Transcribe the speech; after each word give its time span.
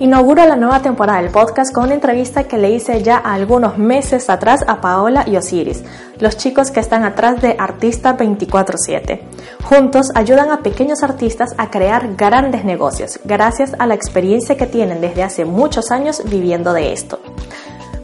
Inauguro 0.00 0.46
la 0.46 0.54
nueva 0.54 0.80
temporada 0.80 1.20
del 1.20 1.32
podcast 1.32 1.74
con 1.74 1.86
una 1.86 1.94
entrevista 1.94 2.44
que 2.44 2.56
le 2.56 2.70
hice 2.70 3.02
ya 3.02 3.16
algunos 3.16 3.78
meses 3.78 4.30
atrás 4.30 4.60
a 4.68 4.80
Paola 4.80 5.24
y 5.26 5.36
Osiris, 5.36 5.82
los 6.20 6.36
chicos 6.36 6.70
que 6.70 6.78
están 6.78 7.02
atrás 7.02 7.42
de 7.42 7.56
Artista 7.58 8.16
24/7. 8.16 9.24
Juntos 9.64 10.12
ayudan 10.14 10.52
a 10.52 10.62
pequeños 10.62 11.02
artistas 11.02 11.52
a 11.58 11.72
crear 11.72 12.14
grandes 12.14 12.64
negocios, 12.64 13.18
gracias 13.24 13.72
a 13.80 13.88
la 13.88 13.94
experiencia 13.94 14.56
que 14.56 14.68
tienen 14.68 15.00
desde 15.00 15.24
hace 15.24 15.44
muchos 15.44 15.90
años 15.90 16.22
viviendo 16.26 16.72
de 16.74 16.92
esto. 16.92 17.18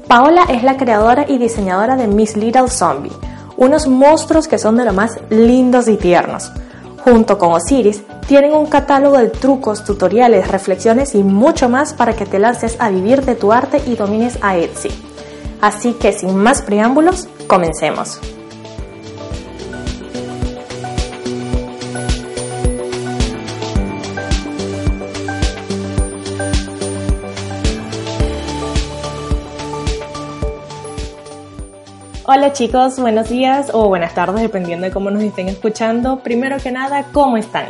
Paola 0.09 0.47
es 0.49 0.65
la 0.65 0.77
creadora 0.77 1.27
y 1.29 1.39
diseñadora 1.39 1.95
de 1.95 2.09
Miss 2.09 2.37
Little 2.37 2.71
Zombie, 2.71 3.13
unos 3.57 3.87
monstruos 3.87 4.49
que 4.49 4.59
son 4.59 4.77
de 4.77 4.85
lo 4.85 4.93
más 4.93 5.21
lindos 5.31 5.87
y 5.87 5.97
tiernos. 5.97 6.51
Junto 7.05 7.39
con 7.39 7.53
Osiris, 7.53 8.03
tienen 8.27 8.55
un 8.55 8.65
catálogo 8.65 9.19
de 9.19 9.29
trucos, 9.29 9.85
tutoriales, 9.85 10.49
reflexiones 10.49 11.15
y 11.15 11.23
mucho 11.23 11.69
más 11.69 11.93
para 11.93 12.17
que 12.17 12.25
te 12.25 12.39
lances 12.39 12.77
a 12.79 12.89
vivir 12.89 13.27
de 13.27 13.35
tu 13.35 13.53
arte 13.53 13.83
y 13.87 13.95
domines 13.95 14.39
a 14.41 14.57
Etsy. 14.57 14.89
Así 15.61 15.93
que 15.93 16.13
sin 16.13 16.35
más 16.37 16.63
preámbulos, 16.63 17.29
comencemos. 17.47 18.21
Hola 32.27 32.55
chicos, 32.55 32.99
buenos 32.99 33.29
días 33.29 33.71
o 33.75 33.87
buenas 33.89 34.15
tardes, 34.15 34.41
dependiendo 34.41 34.87
de 34.87 34.93
cómo 34.93 35.11
nos 35.11 35.23
estén 35.23 35.47
escuchando. 35.51 36.21
Primero 36.21 36.57
que 36.57 36.73
nada, 36.73 37.05
¿cómo 37.13 37.37
están? 37.37 37.67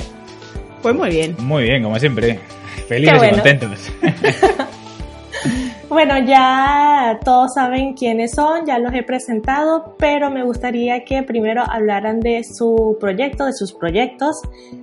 Pues 0.80 0.94
muy 0.94 1.10
bien. 1.10 1.34
Muy 1.40 1.64
bien, 1.64 1.82
como 1.82 1.98
siempre. 1.98 2.38
Felices 2.86 3.20
y 3.20 3.30
contentos. 3.34 3.92
bueno, 5.88 6.20
ya 6.20 7.18
todos 7.24 7.54
saben 7.54 7.94
quiénes 7.94 8.30
son, 8.30 8.64
ya 8.64 8.78
los 8.78 8.94
he 8.94 9.02
presentado, 9.02 9.96
pero 9.98 10.30
me 10.30 10.44
gustaría 10.44 11.04
que 11.04 11.24
primero 11.24 11.64
hablaran 11.68 12.20
de 12.20 12.44
su 12.44 12.96
proyecto, 13.00 13.46
de 13.46 13.54
sus 13.54 13.72
proyectos, 13.72 14.40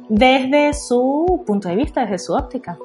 desde 0.09 0.73
su 0.73 1.45
punto 1.47 1.69
de 1.69 1.77
vista, 1.77 2.01
desde 2.01 2.19
su 2.19 2.33
óptica. 2.33 2.77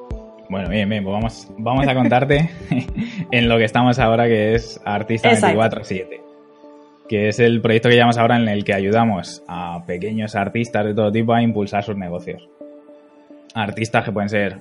Bueno, 0.49 0.69
bien, 0.69 0.87
bien, 0.87 1.03
pues 1.03 1.13
vamos, 1.13 1.47
vamos 1.57 1.85
a 1.85 1.93
contarte 1.93 2.49
en 3.31 3.49
lo 3.49 3.57
que 3.57 3.65
estamos 3.65 3.99
ahora, 3.99 4.25
que 4.27 4.55
es 4.55 4.79
Artista 4.85 5.31
24-7 5.31 6.26
que 7.07 7.29
es 7.29 7.39
el 7.39 7.61
proyecto 7.61 7.89
que 7.89 7.95
llamamos 7.95 8.17
ahora 8.17 8.37
en 8.37 8.47
el 8.47 8.63
que 8.63 8.73
ayudamos 8.73 9.43
a 9.47 9.83
pequeños 9.85 10.35
artistas 10.35 10.85
de 10.85 10.93
todo 10.93 11.11
tipo 11.11 11.33
a 11.33 11.41
impulsar 11.41 11.83
sus 11.83 11.95
negocios. 11.95 12.47
Artistas 13.53 14.03
que 14.05 14.11
pueden 14.11 14.29
ser 14.29 14.57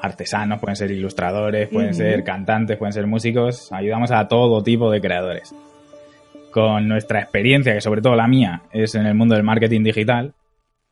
artesanos, 0.00 0.58
pueden 0.58 0.76
ser 0.76 0.90
ilustradores, 0.90 1.68
pueden 1.68 1.94
ser 1.94 2.24
cantantes, 2.24 2.76
pueden 2.76 2.92
ser 2.92 3.06
músicos, 3.06 3.70
ayudamos 3.72 4.10
a 4.10 4.26
todo 4.26 4.62
tipo 4.62 4.90
de 4.90 5.00
creadores. 5.00 5.54
Con 6.50 6.88
nuestra 6.88 7.20
experiencia, 7.20 7.72
que 7.72 7.80
sobre 7.80 8.02
todo 8.02 8.16
la 8.16 8.26
mía 8.26 8.62
es 8.72 8.94
en 8.94 9.06
el 9.06 9.14
mundo 9.14 9.34
del 9.34 9.44
marketing 9.44 9.84
digital, 9.84 10.34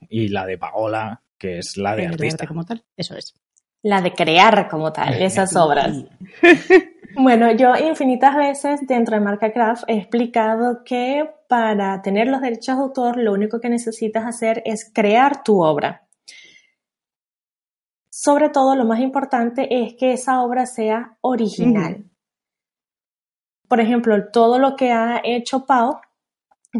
y 0.08 0.28
la 0.28 0.46
de 0.46 0.58
Paola, 0.58 1.20
que 1.36 1.58
es 1.58 1.76
la 1.76 1.96
de 1.96 2.06
artista. 2.06 2.46
como 2.46 2.64
tal, 2.64 2.82
eso 2.96 3.16
es. 3.16 3.34
La 3.82 4.00
de 4.00 4.12
crear 4.12 4.68
como 4.68 4.92
tal, 4.92 5.20
esas 5.20 5.56
obras. 5.56 6.04
Bueno, 7.16 7.50
yo 7.52 7.74
infinitas 7.76 8.36
veces 8.36 8.86
dentro 8.86 9.16
de 9.16 9.24
Marca 9.24 9.52
Craft 9.52 9.84
he 9.88 9.96
explicado 9.96 10.84
que 10.84 11.28
para 11.48 12.00
tener 12.02 12.28
los 12.28 12.40
derechos 12.40 12.76
de 12.76 12.82
autor 12.82 13.16
lo 13.16 13.32
único 13.32 13.60
que 13.60 13.68
necesitas 13.68 14.24
hacer 14.24 14.62
es 14.64 14.90
crear 14.92 15.42
tu 15.42 15.62
obra. 15.62 16.06
Sobre 18.10 18.48
todo 18.48 18.76
lo 18.76 18.84
más 18.84 19.00
importante 19.00 19.82
es 19.82 19.94
que 19.94 20.12
esa 20.12 20.42
obra 20.42 20.66
sea 20.66 21.16
original. 21.20 22.04
Por 23.68 23.80
ejemplo, 23.80 24.30
todo 24.30 24.58
lo 24.58 24.76
que 24.76 24.92
ha 24.92 25.20
hecho 25.24 25.66
Pau, 25.66 26.00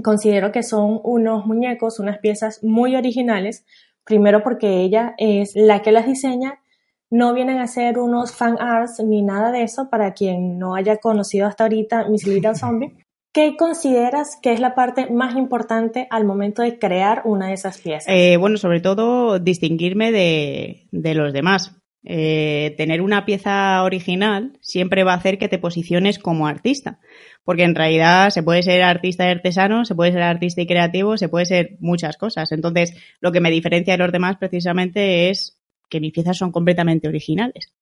considero 0.05 0.53
que 0.53 0.63
son 0.63 1.01
unos 1.03 1.47
muñecos, 1.47 1.99
unas 1.99 2.19
piezas 2.19 2.63
muy 2.63 2.95
originales, 2.95 3.65
primero 4.05 4.43
porque 4.43 4.81
ella 4.81 5.15
es 5.19 5.53
la 5.55 5.83
que 5.83 5.93
las 5.93 6.07
diseña 6.07 6.61
no 7.11 7.35
vienen 7.35 7.59
a 7.59 7.67
ser 7.67 7.99
unos 7.99 8.33
fan 8.33 8.57
arts 8.61 9.03
ni 9.05 9.23
nada 9.23 9.51
de 9.51 9.63
eso 9.63 9.91
para 9.91 10.15
quien 10.15 10.59
no 10.59 10.75
haya 10.75 10.99
conocido 10.99 11.47
hasta 11.47 11.65
ahorita 11.65 12.09
Miss 12.09 12.27
Little 12.27 12.55
Zombie. 12.55 12.95
¿Qué 13.33 13.57
consideras 13.57 14.37
que 14.43 14.53
es 14.53 14.59
la 14.59 14.75
parte 14.75 15.09
más 15.09 15.37
importante 15.37 16.09
al 16.11 16.25
momento 16.25 16.63
de 16.63 16.81
crear 16.81 17.23
una 17.25 17.49
de 17.49 17.55
esas 17.55 17.79
piezas? 17.79 18.13
Eh, 18.13 18.37
bueno, 18.37 18.57
sobre 18.57 18.81
todo 18.81 19.39
distinguirme 19.39 20.11
de, 20.11 21.15
los 21.15 21.33
demás. 21.33 21.77
Eh, 22.03 22.75
tener 22.77 23.03
una 23.03 23.27
pieza 23.27 23.85
original 23.85 24.59
siempre 24.61 25.05
va 25.05 25.13
a 25.13 25.17
hacer 25.17 25.39
que 25.39 25.49
te 25.49 25.59
posiciones 25.59 26.19
como 26.19 26.49
artista. 26.49 26.99
Porque 27.45 27.63
en 27.63 27.77
realidad 27.77 28.31
se 28.31 28.43
puede 28.43 28.65
ser 28.65 28.83
artista 28.83 29.27
y 29.27 29.31
artesano, 29.31 29.85
se 29.85 29.95
puede 29.95 30.11
ser 30.11 30.23
artista 30.23 30.63
y 30.63 30.67
creativo, 30.67 31.17
se 31.17 31.29
puede 31.29 31.47
ser 31.47 31.77
muchas 31.79 32.17
cosas. 32.17 32.51
Entonces, 32.51 32.97
lo 33.21 33.31
que 33.31 33.41
me 33.41 33.53
diferencia 33.53 33.95
de 33.95 33.99
los 33.99 34.11
demás 34.11 34.39
precisamente 34.39 35.31
es 35.31 35.60
que 35.91 36.01
mis 36.01 36.13
piezas 36.13 36.39
son 36.39 36.53
completamente 36.53 37.09
originales. 37.09 37.75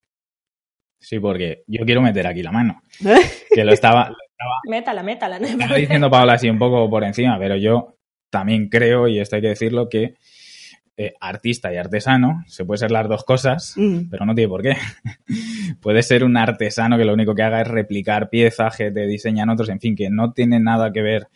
Sí, 0.98 1.20
porque 1.20 1.62
yo 1.68 1.84
quiero 1.84 2.02
meter 2.02 2.26
aquí 2.26 2.42
la 2.42 2.50
mano. 2.50 2.82
que 3.54 3.64
lo 3.64 3.72
estaba, 3.72 4.16
Métala, 4.68 5.02
métala. 5.02 5.38
No 5.38 5.46
estaba 5.46 5.76
diciendo 5.76 6.10
Paola 6.10 6.34
así 6.34 6.48
un 6.48 6.58
poco 6.58 6.88
por 6.88 7.04
encima, 7.04 7.38
pero 7.38 7.56
yo 7.56 7.96
también 8.30 8.68
creo, 8.68 9.08
y 9.08 9.18
esto 9.18 9.36
hay 9.36 9.42
que 9.42 9.48
decirlo, 9.48 9.88
que 9.88 10.14
eh, 10.96 11.14
artista 11.20 11.72
y 11.72 11.76
artesano 11.76 12.42
se 12.46 12.64
puede 12.64 12.78
ser 12.78 12.90
las 12.90 13.08
dos 13.08 13.24
cosas, 13.24 13.74
mm. 13.76 14.10
pero 14.10 14.26
no 14.26 14.34
tiene 14.34 14.48
por 14.48 14.62
qué. 14.62 14.76
puede 15.80 16.02
ser 16.02 16.24
un 16.24 16.36
artesano 16.36 16.96
que 16.96 17.04
lo 17.04 17.14
único 17.14 17.34
que 17.34 17.42
haga 17.42 17.62
es 17.62 17.68
replicar 17.68 18.30
piezas 18.30 18.76
que 18.76 18.90
te 18.90 19.06
diseñan 19.06 19.50
otros, 19.50 19.68
en 19.68 19.80
fin, 19.80 19.96
que 19.96 20.10
no 20.10 20.32
tiene 20.32 20.60
nada 20.60 20.92
que 20.92 21.02
ver 21.02 21.28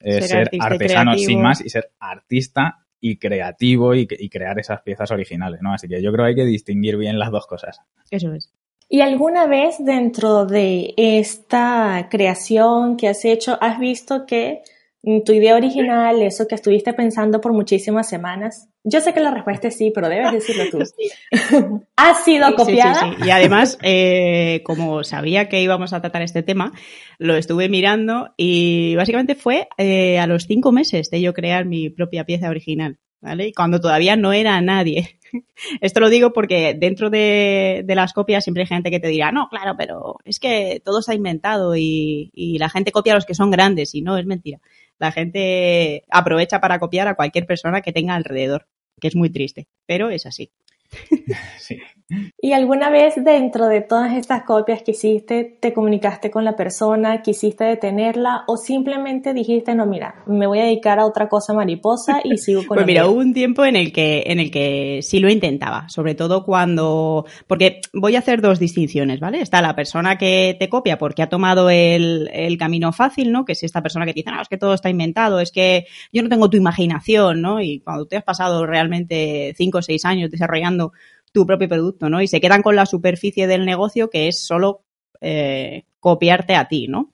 eh, 0.00 0.22
ser, 0.22 0.50
artesano 0.60 1.16
sin 1.16 1.40
más 1.40 1.60
y 1.60 1.68
ser 1.70 1.90
artista 1.98 2.83
y 3.06 3.18
creativo 3.18 3.94
y, 3.94 4.06
crear 4.06 4.58
esas 4.58 4.80
piezas 4.80 5.10
originales, 5.10 5.60
¿no? 5.60 5.74
Así 5.74 5.86
que 5.86 6.02
yo 6.02 6.10
creo 6.10 6.24
que 6.24 6.28
hay 6.30 6.34
que 6.34 6.46
distinguir 6.46 6.96
bien 6.96 7.18
las 7.18 7.30
dos 7.30 7.46
cosas. 7.46 7.82
Eso 8.10 8.32
es. 8.32 8.50
¿Y 8.88 9.02
alguna 9.02 9.46
vez 9.46 9.76
dentro 9.78 10.46
de 10.46 10.94
esta 10.96 12.08
creación 12.10 12.96
que 12.96 13.08
has 13.08 13.22
hecho, 13.26 13.58
has 13.60 13.78
visto 13.78 14.24
que 14.24 14.62
tu 15.24 15.32
idea 15.32 15.54
original, 15.54 16.22
eso 16.22 16.46
que 16.48 16.54
estuviste 16.54 16.94
pensando 16.94 17.40
por 17.40 17.52
muchísimas 17.52 18.08
semanas? 18.08 18.68
Yo 18.84 19.00
sé 19.00 19.12
que 19.12 19.20
la 19.20 19.30
respuesta 19.30 19.68
es 19.68 19.76
sí, 19.76 19.90
pero 19.94 20.08
debes 20.08 20.32
decirlo 20.32 20.64
tú. 20.70 20.78
¿Ha 21.96 22.14
sido 22.14 22.54
copiada? 22.54 23.00
Sí, 23.00 23.26
y 23.26 23.30
además, 23.30 23.78
eh, 23.82 24.62
como 24.64 25.04
sabía 25.04 25.48
que 25.48 25.62
íbamos 25.62 25.92
a 25.92 26.00
tratar 26.00 26.22
este 26.22 26.42
tema, 26.42 26.72
lo 27.18 27.36
estuve 27.36 27.68
mirando 27.68 28.32
y 28.36 28.94
básicamente 28.96 29.34
fue 29.34 29.68
eh, 29.76 30.18
a 30.18 30.26
los 30.26 30.46
cinco 30.46 30.72
meses 30.72 31.10
de 31.10 31.20
yo 31.20 31.34
crear 31.34 31.66
mi 31.66 31.90
propia 31.90 32.24
pieza 32.24 32.48
original, 32.48 32.98
¿vale? 33.20 33.48
Y 33.48 33.52
cuando 33.52 33.80
todavía 33.80 34.16
no 34.16 34.32
era 34.32 34.60
nadie. 34.62 35.18
Esto 35.80 36.00
lo 36.00 36.08
digo 36.08 36.32
porque 36.32 36.74
dentro 36.78 37.10
de, 37.10 37.82
de, 37.84 37.94
las 37.94 38.12
copias 38.12 38.44
siempre 38.44 38.62
hay 38.62 38.68
gente 38.68 38.90
que 38.90 39.00
te 39.00 39.08
dirá, 39.08 39.32
no, 39.32 39.48
claro, 39.48 39.74
pero 39.76 40.16
es 40.24 40.38
que 40.38 40.80
todo 40.84 41.02
se 41.02 41.12
ha 41.12 41.14
inventado 41.14 41.76
y, 41.76 42.30
y 42.32 42.58
la 42.58 42.70
gente 42.70 42.92
copia 42.92 43.12
a 43.12 43.16
los 43.16 43.26
que 43.26 43.34
son 43.34 43.50
grandes 43.50 43.94
y 43.94 44.00
no, 44.00 44.16
es 44.16 44.24
mentira 44.24 44.60
la 44.98 45.12
gente 45.12 46.04
aprovecha 46.10 46.60
para 46.60 46.78
copiar 46.78 47.08
a 47.08 47.14
cualquier 47.14 47.46
persona 47.46 47.80
que 47.80 47.92
tenga 47.92 48.14
alrededor, 48.14 48.66
que 49.00 49.08
es 49.08 49.16
muy 49.16 49.30
triste, 49.30 49.68
pero 49.86 50.10
es 50.10 50.26
así. 50.26 50.52
Sí. 51.58 51.78
¿Y 52.40 52.52
alguna 52.52 52.90
vez 52.90 53.14
dentro 53.16 53.66
de 53.66 53.80
todas 53.80 54.12
estas 54.12 54.42
copias 54.42 54.82
que 54.82 54.90
hiciste, 54.90 55.56
te 55.58 55.72
comunicaste 55.72 56.30
con 56.30 56.44
la 56.44 56.54
persona, 56.54 57.22
quisiste 57.22 57.64
detenerla 57.64 58.44
o 58.46 58.58
simplemente 58.58 59.32
dijiste, 59.32 59.74
no, 59.74 59.86
mira, 59.86 60.22
me 60.26 60.46
voy 60.46 60.58
a 60.58 60.64
dedicar 60.64 60.98
a 60.98 61.06
otra 61.06 61.30
cosa 61.30 61.54
mariposa 61.54 62.20
y 62.22 62.36
sigo 62.36 62.66
con 62.66 62.76
Pues 62.76 62.86
mira, 62.86 63.08
hubo 63.08 63.20
un 63.20 63.32
tiempo 63.32 63.64
en 63.64 63.76
el 63.76 63.90
que, 63.90 64.24
en 64.26 64.38
el 64.38 64.50
que 64.50 65.00
sí 65.02 65.18
lo 65.18 65.30
intentaba, 65.30 65.88
sobre 65.88 66.14
todo 66.14 66.44
cuando, 66.44 67.24
porque 67.46 67.80
voy 67.94 68.16
a 68.16 68.18
hacer 68.18 68.42
dos 68.42 68.58
distinciones, 68.58 69.18
¿vale? 69.18 69.40
Está 69.40 69.62
la 69.62 69.74
persona 69.74 70.18
que 70.18 70.56
te 70.58 70.68
copia 70.68 70.98
porque 70.98 71.22
ha 71.22 71.30
tomado 71.30 71.70
el, 71.70 72.28
el 72.34 72.58
camino 72.58 72.92
fácil, 72.92 73.32
¿no? 73.32 73.46
Que 73.46 73.52
es 73.52 73.62
esta 73.62 73.82
persona 73.82 74.04
que 74.04 74.12
te 74.12 74.20
dice, 74.20 74.30
no, 74.30 74.42
es 74.42 74.48
que 74.48 74.58
todo 74.58 74.74
está 74.74 74.90
inventado, 74.90 75.40
es 75.40 75.50
que 75.50 75.86
yo 76.12 76.22
no 76.22 76.28
tengo 76.28 76.50
tu 76.50 76.58
imaginación, 76.58 77.40
¿no? 77.40 77.62
Y 77.62 77.80
cuando 77.80 78.04
te 78.04 78.18
has 78.18 78.24
pasado 78.24 78.66
realmente 78.66 79.54
cinco 79.56 79.78
o 79.78 79.82
seis 79.82 80.04
años 80.04 80.30
desarrollando 80.30 80.92
tu 81.34 81.44
propio 81.44 81.68
producto, 81.68 82.08
¿no? 82.08 82.22
Y 82.22 82.28
se 82.28 82.40
quedan 82.40 82.62
con 82.62 82.76
la 82.76 82.86
superficie 82.86 83.48
del 83.48 83.66
negocio 83.66 84.08
que 84.08 84.28
es 84.28 84.46
solo 84.46 84.84
eh, 85.20 85.84
copiarte 85.98 86.54
a 86.54 86.68
ti, 86.68 86.86
¿no? 86.86 87.12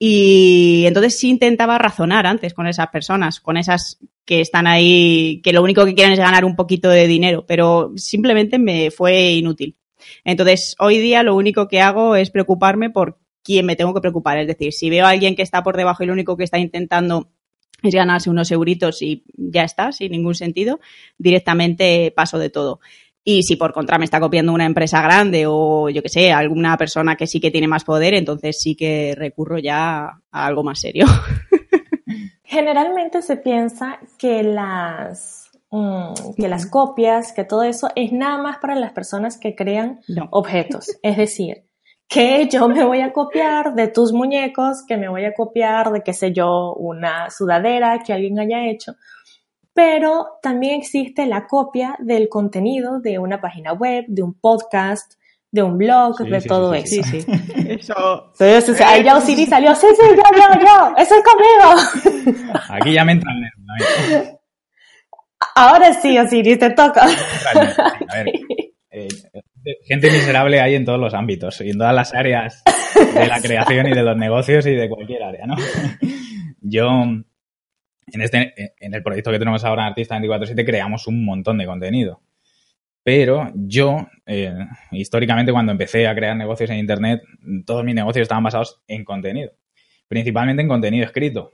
Y 0.00 0.82
entonces 0.84 1.16
sí 1.16 1.30
intentaba 1.30 1.78
razonar 1.78 2.26
antes 2.26 2.54
con 2.54 2.66
esas 2.66 2.88
personas, 2.88 3.38
con 3.38 3.56
esas 3.56 4.00
que 4.24 4.40
están 4.40 4.66
ahí, 4.66 5.40
que 5.44 5.52
lo 5.52 5.62
único 5.62 5.84
que 5.84 5.94
quieren 5.94 6.12
es 6.12 6.18
ganar 6.18 6.44
un 6.44 6.56
poquito 6.56 6.88
de 6.88 7.06
dinero, 7.06 7.46
pero 7.46 7.92
simplemente 7.94 8.58
me 8.58 8.90
fue 8.90 9.34
inútil. 9.34 9.76
Entonces, 10.24 10.74
hoy 10.80 10.98
día 10.98 11.22
lo 11.22 11.36
único 11.36 11.68
que 11.68 11.80
hago 11.80 12.16
es 12.16 12.30
preocuparme 12.30 12.90
por 12.90 13.20
quién 13.44 13.64
me 13.64 13.76
tengo 13.76 13.94
que 13.94 14.00
preocupar. 14.00 14.38
Es 14.38 14.48
decir, 14.48 14.72
si 14.72 14.90
veo 14.90 15.06
a 15.06 15.10
alguien 15.10 15.36
que 15.36 15.42
está 15.42 15.62
por 15.62 15.76
debajo 15.76 16.02
y 16.02 16.06
lo 16.06 16.14
único 16.14 16.36
que 16.36 16.44
está 16.44 16.58
intentando 16.58 17.30
es 17.82 17.94
ganarse 17.94 18.30
unos 18.30 18.50
euritos 18.50 19.02
y 19.02 19.24
ya 19.36 19.62
está, 19.64 19.92
sin 19.92 20.12
ningún 20.12 20.34
sentido, 20.34 20.80
directamente 21.18 22.12
paso 22.14 22.38
de 22.38 22.50
todo. 22.50 22.80
Y 23.24 23.42
si 23.44 23.56
por 23.56 23.72
contra 23.72 23.98
me 23.98 24.04
está 24.04 24.18
copiando 24.18 24.52
una 24.52 24.66
empresa 24.66 25.00
grande 25.00 25.44
o 25.46 25.88
yo 25.88 26.02
que 26.02 26.08
sé, 26.08 26.32
alguna 26.32 26.76
persona 26.76 27.16
que 27.16 27.28
sí 27.28 27.40
que 27.40 27.52
tiene 27.52 27.68
más 27.68 27.84
poder, 27.84 28.14
entonces 28.14 28.60
sí 28.60 28.74
que 28.74 29.14
recurro 29.16 29.58
ya 29.58 30.04
a 30.30 30.46
algo 30.46 30.64
más 30.64 30.80
serio. 30.80 31.06
Generalmente 32.44 33.22
se 33.22 33.36
piensa 33.36 34.00
que 34.18 34.42
las, 34.42 35.50
mm, 35.70 36.34
que 36.36 36.48
las 36.48 36.66
copias, 36.66 37.32
que 37.32 37.44
todo 37.44 37.62
eso 37.62 37.88
es 37.94 38.12
nada 38.12 38.38
más 38.42 38.58
para 38.58 38.74
las 38.74 38.92
personas 38.92 39.38
que 39.38 39.54
crean 39.54 40.00
objetos. 40.30 40.86
Es 41.02 41.16
decir, 41.16 41.64
que 42.08 42.48
yo 42.50 42.68
me 42.68 42.84
voy 42.84 43.00
a 43.00 43.12
copiar 43.12 43.74
de 43.74 43.86
tus 43.88 44.12
muñecos, 44.12 44.84
que 44.86 44.96
me 44.96 45.08
voy 45.08 45.24
a 45.24 45.32
copiar 45.32 45.92
de, 45.92 46.02
qué 46.02 46.12
sé 46.12 46.32
yo, 46.32 46.74
una 46.74 47.30
sudadera 47.30 48.00
que 48.04 48.12
alguien 48.12 48.40
haya 48.40 48.68
hecho 48.68 48.96
pero 49.74 50.38
también 50.42 50.80
existe 50.80 51.26
la 51.26 51.46
copia 51.46 51.96
del 51.98 52.28
contenido 52.28 53.00
de 53.00 53.18
una 53.18 53.40
página 53.40 53.72
web, 53.72 54.04
de 54.08 54.22
un 54.22 54.34
podcast, 54.34 55.14
de 55.50 55.62
un 55.62 55.76
blog, 55.78 56.18
de 56.18 56.40
todo 56.40 56.72
eso. 56.74 57.02
Sí, 57.02 57.02
sí. 57.02 57.26
Eso. 57.68 58.32
Entonces, 58.38 58.80
ahí 58.80 59.04
ya 59.04 59.16
Osiris 59.16 59.48
salió, 59.48 59.74
sí, 59.74 59.86
sí, 59.94 60.02
yo, 60.08 60.16
yo, 60.16 60.60
yo, 60.60 60.94
eso 60.96 61.14
es 61.14 61.22
conmigo. 61.24 62.60
Aquí 62.68 62.92
ya 62.92 63.04
me 63.04 63.12
entran. 63.12 63.36
Ahora 65.54 65.92
sí, 65.94 66.18
Osiris, 66.18 66.58
te 66.58 66.70
toca. 66.70 67.04
A 67.04 68.16
ver, 68.16 68.32
eh, 68.90 69.08
gente 69.84 70.10
miserable 70.10 70.60
hay 70.60 70.74
en 70.74 70.84
todos 70.84 70.98
los 70.98 71.14
ámbitos 71.14 71.60
y 71.60 71.70
en 71.70 71.78
todas 71.78 71.94
las 71.94 72.14
áreas 72.14 72.62
de 73.14 73.26
la 73.26 73.40
creación 73.40 73.86
y 73.86 73.94
de 73.94 74.02
los 74.02 74.16
negocios 74.16 74.66
y 74.66 74.72
de 74.72 74.88
cualquier 74.88 75.22
área, 75.22 75.46
¿no? 75.46 75.56
Yo, 76.60 76.88
en, 78.06 78.20
este, 78.20 78.74
en 78.78 78.94
el 78.94 79.02
proyecto 79.02 79.30
que 79.30 79.38
tenemos 79.38 79.64
ahora 79.64 79.82
en 79.82 79.88
Artista 79.88 80.18
24-7 80.18 80.64
creamos 80.64 81.06
un 81.06 81.24
montón 81.24 81.58
de 81.58 81.66
contenido. 81.66 82.20
Pero 83.04 83.50
yo, 83.54 84.06
eh, 84.26 84.54
históricamente, 84.92 85.52
cuando 85.52 85.72
empecé 85.72 86.06
a 86.06 86.14
crear 86.14 86.36
negocios 86.36 86.70
en 86.70 86.78
Internet, 86.78 87.22
todos 87.66 87.84
mis 87.84 87.94
negocios 87.94 88.22
estaban 88.22 88.44
basados 88.44 88.80
en 88.86 89.04
contenido. 89.04 89.52
Principalmente 90.06 90.62
en 90.62 90.68
contenido 90.68 91.04
escrito. 91.04 91.52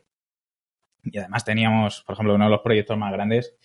Y 1.05 1.17
además 1.19 1.45
teníamos, 1.45 2.03
por 2.03 2.15
ejemplo, 2.15 2.35
uno 2.35 2.45
de 2.45 2.51
los 2.51 2.61
proyectos 2.61 2.99
más 2.99 3.13
grandes, 3.13 3.57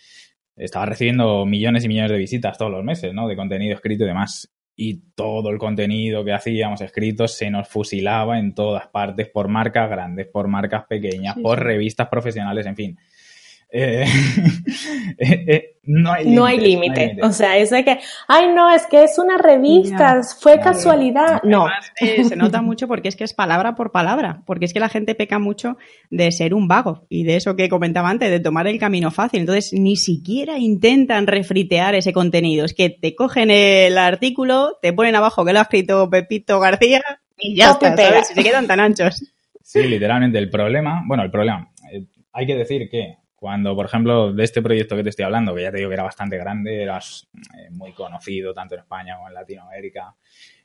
estaba 0.55 0.85
recibiendo 0.85 1.45
millones 1.45 1.83
y 1.83 1.87
millones 1.87 2.11
de 2.11 2.17
visitas 2.17 2.57
todos 2.57 2.71
los 2.71 2.83
meses, 2.83 3.13
¿no? 3.13 3.27
De 3.27 3.35
contenido 3.35 3.75
escrito 3.75 4.03
y 4.03 4.07
demás 4.07 4.52
y 4.75 5.01
todo 5.15 5.49
el 5.49 5.57
contenido 5.57 6.23
que 6.25 6.33
hacíamos 6.33 6.81
escrito 6.81 7.27
se 7.27 7.49
nos 7.51 7.67
fusilaba 7.67 8.39
en 8.39 8.55
todas 8.55 8.87
partes 8.87 9.29
por 9.29 9.47
marcas 9.47 9.89
grandes, 9.89 10.27
por 10.27 10.47
marcas 10.47 10.85
pequeñas, 10.85 11.35
por 11.41 11.61
revistas 11.61 12.07
profesionales, 12.07 12.65
en 12.65 12.75
fin. 12.75 12.97
Eh, 13.69 14.05
eh, 15.85 15.91
eh, 15.91 16.25
no 16.25 16.45
hay 16.45 16.59
límite. 16.59 17.17
o 17.21 17.31
sea, 17.31 17.57
es 17.57 17.69
de 17.69 17.83
que, 17.83 17.99
ay, 18.27 18.53
no, 18.53 18.71
es 18.71 18.87
que 18.87 19.03
es 19.03 19.19
una 19.19 19.37
revista, 19.37 20.21
fue 20.39 20.59
casualidad. 20.59 21.41
No. 21.43 21.67
se 21.97 22.35
nota 22.35 22.61
mucho 22.61 22.87
porque 22.87 23.09
es 23.09 23.15
que 23.15 23.25
es 23.25 23.33
palabra 23.33 23.75
por 23.75 23.91
palabra, 23.91 24.41
porque 24.45 24.65
es 24.65 24.73
que 24.73 24.79
la 24.79 24.87
gente 24.87 25.13
peca 25.13 25.39
mucho 25.39 25.77
de 26.09 26.31
ser 26.31 26.53
un 26.53 26.67
vago 26.67 27.05
y 27.09 27.23
de 27.25 27.35
eso 27.35 27.55
que 27.55 27.67
comentaba 27.67 28.09
antes, 28.09 28.29
de 28.29 28.39
tomar 28.39 28.67
el 28.67 28.79
camino 28.79 29.11
fácil. 29.11 29.41
Entonces, 29.41 29.73
ni 29.73 29.97
siquiera 29.97 30.57
intentan 30.57 31.27
refritear 31.27 31.95
ese 31.95 32.13
contenido. 32.13 32.63
Es 32.65 32.73
que 32.73 32.89
te 32.89 33.13
cogen 33.13 33.51
el 33.51 33.97
artículo, 33.97 34.77
te 34.81 34.93
ponen 34.93 35.15
abajo 35.15 35.43
que 35.43 35.51
lo 35.51 35.59
ha 35.59 35.63
escrito 35.63 36.09
Pepito 36.09 36.59
García 36.61 37.01
y 37.37 37.55
ya 37.57 37.71
está, 37.71 37.95
¿sabes? 37.97 38.27
se 38.27 38.41
quedan 38.41 38.67
tan 38.67 38.79
anchos. 38.79 39.21
Sí, 39.61 39.83
literalmente. 39.83 40.37
El 40.37 40.49
problema, 40.49 41.03
bueno, 41.05 41.23
el 41.23 41.31
problema, 41.31 41.71
hay 42.31 42.45
que 42.45 42.55
decir 42.55 42.89
que 42.89 43.17
cuando, 43.43 43.75
por 43.75 43.87
ejemplo, 43.87 44.31
de 44.31 44.41
este 44.41 44.61
proyecto 44.61 44.95
que 44.95 45.03
te 45.03 45.09
estoy 45.09 45.25
hablando, 45.25 45.53
que 45.53 45.63
ya 45.63 45.69
te 45.69 45.79
digo 45.79 45.89
que 45.89 45.95
era 45.95 46.03
bastante 46.03 46.37
grande, 46.37 46.81
eras 46.81 47.27
eh, 47.59 47.69
muy 47.71 47.91
conocido 47.91 48.53
tanto 48.53 48.75
en 48.75 48.79
España 48.79 49.17
como 49.17 49.27
en 49.27 49.33
Latinoamérica, 49.33 50.15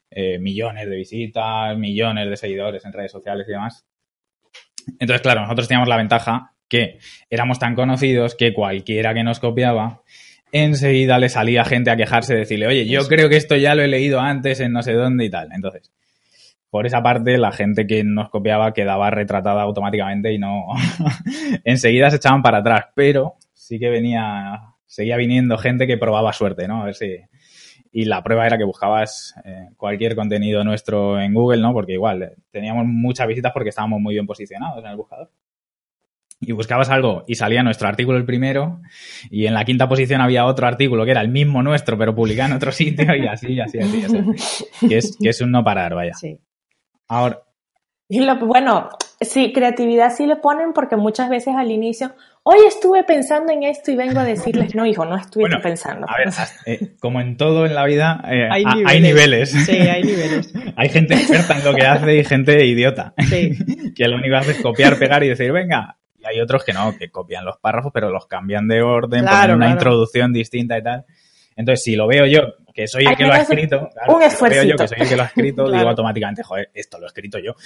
eh, 0.09 0.39
millones 0.39 0.89
de 0.89 0.95
visitas, 0.95 1.77
millones 1.77 2.31
de 2.31 2.37
seguidores 2.37 2.85
en 2.85 2.93
redes 2.93 3.11
sociales 3.11 3.49
y 3.49 3.51
demás. 3.51 3.85
Entonces, 5.01 5.23
claro, 5.23 5.41
nosotros 5.41 5.67
teníamos 5.67 5.89
la 5.89 5.97
ventaja 5.97 6.53
que 6.69 7.01
éramos 7.29 7.59
tan 7.59 7.75
conocidos 7.75 8.37
que 8.37 8.55
cualquiera 8.55 9.13
que 9.13 9.25
nos 9.25 9.41
copiaba, 9.41 10.03
enseguida 10.53 11.19
le 11.19 11.31
salía 11.31 11.65
gente 11.65 11.91
a 11.91 11.97
quejarse, 11.97 12.37
decirle, 12.37 12.69
oye, 12.69 12.87
yo 12.87 13.09
creo 13.09 13.29
que 13.29 13.39
esto 13.39 13.57
ya 13.57 13.75
lo 13.75 13.83
he 13.83 13.89
leído 13.89 14.21
antes 14.21 14.61
en 14.61 14.71
no 14.71 14.85
sé 14.85 14.93
dónde 14.93 15.25
y 15.25 15.31
tal. 15.31 15.49
Entonces, 15.53 15.91
por 16.71 16.87
esa 16.87 17.03
parte 17.03 17.39
la 17.39 17.53
gente 17.53 17.87
que 17.87 18.05
nos 18.05 18.29
copiaba 18.31 18.73
quedaba 18.73 19.11
retratada 19.11 19.63
automáticamente 19.63 20.33
y 20.33 20.39
no 20.39 20.67
enseguida 21.65 22.11
se 22.11 22.17
echaban 22.17 22.43
para 22.43 22.59
atrás, 22.59 22.87
pero 22.95 23.37
sí 23.53 23.79
que 23.79 23.89
venía, 23.89 24.75
seguía 24.87 25.17
viniendo 25.17 25.59
gente 25.59 25.87
que 25.87 25.99
probaba 25.99 26.33
suerte, 26.33 26.69
¿no? 26.69 26.83
A 26.83 26.87
ver 26.87 26.95
si... 26.95 27.17
Y 27.91 28.05
la 28.05 28.23
prueba 28.23 28.47
era 28.47 28.59
que 28.59 28.65
buscabas 28.65 29.35
eh, 29.45 29.69
cualquier 29.77 30.15
contenido 30.15 30.63
nuestro 30.63 31.19
en 31.19 31.33
Google, 31.33 31.63
¿no? 31.63 31.73
Porque 31.73 31.95
igual 31.95 32.23
eh, 32.23 32.33
teníamos 32.51 32.85
muchas 32.87 33.27
visitas 33.27 33.53
porque 33.53 33.71
estábamos 33.71 34.01
muy 34.01 34.15
bien 34.15 34.27
posicionados 34.27 34.85
en 34.85 34.91
el 34.91 34.97
buscador. 34.97 35.31
Y 36.41 36.53
buscabas 36.53 36.91
algo 36.91 37.25
y 37.27 37.35
salía 37.35 37.63
nuestro 37.63 37.89
artículo 37.89 38.19
el 38.19 38.25
primero 38.25 38.81
y 39.29 39.47
en 39.47 39.55
la 39.55 39.65
quinta 39.65 39.89
posición 39.89 40.21
había 40.21 40.45
otro 40.45 40.67
artículo 40.67 41.05
que 41.05 41.11
era 41.11 41.21
el 41.21 41.29
mismo 41.29 41.63
nuestro 41.63 41.99
pero 41.99 42.15
publicado 42.15 42.51
en 42.51 42.57
otro 42.57 42.71
sitio 42.73 43.17
y 43.17 43.27
así, 43.27 43.59
así, 43.59 43.79
así. 43.79 44.03
así. 44.03 44.89
Que, 44.89 44.99
es, 44.99 45.17
que 45.21 45.31
es 45.31 45.41
un 45.41 45.51
no 45.51 45.65
parar, 45.65 45.95
vaya. 45.95 46.13
Sí. 46.15 46.39
Ahora. 47.09 47.43
Y 48.11 48.21
lo, 48.21 48.37
bueno, 48.37 48.89
sí, 49.21 49.53
creatividad 49.53 50.15
sí 50.15 50.27
le 50.27 50.37
ponen 50.37 50.73
porque 50.73 50.97
muchas 50.97 51.29
veces 51.29 51.55
al 51.57 51.71
inicio, 51.71 52.13
hoy 52.43 52.59
estuve 52.67 53.05
pensando 53.05 53.53
en 53.53 53.65
esto 53.65 53.91
y 53.91 53.97
vengo 53.97 54.21
a 54.21 54.25
decirles, 54.25 54.75
no, 54.75 54.87
hijo, 54.87 55.05
no 55.05 55.17
estuve 55.17 55.51
pensando. 55.63 56.07
A 56.09 56.17
ver, 56.17 56.33
eh, 56.65 56.97
como 57.01 57.21
en 57.21 57.37
todo 57.37 57.67
en 57.67 57.75
la 57.75 57.85
vida, 57.85 58.23
eh, 58.27 58.49
hay, 58.51 59.01
niveles. 59.01 59.51
Sí, 59.51 59.73
hay 59.73 60.03
niveles. 60.03 60.55
hay 60.77 60.89
gente 60.89 61.15
experta 61.15 61.59
en 61.59 61.65
lo 61.65 61.75
que 61.75 61.85
hace 61.85 62.17
y 62.17 62.25
gente 62.25 62.65
idiota. 62.65 63.13
Sí. 63.29 63.59
que 63.95 64.09
lo 64.09 64.17
único 64.17 64.31
que 64.31 64.37
hace 64.37 64.51
es 64.53 64.63
copiar, 64.63 64.99
pegar 64.99 65.23
y 65.25 65.29
decir, 65.29 65.53
venga. 65.53 65.99
Y 66.19 66.25
hay 66.25 66.41
otros 66.41 66.65
que 66.65 66.73
no, 66.73 66.97
que 66.97 67.11
copian 67.11 67.45
los 67.45 67.59
párrafos, 67.59 67.93
pero 67.93 68.11
los 68.11 68.27
cambian 68.27 68.67
de 68.69 68.83
orden, 68.83 69.25
ponen 69.27 69.57
una 69.57 69.71
introducción 69.71 70.33
distinta 70.33 70.79
y 70.79 70.83
tal. 70.83 71.05
Entonces, 71.57 71.85
si 71.85 71.95
lo 71.95 72.07
veo 72.07 72.25
yo, 72.25 72.41
que 72.79 72.87
soy 72.87 73.07
el 73.07 73.17
que 73.17 73.25
lo 73.25 73.33
ha 73.33 73.39
escrito, 73.39 73.91
un 74.07 74.23
esfuerzo. 74.23 74.61
Veo 74.61 74.71
yo 74.71 74.77
que 74.77 74.87
soy 74.87 74.99
el 75.01 75.09
que 75.09 75.17
lo 75.17 75.23
ha 75.25 75.27
escrito, 75.27 75.65
digo 75.69 75.89
automáticamente, 75.89 76.45
joder, 76.45 76.71
esto 76.73 77.01
lo 77.01 77.07
he 77.07 77.09
escrito 77.09 77.41
yo. 77.41 77.57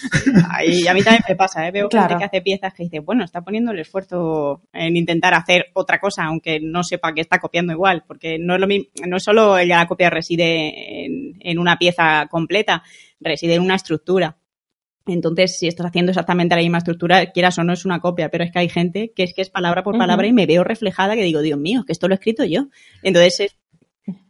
Y 0.66 0.86
a 0.86 0.94
mí 0.94 1.02
también 1.02 1.22
me 1.28 1.36
pasa, 1.36 1.68
¿eh? 1.68 1.70
veo 1.70 1.90
gente 1.90 2.16
que 2.16 2.24
hace 2.24 2.40
piezas 2.40 2.72
que 2.72 2.84
dice, 2.84 3.00
bueno, 3.00 3.22
está 3.22 3.42
poniendo 3.42 3.72
el 3.72 3.78
esfuerzo 3.78 4.62
en 4.72 4.96
intentar 4.96 5.34
hacer 5.34 5.66
otra 5.74 6.00
cosa, 6.00 6.24
aunque 6.24 6.60
no 6.60 6.82
sepa 6.82 7.12
que 7.12 7.20
está 7.20 7.38
copiando 7.40 7.74
igual, 7.74 8.04
porque 8.06 8.38
no 8.38 8.54
es 8.54 8.60
lo 8.60 8.66
mismo, 8.66 8.86
no 9.06 9.20
solo 9.20 9.62
la 9.62 9.86
copia 9.86 10.08
reside 10.08 11.04
en, 11.40 11.58
una 11.58 11.76
pieza 11.76 12.26
completa, 12.30 12.82
reside 13.20 13.56
en 13.56 13.62
una 13.62 13.74
estructura. 13.74 14.38
Entonces, 15.04 15.58
si 15.58 15.66
estás 15.66 15.86
haciendo 15.86 16.12
exactamente 16.12 16.54
la 16.54 16.62
misma 16.62 16.78
estructura, 16.78 17.26
quieras 17.32 17.58
o 17.58 17.64
no 17.64 17.74
es 17.74 17.84
una 17.84 18.00
copia, 18.00 18.30
pero 18.30 18.44
es 18.44 18.52
que 18.52 18.60
hay 18.60 18.70
gente 18.70 19.12
que 19.14 19.24
es 19.24 19.34
que 19.34 19.42
es 19.42 19.50
palabra 19.50 19.82
por 19.82 19.98
palabra 19.98 20.26
y 20.26 20.32
me 20.32 20.46
veo 20.46 20.64
reflejada 20.64 21.16
que 21.16 21.22
digo, 21.22 21.42
Dios 21.42 21.58
mío, 21.58 21.84
que 21.84 21.92
esto 21.92 22.08
lo 22.08 22.14
he 22.14 22.16
escrito 22.16 22.44
yo. 22.44 22.68
Entonces, 23.02 23.40
es 23.40 23.61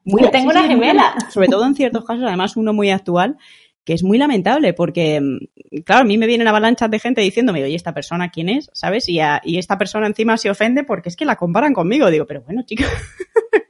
muy, 0.05 0.31
tengo 0.31 0.50
una 0.50 0.64
gemela. 0.64 1.14
Sobre 1.31 1.49
todo 1.49 1.67
en 1.67 1.75
ciertos 1.75 2.05
casos, 2.05 2.25
además 2.26 2.57
uno 2.57 2.73
muy 2.73 2.91
actual, 2.91 3.37
que 3.85 3.95
es 3.95 4.02
muy 4.02 4.19
lamentable 4.19 4.75
porque, 4.75 5.21
mm, 5.21 5.83
claro, 5.85 6.02
a 6.02 6.05
mí 6.05 6.19
me 6.19 6.26
vienen 6.26 6.49
avalanchas 6.49 6.91
de 6.91 6.99
gente 6.99 7.21
diciéndome, 7.21 7.64
oye, 7.64 7.75
¿esta 7.75 7.95
persona 7.95 8.31
quién 8.31 8.49
es? 8.49 8.71
¿Sabes? 8.73 9.09
Y, 9.09 9.21
y 9.45 9.59
esta 9.59 9.79
persona 9.79 10.07
encima 10.07 10.37
se 10.37 10.50
ofende 10.50 10.85
porque 10.85 11.09
es 11.09 11.17
que 11.17 11.25
la 11.25 11.37
comparan 11.37 11.73
conmigo. 11.73 12.11
Digo, 12.11 12.26
pero 12.26 12.43
bueno, 12.43 12.62
chicos. 12.64 12.87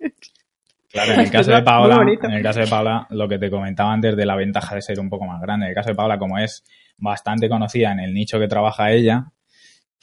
Claro, 0.92 1.14
en 1.14 1.20
el 1.20 1.30
caso 1.30 1.50
de 1.50 1.62
Paola, 1.62 2.04
en 2.22 2.32
el 2.32 2.42
caso 2.42 2.60
de 2.60 2.66
Paola, 2.66 3.06
lo 3.08 3.26
que 3.26 3.38
te 3.38 3.50
comentaba 3.50 3.94
antes 3.94 4.14
de 4.14 4.26
la 4.26 4.36
ventaja 4.36 4.74
de 4.74 4.82
ser 4.82 5.00
un 5.00 5.08
poco 5.08 5.24
más 5.24 5.40
grande. 5.40 5.64
En 5.64 5.70
el 5.70 5.74
caso 5.74 5.88
de 5.88 5.94
Paola, 5.94 6.18
como 6.18 6.36
es 6.38 6.64
bastante 6.98 7.48
conocida 7.48 7.92
en 7.92 8.00
el 8.00 8.12
nicho 8.12 8.38
que 8.38 8.46
trabaja 8.46 8.92
ella, 8.92 9.32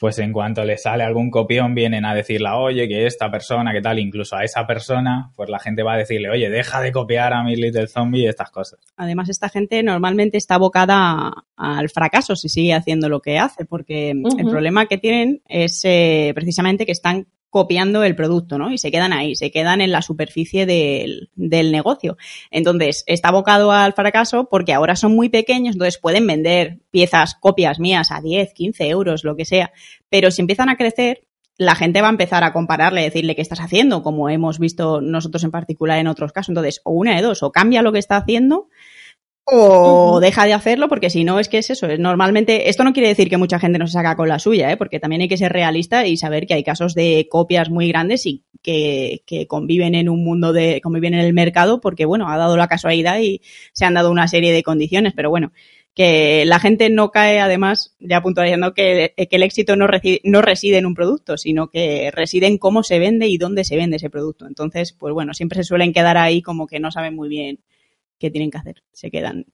pues 0.00 0.18
en 0.18 0.32
cuanto 0.32 0.64
le 0.64 0.78
sale 0.78 1.04
algún 1.04 1.30
copión 1.30 1.74
vienen 1.74 2.06
a 2.06 2.14
decirle, 2.14 2.48
oye, 2.48 2.88
que 2.88 3.04
esta 3.04 3.30
persona, 3.30 3.70
que 3.70 3.82
tal, 3.82 3.98
incluso 3.98 4.34
a 4.34 4.44
esa 4.44 4.66
persona, 4.66 5.30
pues 5.36 5.50
la 5.50 5.58
gente 5.58 5.82
va 5.82 5.92
a 5.92 5.98
decirle, 5.98 6.30
oye, 6.30 6.48
deja 6.48 6.80
de 6.80 6.90
copiar 6.90 7.34
a 7.34 7.44
mi 7.44 7.54
Little 7.54 7.86
Zombie 7.86 8.22
y 8.22 8.26
estas 8.26 8.50
cosas. 8.50 8.80
Además, 8.96 9.28
esta 9.28 9.50
gente 9.50 9.82
normalmente 9.82 10.38
está 10.38 10.54
abocada 10.54 11.30
al 11.54 11.90
fracaso 11.90 12.34
si 12.34 12.48
sigue 12.48 12.72
haciendo 12.72 13.10
lo 13.10 13.20
que 13.20 13.38
hace, 13.38 13.66
porque 13.66 14.12
el 14.12 14.46
problema 14.46 14.86
que 14.86 14.96
tienen 14.96 15.42
es 15.46 15.82
eh, 15.84 16.32
precisamente 16.34 16.86
que 16.86 16.92
están 16.92 17.26
copiando 17.50 18.04
el 18.04 18.14
producto, 18.14 18.58
¿no? 18.58 18.72
Y 18.72 18.78
se 18.78 18.90
quedan 18.90 19.12
ahí, 19.12 19.34
se 19.34 19.50
quedan 19.50 19.80
en 19.80 19.90
la 19.90 20.02
superficie 20.02 20.66
del, 20.66 21.30
del 21.34 21.72
negocio. 21.72 22.16
Entonces, 22.50 23.04
está 23.06 23.28
abocado 23.28 23.72
al 23.72 23.92
fracaso 23.92 24.48
porque 24.48 24.72
ahora 24.72 24.96
son 24.96 25.14
muy 25.14 25.28
pequeños, 25.28 25.74
entonces 25.74 25.98
pueden 25.98 26.26
vender 26.26 26.78
piezas, 26.90 27.34
copias 27.34 27.80
mías 27.80 28.12
a 28.12 28.20
10, 28.20 28.54
15 28.54 28.88
euros, 28.88 29.24
lo 29.24 29.36
que 29.36 29.44
sea. 29.44 29.72
Pero 30.08 30.30
si 30.30 30.40
empiezan 30.40 30.68
a 30.68 30.76
crecer, 30.76 31.26
la 31.58 31.74
gente 31.74 32.00
va 32.00 32.06
a 32.06 32.12
empezar 32.12 32.42
a 32.42 32.52
compararle, 32.52 33.02
decirle 33.02 33.34
qué 33.36 33.42
estás 33.42 33.60
haciendo, 33.60 34.02
como 34.02 34.30
hemos 34.30 34.58
visto 34.58 35.02
nosotros 35.02 35.44
en 35.44 35.50
particular 35.50 35.98
en 35.98 36.06
otros 36.06 36.32
casos. 36.32 36.50
Entonces, 36.50 36.80
o 36.84 36.92
una 36.92 37.16
de 37.16 37.22
dos, 37.22 37.42
o 37.42 37.52
cambia 37.52 37.82
lo 37.82 37.92
que 37.92 37.98
está 37.98 38.16
haciendo 38.16 38.68
o 39.44 40.20
deja 40.20 40.46
de 40.46 40.52
hacerlo 40.52 40.88
porque 40.88 41.10
si 41.10 41.24
no 41.24 41.40
es 41.40 41.48
que 41.48 41.58
es 41.58 41.70
eso. 41.70 41.88
Normalmente, 41.98 42.68
esto 42.68 42.84
no 42.84 42.92
quiere 42.92 43.08
decir 43.08 43.28
que 43.28 43.36
mucha 43.36 43.58
gente 43.58 43.78
no 43.78 43.86
se 43.86 43.94
saca 43.94 44.16
con 44.16 44.28
la 44.28 44.38
suya, 44.38 44.70
¿eh? 44.70 44.76
porque 44.76 45.00
también 45.00 45.22
hay 45.22 45.28
que 45.28 45.36
ser 45.36 45.52
realista 45.52 46.06
y 46.06 46.16
saber 46.16 46.46
que 46.46 46.54
hay 46.54 46.62
casos 46.62 46.94
de 46.94 47.26
copias 47.30 47.70
muy 47.70 47.88
grandes 47.88 48.26
y 48.26 48.44
que, 48.62 49.22
que, 49.26 49.46
conviven 49.46 49.94
en 49.94 50.08
un 50.08 50.22
mundo 50.22 50.52
de, 50.52 50.80
conviven 50.82 51.14
en 51.14 51.20
el 51.20 51.32
mercado 51.32 51.80
porque, 51.80 52.04
bueno, 52.04 52.28
ha 52.28 52.36
dado 52.36 52.56
la 52.56 52.68
casualidad 52.68 53.18
y 53.20 53.40
se 53.72 53.84
han 53.84 53.94
dado 53.94 54.10
una 54.10 54.28
serie 54.28 54.52
de 54.52 54.62
condiciones, 54.62 55.14
pero 55.16 55.30
bueno, 55.30 55.52
que 55.94 56.44
la 56.46 56.60
gente 56.60 56.88
no 56.88 57.10
cae, 57.10 57.40
además, 57.40 57.96
ya 57.98 58.22
puntualizando 58.22 58.74
que, 58.74 59.12
que 59.16 59.36
el 59.36 59.42
éxito 59.42 59.74
no, 59.76 59.86
reside, 59.86 60.20
no 60.24 60.42
reside 60.42 60.78
en 60.78 60.86
un 60.86 60.94
producto, 60.94 61.36
sino 61.36 61.68
que 61.68 62.10
reside 62.12 62.46
en 62.46 62.58
cómo 62.58 62.82
se 62.82 62.98
vende 62.98 63.26
y 63.26 63.38
dónde 63.38 63.64
se 63.64 63.76
vende 63.76 63.96
ese 63.96 64.10
producto. 64.10 64.46
Entonces, 64.46 64.92
pues 64.92 65.12
bueno, 65.12 65.34
siempre 65.34 65.56
se 65.56 65.64
suelen 65.64 65.92
quedar 65.92 66.16
ahí 66.16 66.42
como 66.42 66.66
que 66.66 66.78
no 66.78 66.90
saben 66.90 67.16
muy 67.16 67.28
bien 67.28 67.58
qué 68.20 68.30
tienen 68.30 68.50
que 68.50 68.58
hacer. 68.58 68.82
Se 68.92 69.10
quedan. 69.10 69.46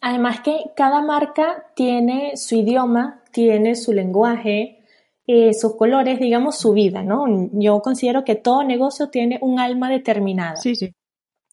Además 0.00 0.40
que 0.42 0.70
cada 0.76 1.02
marca 1.02 1.72
tiene 1.74 2.36
su 2.36 2.54
idioma, 2.54 3.24
tiene 3.32 3.74
su 3.74 3.92
lenguaje, 3.92 4.84
eh, 5.26 5.54
sus 5.54 5.76
colores, 5.76 6.20
digamos, 6.20 6.58
su 6.58 6.72
vida, 6.72 7.02
¿no? 7.02 7.24
Yo 7.52 7.80
considero 7.80 8.22
que 8.24 8.36
todo 8.36 8.62
negocio 8.62 9.08
tiene 9.08 9.38
un 9.40 9.58
alma 9.58 9.90
determinada. 9.90 10.56
Sí, 10.56 10.76
sí. 10.76 10.94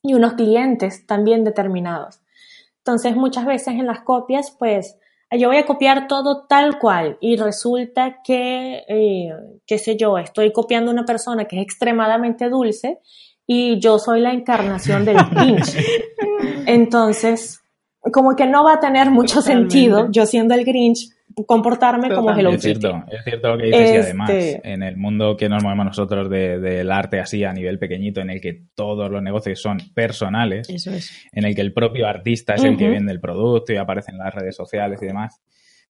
Y 0.03 0.13
unos 0.13 0.33
clientes 0.33 1.07
también 1.07 1.43
determinados. 1.43 2.21
Entonces, 2.79 3.15
muchas 3.15 3.45
veces 3.45 3.69
en 3.69 3.87
las 3.87 4.01
copias, 4.01 4.51
pues, 4.51 4.97
yo 5.31 5.47
voy 5.47 5.57
a 5.57 5.65
copiar 5.65 6.07
todo 6.07 6.45
tal 6.45 6.77
cual 6.77 7.17
y 7.19 7.35
resulta 7.37 8.21
que, 8.23 8.83
eh, 8.87 9.33
qué 9.65 9.77
sé 9.77 9.97
yo, 9.97 10.17
estoy 10.17 10.51
copiando 10.51 10.91
una 10.91 11.05
persona 11.05 11.45
que 11.45 11.57
es 11.57 11.63
extremadamente 11.63 12.49
dulce 12.49 12.99
y 13.47 13.79
yo 13.79 13.99
soy 13.99 14.21
la 14.21 14.33
encarnación 14.33 15.05
del 15.05 15.17
Grinch. 15.31 15.77
Entonces, 16.65 17.61
como 18.11 18.35
que 18.35 18.45
no 18.47 18.63
va 18.63 18.73
a 18.73 18.79
tener 18.79 19.09
mucho 19.09 19.41
sentido, 19.41 20.09
yo 20.11 20.25
siendo 20.25 20.53
el 20.53 20.65
Grinch, 20.65 21.09
comportarme 21.45 22.13
como 22.13 22.31
Hello 22.31 22.51
Es 22.51 22.61
cierto, 22.61 23.03
es 23.11 23.23
cierto 23.23 23.49
lo 23.49 23.57
que 23.57 23.65
dices 23.65 23.91
y 23.91 23.97
además 23.97 24.29
este 24.29 24.71
en 24.71 24.83
el 24.83 24.95
mundo 24.95 25.35
que 25.35 25.49
nos 25.49 25.63
movemos 25.63 25.87
nosotros 25.87 26.29
del 26.29 26.91
arte 26.91 27.19
así 27.19 27.43
a 27.43 27.51
nivel 27.51 27.77
pequeñito, 27.77 28.21
en 28.21 28.29
el 28.29 28.39
que 28.39 28.61
todos 28.73 29.11
los 29.11 29.21
negocios 29.21 29.61
son 29.61 29.77
personales, 29.93 30.69
en 31.31 31.45
el 31.45 31.55
que 31.55 31.61
el 31.61 31.73
propio 31.73 32.07
artista 32.07 32.55
es 32.55 32.63
el 32.63 32.77
que 32.77 32.87
vende 32.87 33.11
el 33.11 33.19
producto 33.19 33.73
y 33.73 33.77
aparece 33.77 34.11
en 34.11 34.19
las 34.19 34.33
redes 34.33 34.55
sociales 34.55 35.01
y 35.01 35.07
demás, 35.07 35.41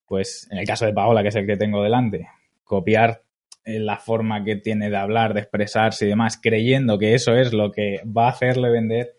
pues 0.07 0.47
en 0.51 0.57
el 0.57 0.65
caso 0.65 0.85
de 0.85 0.93
Paola, 0.93 1.21
que 1.21 1.29
es 1.29 1.35
el 1.35 1.45
que 1.45 1.57
tengo 1.57 1.83
delante, 1.83 2.27
copiar 2.63 3.21
la 3.65 3.97
forma 3.97 4.43
que 4.43 4.55
tiene 4.57 4.89
de 4.89 4.97
hablar, 4.97 5.33
de 5.33 5.41
expresarse 5.41 6.05
y 6.05 6.09
demás, 6.09 6.39
creyendo 6.41 6.97
que 6.99 7.15
eso 7.15 7.35
es 7.35 7.51
lo 7.53 7.71
que 7.71 8.01
va 8.05 8.27
a 8.27 8.31
hacerle 8.31 8.69
vender, 8.69 9.15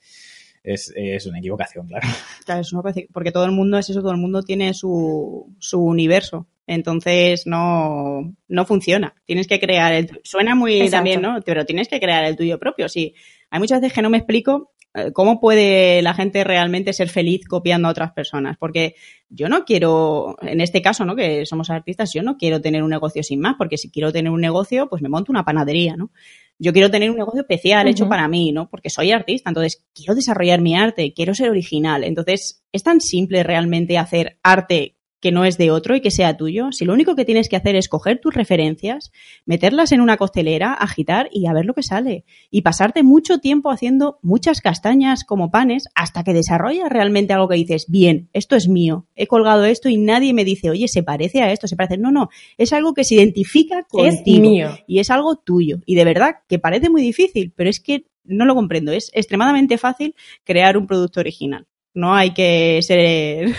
es, 0.63 0.93
es 0.97 1.27
una 1.27 1.39
equivocación, 1.39 1.87
claro. 1.87 2.07
Claro, 2.45 2.61
es 2.61 2.73
una 2.73 2.83
porque 3.13 3.33
todo 3.33 3.45
el 3.45 3.53
mundo 3.53 3.79
es 3.79 3.91
eso, 3.91 4.01
todo 4.01 4.13
el 4.13 4.19
mundo 4.19 4.43
tiene 4.43 4.73
su, 4.75 5.53
su 5.59 5.81
universo. 5.81 6.47
Entonces 6.67 7.47
no, 7.47 8.35
no 8.49 8.65
funciona. 8.67 9.15
Tienes 9.25 9.47
que 9.47 9.61
crear 9.61 9.93
el 9.93 10.21
Suena 10.25 10.57
muy 10.57 10.91
también, 10.91 11.23
¿no? 11.23 11.41
Pero 11.45 11.65
tienes 11.65 11.89
que 11.89 12.01
crear 12.01 12.25
el 12.25 12.37
tuyo 12.37 12.59
propio. 12.59 12.89
Sí. 12.89 13.15
Hay 13.51 13.61
muchas 13.61 13.81
veces 13.81 13.95
que 13.95 14.03
no 14.03 14.11
me 14.11 14.19
explico 14.19 14.73
eh, 14.76 14.76
¿Cómo 15.13 15.41
puede 15.41 16.01
la 16.01 16.15
gente 16.15 16.43
realmente 16.43 16.93
ser 16.93 17.09
feliz 17.09 17.47
copiando 17.47 17.89
a 17.89 17.91
otras 17.91 18.13
personas? 18.13 18.57
Porque 18.59 18.95
yo 19.29 19.49
no 19.49 19.65
quiero, 19.65 20.37
en 20.41 20.61
este 20.61 20.81
caso, 20.81 21.05
¿no? 21.05 21.15
Que 21.15 21.45
somos 21.45 21.69
artistas, 21.69 22.13
yo 22.15 22.23
no 22.23 22.37
quiero 22.37 22.61
tener 22.61 22.83
un 22.83 22.91
negocio 22.91 23.23
sin 23.23 23.41
más, 23.41 23.57
porque 23.59 23.77
si 23.77 23.91
quiero 23.91 24.13
tener 24.13 24.33
un 24.33 24.41
negocio, 24.41 24.89
pues 24.89 25.03
me 25.03 25.09
monto 25.09 25.33
una 25.33 25.45
panadería, 25.45 25.97
¿no? 25.97 26.11
Yo 26.59 26.73
quiero 26.73 26.91
tener 26.91 27.11
un 27.11 27.19
negocio 27.19 27.43
especial 27.43 27.87
hecho 27.87 28.09
para 28.09 28.27
mí, 28.29 28.53
¿no? 28.53 28.71
Porque 28.71 28.89
soy 28.89 29.13
artista, 29.13 29.51
entonces 29.51 29.85
quiero 29.95 30.15
desarrollar 30.15 30.63
mi 30.63 30.75
arte, 30.75 31.13
quiero 31.15 31.35
ser 31.35 31.51
original. 31.51 32.03
Entonces, 32.03 32.63
es 32.73 32.83
tan 32.83 33.03
simple 33.03 33.43
realmente 33.43 33.99
hacer 33.99 34.39
arte 34.43 34.96
que 35.21 35.33
no 35.33 35.45
es 35.45 35.59
de 35.59 35.71
otro 35.71 35.97
y 35.97 36.01
que 36.01 36.11
sea 36.11 36.37
tuyo, 36.37 36.73
si 36.73 36.85
lo 36.85 36.93
único 36.93 37.17
que 37.17 37.25
tienes 37.25 37.49
que 37.49 37.57
hacer 37.57 37.75
es 37.77 37.89
coger 37.89 38.21
tus 38.21 38.35
referencias, 38.35 39.13
meterlas 39.45 39.93
en 39.93 40.01
una 40.01 40.17
costelera, 40.17 40.73
agitar 40.73 41.29
y 41.33 41.47
a 41.47 41.53
ver 41.53 41.65
lo 41.65 41.75
que 41.75 41.83
sale. 41.83 42.25
Y 42.51 42.63
pasarte 42.63 43.03
mucho 43.03 43.39
tiempo 43.39 43.71
haciendo 43.71 44.19
muchas 44.23 44.61
castañas 44.61 45.25
como 45.25 45.51
panes 45.51 45.89
hasta 45.95 46.23
que 46.23 46.35
desarrollas 46.35 46.91
realmente 46.91 47.33
algo 47.33 47.49
que 47.49 47.57
dices, 47.57 47.87
bien, 47.89 48.29
esto 48.33 48.57
es 48.57 48.69
mío, 48.69 49.07
he 49.15 49.27
colgado 49.27 49.65
esto 49.65 49.89
y 49.89 49.97
nadie 49.97 50.35
me 50.35 50.45
dice, 50.45 50.71
oye, 50.71 50.89
se 50.89 51.03
parece 51.03 51.43
a 51.43 51.53
esto, 51.53 51.67
se 51.67 51.77
parece. 51.77 51.99
No, 51.99 52.11
no, 52.11 52.29
es 52.59 52.73
algo 52.73 52.95
que 52.95 53.05
se 53.05 53.15
identifica 53.15 53.85
contigo. 53.85 54.37
Es 54.37 54.41
mío. 54.41 54.79
Y 54.87 54.99
es 54.99 55.11
algo 55.11 55.37
tuyo. 55.37 55.79
Y 55.87 55.95
de 55.95 56.05
verdad 56.05 56.37
que 56.49 56.59
parece 56.59 56.91
muy 56.91 57.03
difícil, 57.03 57.53
pero 57.57 57.71
es 57.71 57.81
que 57.81 58.07
no 58.25 58.45
lo 58.45 58.55
comprendo. 58.55 58.93
Es 58.93 59.11
extremadamente 59.15 59.79
fácil 59.79 60.15
crear 60.45 60.77
un 60.77 60.87
producto 60.87 61.21
original. 61.21 61.67
No 61.95 62.15
hay 62.15 62.35
que 62.35 62.81
ser 62.83 63.55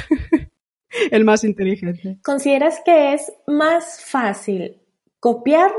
el 1.11 1.23
más 1.23 1.43
inteligente. 1.43 2.19
¿Consideras 2.23 2.81
que 2.83 3.13
es 3.13 3.31
más 3.47 4.01
fácil 4.03 4.81
copiar 5.19 5.71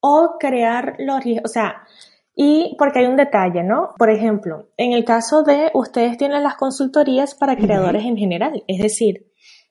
o 0.00 0.36
crear 0.38 0.96
los 0.98 1.20
O 1.44 1.48
sea, 1.48 1.86
y 2.34 2.76
porque 2.78 3.00
hay 3.00 3.06
un 3.06 3.16
detalle, 3.16 3.62
¿no? 3.62 3.94
Por 3.96 4.10
ejemplo, 4.10 4.68
en 4.76 4.92
el 4.92 5.04
caso 5.04 5.42
de 5.42 5.70
ustedes 5.72 6.18
tienen 6.18 6.42
las 6.42 6.56
consultorías 6.56 7.34
para 7.34 7.56
creadores 7.56 8.04
en 8.04 8.16
general, 8.18 8.62
es 8.68 8.78
decir, 8.78 9.26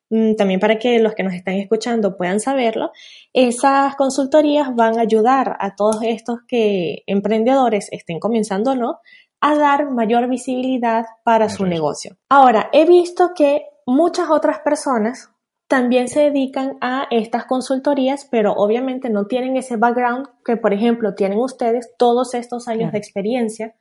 mm, 0.10 0.34
también 0.36 0.60
para 0.60 0.80
que 0.80 0.98
los 1.00 1.14
que 1.14 1.22
nos 1.22 1.36
están 1.36 1.56
escuchando 1.56 2.18
puedan 2.18 2.40
saberlo, 2.40 2.92
esas 3.34 3.96
consultorías 3.96 4.76
van 4.76 4.98
a 4.98 5.04
ayudar 5.04 5.56
a 5.60 5.76
todos 5.76 6.00
estos 6.02 6.40
que 6.48 7.04
emprendedores 7.06 7.88
estén 7.92 8.20
comenzando 8.20 8.72
o 8.72 8.76
no 8.76 9.00
a 9.42 9.56
dar 9.56 9.92
mayor 9.92 10.28
visibilidad 10.28 11.06
para 11.24 11.50
su 11.50 11.68
negocio. 11.68 12.18
Ahora, 12.30 12.70
he 12.74 12.86
visto 12.88 13.32
que 13.36 13.62
muchas 13.86 14.30
otras 14.30 14.60
personas 14.60 15.32
también 15.68 16.08
se 16.08 16.22
dedican 16.22 16.78
a 16.82 17.08
estas 17.10 17.46
consultorías, 17.46 18.28
pero 18.30 18.54
obviamente 18.54 19.10
no 19.10 19.26
tienen 19.26 19.58
ese 19.58 19.78
background 19.78 20.28
que, 20.44 20.58
por 20.58 20.74
ejemplo, 20.74 21.16
tienen 21.16 21.40
ustedes 21.40 21.92
todos 21.98 22.34
estos 22.36 22.68
años 22.68 22.92
de 22.92 23.00
experiencia, 23.00 23.76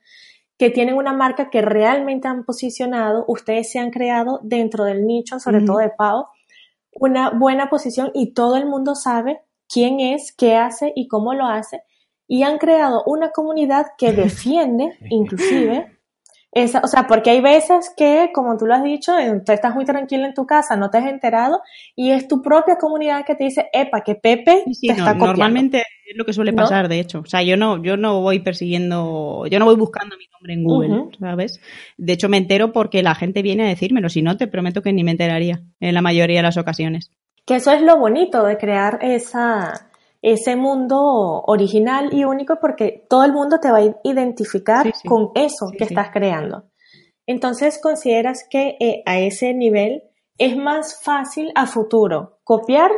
que 0.57 0.69
tienen 0.69 0.95
una 0.95 1.13
marca 1.13 1.49
que 1.49 1.61
realmente 1.61 2.27
han 2.27 2.43
posicionado, 2.43 3.25
ustedes 3.27 3.71
se 3.71 3.79
han 3.79 3.91
creado 3.91 4.39
dentro 4.41 4.85
del 4.85 5.05
nicho, 5.05 5.39
sobre 5.39 5.61
todo 5.61 5.77
de 5.77 5.89
Pau, 5.89 6.25
una 6.93 7.29
buena 7.29 7.69
posición 7.69 8.09
y 8.13 8.33
todo 8.33 8.55
el 8.55 8.65
mundo 8.65 8.95
sabe 8.95 9.41
quién 9.67 9.99
es, 9.99 10.33
qué 10.35 10.55
hace 10.55 10.93
y 10.95 11.07
cómo 11.07 11.33
lo 11.33 11.45
hace, 11.45 11.83
y 12.27 12.43
han 12.43 12.57
creado 12.57 13.03
una 13.05 13.29
comunidad 13.29 13.87
que 13.97 14.11
defiende, 14.13 14.97
inclusive, 15.09 15.94
o 16.55 16.87
sea, 16.87 17.05
porque 17.07 17.31
hay 17.31 17.41
veces 17.41 17.93
que, 17.97 18.31
como 18.33 18.57
tú 18.57 18.65
lo 18.65 18.75
has 18.75 18.83
dicho, 18.83 19.11
tú 19.45 19.51
estás 19.51 19.75
muy 19.75 19.83
tranquilo 19.83 20.25
en 20.25 20.33
tu 20.33 20.45
casa, 20.45 20.77
no 20.77 20.89
te 20.89 20.99
has 20.99 21.07
enterado, 21.07 21.61
y 21.95 22.11
es 22.11 22.29
tu 22.29 22.41
propia 22.41 22.77
comunidad 22.77 23.25
que 23.25 23.35
te 23.35 23.43
dice, 23.43 23.69
epa, 23.73 24.01
que 24.01 24.15
Pepe 24.15 24.63
te 24.63 24.71
está 24.71 25.13
copiando. 25.13 25.25
Normalmente 25.25 25.83
es 26.05 26.15
lo 26.15 26.23
que 26.23 26.31
suele 26.31 26.53
pasar, 26.53 26.87
de 26.87 26.99
hecho. 26.99 27.19
O 27.19 27.25
sea, 27.25 27.43
yo 27.43 27.57
no, 27.57 27.83
yo 27.83 27.97
no 27.97 28.21
voy 28.21 28.39
persiguiendo, 28.39 29.45
yo 29.47 29.59
no 29.59 29.65
voy 29.65 29.75
buscando 29.75 30.15
mi 30.17 30.27
nombre 30.31 30.53
en 30.53 30.63
Google, 30.63 31.17
¿sabes? 31.19 31.59
De 31.97 32.13
hecho, 32.13 32.29
me 32.29 32.37
entero 32.37 32.71
porque 32.71 33.03
la 33.03 33.15
gente 33.15 33.41
viene 33.41 33.63
a 33.63 33.67
decírmelo, 33.67 34.07
si 34.07 34.21
no, 34.21 34.37
te 34.37 34.47
prometo 34.47 34.81
que 34.81 34.93
ni 34.93 35.03
me 35.03 35.11
enteraría 35.11 35.61
en 35.81 35.93
la 35.93 36.01
mayoría 36.01 36.37
de 36.37 36.43
las 36.43 36.57
ocasiones. 36.57 37.11
Que 37.45 37.55
eso 37.55 37.71
es 37.73 37.81
lo 37.81 37.97
bonito 37.97 38.45
de 38.45 38.57
crear 38.57 38.99
esa, 39.01 39.89
ese 40.25 40.55
mundo 40.55 41.43
original 41.45 42.11
y 42.11 42.25
único 42.25 42.57
porque 42.59 43.05
todo 43.07 43.25
el 43.25 43.31
mundo 43.31 43.59
te 43.61 43.69
va 43.69 43.77
a 43.77 43.95
identificar 44.03 44.91
con 45.07 45.29
eso 45.35 45.67
que 45.77 45.83
estás 45.83 46.09
creando. 46.11 46.63
Entonces, 47.27 47.79
¿consideras 47.79 48.43
que 48.49 48.75
eh, 48.79 49.03
a 49.05 49.19
ese 49.19 49.53
nivel 49.53 50.01
es 50.39 50.57
más 50.57 50.99
fácil 51.03 51.51
a 51.53 51.67
futuro 51.67 52.39
copiar 52.43 52.89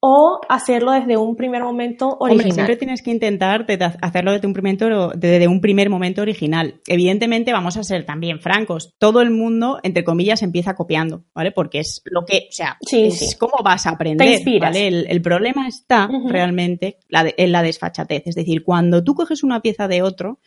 o 0.00 0.40
hacerlo 0.48 0.92
desde 0.92 1.16
un 1.16 1.34
primer 1.34 1.62
momento 1.62 2.16
original. 2.20 2.52
siempre 2.52 2.76
tienes 2.76 3.02
que 3.02 3.10
intentar 3.10 3.66
hacerlo 4.00 4.32
desde 4.32 4.46
un, 4.46 4.52
primer, 4.52 4.78
desde 5.16 5.48
un 5.48 5.60
primer 5.60 5.90
momento 5.90 6.22
original. 6.22 6.80
Evidentemente, 6.86 7.52
vamos 7.52 7.76
a 7.76 7.82
ser 7.82 8.06
también 8.06 8.40
francos. 8.40 8.94
Todo 8.98 9.20
el 9.22 9.30
mundo, 9.30 9.80
entre 9.82 10.04
comillas, 10.04 10.42
empieza 10.42 10.74
copiando, 10.74 11.24
¿vale? 11.34 11.50
Porque 11.50 11.80
es 11.80 12.00
lo 12.04 12.24
que, 12.24 12.46
o 12.48 12.52
sea, 12.52 12.78
es 12.92 13.36
cómo 13.36 13.54
vas 13.64 13.86
a 13.86 13.90
aprender, 13.90 14.40
¿vale? 14.60 14.88
El, 14.88 15.22
problema 15.22 15.66
está 15.66 16.08
realmente 16.28 16.98
en 17.10 17.52
la 17.52 17.62
desfachatez. 17.62 18.22
Es 18.26 18.36
decir, 18.36 18.62
cuando 18.62 19.02
tú 19.02 19.14
coges 19.14 19.42
una 19.42 19.60
pieza 19.60 19.88
de 19.88 20.02
otro, 20.02 20.38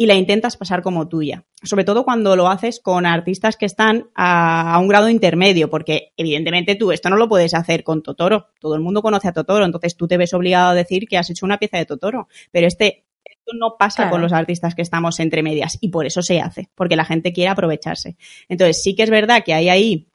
y 0.00 0.06
la 0.06 0.14
intentas 0.14 0.56
pasar 0.56 0.80
como 0.80 1.08
tuya. 1.08 1.44
Sobre 1.62 1.84
todo 1.84 2.04
cuando 2.04 2.36
lo 2.36 2.48
haces 2.48 2.78
con 2.78 3.04
artistas 3.04 3.56
que 3.56 3.66
están 3.66 4.08
a, 4.14 4.78
un 4.80 4.86
grado 4.86 5.08
intermedio, 5.08 5.68
porque 5.68 6.12
evidentemente 6.16 6.76
tú 6.76 6.92
esto 6.92 7.10
no 7.10 7.16
lo 7.16 7.28
puedes 7.28 7.52
hacer 7.52 7.82
con 7.82 8.02
Totoro. 8.02 8.46
Todo 8.60 8.76
el 8.76 8.80
mundo 8.80 9.02
conoce 9.02 9.26
a 9.26 9.32
Totoro, 9.32 9.64
entonces 9.64 9.96
tú 9.96 10.06
te 10.06 10.16
ves 10.16 10.32
obligado 10.32 10.70
a 10.70 10.74
decir 10.74 11.08
que 11.08 11.18
has 11.18 11.28
hecho 11.28 11.44
una 11.44 11.58
pieza 11.58 11.78
de 11.78 11.84
Totoro. 11.84 12.28
Pero 12.52 12.68
este, 12.68 13.06
esto 13.24 13.52
no 13.58 13.74
pasa 13.76 14.08
con 14.08 14.22
los 14.22 14.32
artistas 14.32 14.76
que 14.76 14.82
estamos 14.82 15.18
entre 15.18 15.42
medias 15.42 15.76
y 15.80 15.88
por 15.88 16.06
eso 16.06 16.22
se 16.22 16.40
hace, 16.40 16.70
porque 16.76 16.94
la 16.94 17.04
gente 17.04 17.32
quiere 17.32 17.50
aprovecharse. 17.50 18.16
Entonces 18.48 18.80
sí 18.80 18.94
que 18.94 19.02
es 19.02 19.10
verdad 19.10 19.42
que 19.44 19.52
hay 19.52 19.68
ahí 19.68 20.08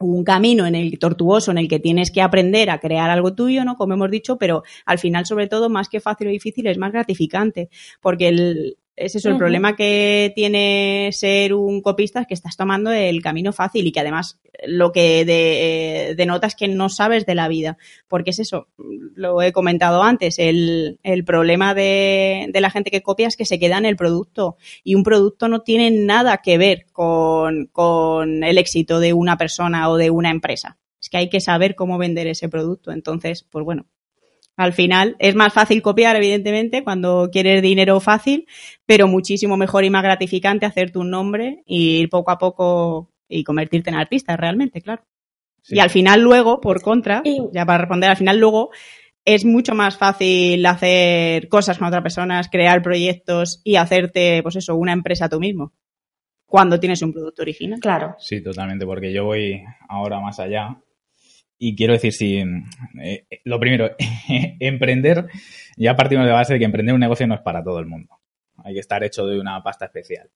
un 0.00 0.24
camino 0.24 0.66
en 0.66 0.74
el 0.74 0.98
tortuoso 0.98 1.52
en 1.52 1.58
el 1.58 1.68
que 1.68 1.78
tienes 1.78 2.10
que 2.10 2.22
aprender 2.22 2.70
a 2.70 2.80
crear 2.80 3.10
algo 3.10 3.34
tuyo, 3.34 3.64
¿no? 3.64 3.76
Como 3.76 3.94
hemos 3.94 4.10
dicho, 4.10 4.38
pero 4.38 4.64
al 4.86 4.98
final, 4.98 5.26
sobre 5.26 5.46
todo, 5.46 5.68
más 5.68 5.88
que 5.88 6.00
fácil 6.00 6.28
o 6.28 6.30
difícil, 6.30 6.66
es 6.66 6.78
más 6.78 6.90
gratificante, 6.90 7.68
porque 8.00 8.28
el, 8.28 8.78
es 9.00 9.16
eso, 9.16 9.30
el 9.30 9.38
problema 9.38 9.76
que 9.76 10.30
tiene 10.34 11.08
ser 11.12 11.54
un 11.54 11.80
copista 11.80 12.20
es 12.20 12.26
que 12.26 12.34
estás 12.34 12.56
tomando 12.56 12.92
el 12.92 13.22
camino 13.22 13.52
fácil 13.52 13.86
y 13.86 13.92
que 13.92 14.00
además 14.00 14.38
lo 14.66 14.92
que 14.92 15.24
de, 15.24 16.10
eh, 16.10 16.14
denota 16.16 16.46
es 16.46 16.54
que 16.54 16.68
no 16.68 16.90
sabes 16.90 17.24
de 17.24 17.34
la 17.34 17.48
vida. 17.48 17.78
Porque 18.08 18.30
es 18.30 18.38
eso, 18.38 18.68
lo 18.76 19.40
he 19.40 19.52
comentado 19.52 20.02
antes, 20.02 20.38
el, 20.38 20.98
problema 21.24 21.74
de, 21.74 22.50
la 22.52 22.70
gente 22.70 22.90
que 22.90 23.02
copia 23.02 23.26
es 23.26 23.36
que 23.36 23.46
se 23.46 23.58
queda 23.58 23.78
en 23.78 23.86
el 23.86 23.96
producto 23.96 24.56
y 24.84 24.94
un 24.94 25.02
producto 25.02 25.48
no 25.48 25.62
tiene 25.62 25.90
nada 25.90 26.38
que 26.38 26.58
ver 26.58 26.86
con, 26.92 27.66
con 27.72 28.44
el 28.44 28.58
éxito 28.58 29.00
de 29.00 29.14
una 29.14 29.38
persona 29.38 29.88
o 29.88 29.96
de 29.96 30.10
una 30.10 30.30
empresa. 30.30 30.78
Es 31.00 31.08
que 31.08 31.16
hay 31.16 31.30
que 31.30 31.40
saber 31.40 31.74
cómo 31.74 31.96
vender 31.96 32.26
ese 32.26 32.50
producto. 32.50 32.92
Entonces, 32.92 33.46
pues 33.50 33.64
bueno, 33.64 33.86
al 34.60 34.74
final 34.74 35.16
es 35.18 35.34
más 35.34 35.54
fácil 35.54 35.80
copiar, 35.80 36.16
evidentemente, 36.16 36.84
cuando 36.84 37.30
quieres 37.32 37.62
dinero 37.62 37.98
fácil, 37.98 38.46
pero 38.84 39.08
muchísimo 39.08 39.56
mejor 39.56 39.84
y 39.84 39.90
más 39.90 40.02
gratificante 40.02 40.66
hacerte 40.66 40.98
un 40.98 41.08
nombre 41.08 41.62
y 41.64 42.00
ir 42.00 42.10
poco 42.10 42.30
a 42.30 42.36
poco 42.36 43.10
y 43.26 43.42
convertirte 43.42 43.88
en 43.88 43.96
artista, 43.96 44.36
realmente, 44.36 44.82
claro. 44.82 45.02
Y 45.66 45.78
al 45.78 45.88
final 45.88 46.20
luego, 46.20 46.60
por 46.60 46.82
contra, 46.82 47.22
ya 47.52 47.64
para 47.64 47.78
responder, 47.78 48.10
al 48.10 48.18
final 48.18 48.38
luego 48.38 48.70
es 49.24 49.46
mucho 49.46 49.74
más 49.74 49.96
fácil 49.96 50.64
hacer 50.66 51.48
cosas 51.48 51.78
con 51.78 51.88
otras 51.88 52.02
personas, 52.02 52.50
crear 52.50 52.82
proyectos 52.82 53.62
y 53.64 53.76
hacerte, 53.76 54.42
pues 54.42 54.56
eso, 54.56 54.74
una 54.76 54.92
empresa 54.92 55.30
tú 55.30 55.40
mismo 55.40 55.72
cuando 56.44 56.78
tienes 56.78 57.00
un 57.00 57.14
producto 57.14 57.40
original. 57.40 57.80
Claro. 57.80 58.16
Sí, 58.18 58.42
totalmente, 58.42 58.84
porque 58.84 59.10
yo 59.10 59.24
voy 59.24 59.62
ahora 59.88 60.20
más 60.20 60.38
allá 60.38 60.76
y 61.62 61.76
quiero 61.76 61.92
decir, 61.92 62.14
si 62.14 62.42
eh, 63.02 63.26
lo 63.44 63.60
primero, 63.60 63.90
emprender, 64.60 65.26
ya 65.76 65.94
partimos 65.94 66.24
de 66.24 66.32
base 66.32 66.54
de 66.54 66.58
que 66.58 66.64
emprender 66.64 66.94
un 66.94 67.00
negocio 67.00 67.26
no 67.26 67.34
es 67.34 67.42
para 67.42 67.62
todo 67.62 67.78
el 67.78 67.86
mundo. 67.86 68.18
Hay 68.64 68.72
que 68.72 68.80
estar 68.80 69.04
hecho 69.04 69.26
de 69.26 69.38
una 69.38 69.62
pasta 69.62 69.84
especial. 69.84 70.30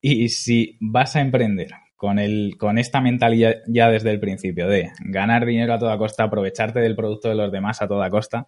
Y 0.00 0.28
si 0.28 0.76
vas 0.80 1.16
a 1.16 1.22
emprender 1.22 1.72
con, 1.96 2.20
el, 2.20 2.54
con 2.56 2.78
esta 2.78 3.00
mentalidad 3.00 3.56
ya 3.66 3.90
desde 3.90 4.12
el 4.12 4.20
principio 4.20 4.68
de 4.68 4.92
ganar 5.00 5.44
dinero 5.44 5.74
a 5.74 5.80
toda 5.80 5.98
costa, 5.98 6.22
aprovecharte 6.22 6.78
del 6.78 6.94
producto 6.94 7.28
de 7.28 7.34
los 7.34 7.50
demás 7.50 7.82
a 7.82 7.88
toda 7.88 8.08
costa, 8.08 8.46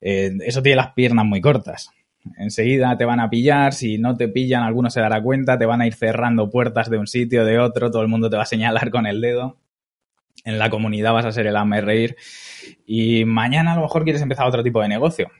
eh, 0.00 0.32
eso 0.40 0.62
tiene 0.62 0.76
las 0.76 0.94
piernas 0.94 1.26
muy 1.26 1.42
cortas. 1.42 1.90
Enseguida 2.38 2.96
te 2.96 3.04
van 3.04 3.20
a 3.20 3.28
pillar, 3.28 3.74
si 3.74 3.98
no 3.98 4.16
te 4.16 4.28
pillan, 4.28 4.62
alguno 4.62 4.88
se 4.88 5.00
dará 5.00 5.22
cuenta, 5.22 5.58
te 5.58 5.66
van 5.66 5.82
a 5.82 5.86
ir 5.86 5.92
cerrando 5.92 6.48
puertas 6.48 6.88
de 6.88 6.96
un 6.96 7.06
sitio, 7.06 7.44
de 7.44 7.58
otro, 7.58 7.90
todo 7.90 8.00
el 8.00 8.08
mundo 8.08 8.30
te 8.30 8.36
va 8.36 8.44
a 8.44 8.46
señalar 8.46 8.90
con 8.90 9.06
el 9.06 9.20
dedo 9.20 9.58
en 10.44 10.58
la 10.58 10.70
comunidad 10.70 11.12
vas 11.12 11.26
a 11.26 11.32
ser 11.32 11.46
el 11.46 11.56
ama 11.56 11.80
reír 11.80 12.16
y 12.86 13.24
mañana 13.24 13.72
a 13.72 13.76
lo 13.76 13.82
mejor 13.82 14.04
quieres 14.04 14.22
empezar 14.22 14.46
otro 14.46 14.62
tipo 14.62 14.80
de 14.80 14.88
negocio. 14.88 15.30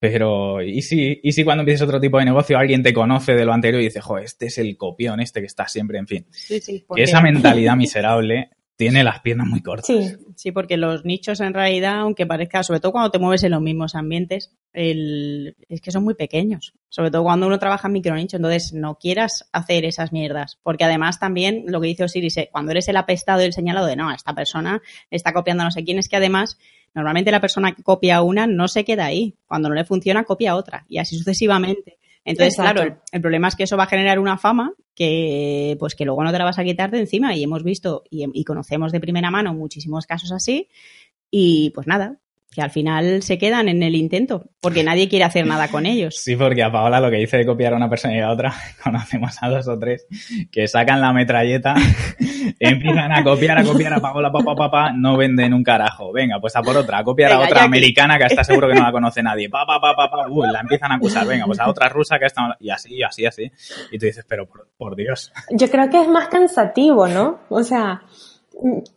Pero, 0.00 0.62
¿y 0.62 0.82
si, 0.82 1.18
¿y 1.24 1.32
si 1.32 1.42
cuando 1.42 1.62
empieces 1.62 1.82
otro 1.82 2.00
tipo 2.00 2.18
de 2.18 2.24
negocio 2.24 2.56
alguien 2.56 2.84
te 2.84 2.94
conoce 2.94 3.34
de 3.34 3.44
lo 3.44 3.52
anterior 3.52 3.82
y 3.82 3.86
dice, 3.86 4.00
jo, 4.00 4.18
este 4.18 4.46
es 4.46 4.58
el 4.58 4.76
copión, 4.76 5.18
este 5.18 5.40
que 5.40 5.46
está 5.46 5.66
siempre, 5.66 5.98
en 5.98 6.06
fin? 6.06 6.26
que 6.94 7.02
esa 7.02 7.20
mentalidad 7.20 7.76
miserable 7.76 8.50
tiene 8.78 9.02
las 9.02 9.18
piernas 9.20 9.48
muy 9.48 9.60
cortas. 9.60 9.86
Sí. 9.86 10.16
sí, 10.36 10.52
porque 10.52 10.76
los 10.76 11.04
nichos 11.04 11.40
en 11.40 11.52
realidad, 11.52 11.98
aunque 11.98 12.26
parezca, 12.26 12.62
sobre 12.62 12.78
todo 12.78 12.92
cuando 12.92 13.10
te 13.10 13.18
mueves 13.18 13.42
en 13.42 13.50
los 13.50 13.60
mismos 13.60 13.96
ambientes, 13.96 14.54
el, 14.72 15.56
es 15.68 15.80
que 15.80 15.90
son 15.90 16.04
muy 16.04 16.14
pequeños. 16.14 16.74
Sobre 16.88 17.10
todo 17.10 17.24
cuando 17.24 17.48
uno 17.48 17.58
trabaja 17.58 17.88
en 17.88 17.94
micronicho, 17.94 18.36
entonces 18.36 18.72
no 18.72 18.94
quieras 18.94 19.50
hacer 19.52 19.84
esas 19.84 20.12
mierdas. 20.12 20.60
Porque 20.62 20.84
además 20.84 21.18
también 21.18 21.64
lo 21.66 21.80
que 21.80 21.88
dice 21.88 22.04
Osiris, 22.04 22.36
eh, 22.36 22.50
cuando 22.52 22.70
eres 22.70 22.86
el 22.86 22.96
apestado 22.96 23.42
y 23.42 23.46
el 23.46 23.52
señalado 23.52 23.84
de 23.84 23.96
no, 23.96 24.12
esta 24.12 24.32
persona 24.32 24.80
está 25.10 25.32
copiando 25.32 25.64
no 25.64 25.72
sé 25.72 25.82
quién, 25.82 25.98
es 25.98 26.08
que 26.08 26.16
además 26.16 26.56
normalmente 26.94 27.32
la 27.32 27.40
persona 27.40 27.74
que 27.74 27.82
copia 27.82 28.22
una 28.22 28.46
no 28.46 28.68
se 28.68 28.84
queda 28.84 29.06
ahí. 29.06 29.34
Cuando 29.48 29.68
no 29.68 29.74
le 29.74 29.84
funciona, 29.84 30.22
copia 30.22 30.54
otra. 30.54 30.86
Y 30.88 30.98
así 30.98 31.18
sucesivamente. 31.18 31.98
Entonces, 32.30 32.56
claro, 32.56 32.82
el, 33.10 33.20
problema 33.20 33.48
es 33.48 33.56
que 33.56 33.64
eso 33.64 33.76
va 33.76 33.84
a 33.84 33.88
generar 33.88 34.18
una 34.18 34.36
fama 34.36 34.72
que, 34.94 35.76
pues, 35.78 35.94
que 35.94 36.04
luego 36.04 36.22
no 36.22 36.30
te 36.30 36.38
la 36.38 36.44
vas 36.44 36.58
a 36.58 36.64
quitar 36.64 36.90
de 36.90 37.00
encima. 37.00 37.34
Y 37.34 37.42
hemos 37.42 37.64
visto 37.64 38.04
y, 38.10 38.26
y 38.32 38.44
conocemos 38.44 38.92
de 38.92 39.00
primera 39.00 39.30
mano 39.30 39.54
muchísimos 39.54 40.06
casos 40.06 40.32
así. 40.32 40.68
Y 41.30 41.70
pues 41.70 41.86
nada, 41.86 42.20
que 42.50 42.62
al 42.62 42.70
final 42.70 43.22
se 43.22 43.36
quedan 43.36 43.68
en 43.68 43.82
el 43.82 43.94
intento, 43.94 44.46
porque 44.60 44.82
nadie 44.82 45.08
quiere 45.08 45.24
hacer 45.24 45.46
nada 45.46 45.68
con 45.68 45.84
ellos. 45.84 46.16
Sí, 46.16 46.34
porque 46.34 46.62
a 46.62 46.72
Paola 46.72 46.98
lo 46.98 47.10
que 47.10 47.16
dice 47.16 47.36
de 47.36 47.44
copiar 47.44 47.74
a 47.74 47.76
una 47.76 47.90
persona 47.90 48.16
y 48.16 48.20
a 48.20 48.30
otra, 48.30 48.54
conocemos 48.82 49.36
a 49.42 49.48
dos 49.48 49.68
o 49.68 49.78
tres 49.78 50.06
que 50.50 50.66
sacan 50.66 51.00
la 51.00 51.12
metralleta, 51.12 51.74
empiezan 52.58 53.12
a 53.12 53.22
copiar, 53.22 53.58
a 53.58 53.64
copiar 53.64 53.92
a 53.92 54.00
Paola, 54.00 54.32
papá, 54.32 54.54
papá, 54.54 54.92
no 54.92 55.16
venden 55.16 55.52
un 55.52 55.62
carajo. 55.62 56.10
Venga, 56.12 56.40
pues 56.40 56.56
a 56.56 56.62
por 56.62 56.76
otra, 56.76 56.98
a 56.98 57.04
copiar 57.04 57.32
a 57.32 57.40
otra 57.40 57.64
americana 57.64 58.18
que 58.18 58.24
está 58.24 58.42
seguro 58.42 58.68
que 58.68 58.74
no 58.74 58.82
la 58.82 58.92
conoce 58.92 59.22
nadie. 59.22 59.50
Pa, 59.50 59.66
pa, 59.66 59.78
pa, 59.80 59.94
pa, 59.94 60.28
la 60.50 60.60
empiezan 60.60 60.92
a 60.92 60.94
acusar. 60.94 61.26
Venga, 61.26 61.44
pues 61.44 61.60
a 61.60 61.68
otra 61.68 61.88
rusa 61.88 62.18
que 62.18 62.26
está... 62.26 62.56
Y 62.60 62.70
así, 62.70 63.02
así, 63.02 63.26
así. 63.26 63.50
Y 63.92 63.98
tú 63.98 64.06
dices, 64.06 64.24
pero 64.26 64.46
por, 64.46 64.68
por 64.76 64.96
Dios. 64.96 65.32
Yo 65.50 65.70
creo 65.70 65.90
que 65.90 66.00
es 66.00 66.08
más 66.08 66.28
cansativo, 66.28 67.08
¿no? 67.08 67.40
O 67.50 67.62
sea, 67.62 68.02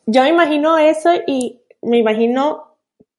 yo 0.05 0.23
me 0.23 0.29
imagino 0.29 0.77
eso 0.77 1.09
y 1.27 1.59
me 1.81 1.97
imagino 1.97 2.70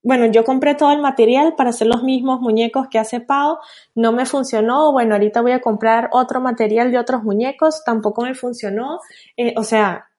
bueno, 0.02 0.26
yo 0.26 0.44
compré 0.44 0.74
todo 0.74 0.92
el 0.92 1.00
material 1.00 1.54
para 1.56 1.70
hacer 1.70 1.86
los 1.86 2.02
mismos 2.02 2.40
muñecos 2.40 2.88
que 2.88 2.98
hace 2.98 3.20
Pau, 3.20 3.58
no 3.94 4.12
me 4.12 4.26
funcionó, 4.26 4.92
bueno, 4.92 5.14
ahorita 5.14 5.40
voy 5.40 5.52
a 5.52 5.60
comprar 5.60 6.08
otro 6.12 6.40
material 6.40 6.90
de 6.90 6.98
otros 6.98 7.22
muñecos, 7.22 7.82
tampoco 7.84 8.22
me 8.22 8.34
funcionó, 8.34 9.00
eh, 9.36 9.54
o 9.56 9.64
sea, 9.64 10.11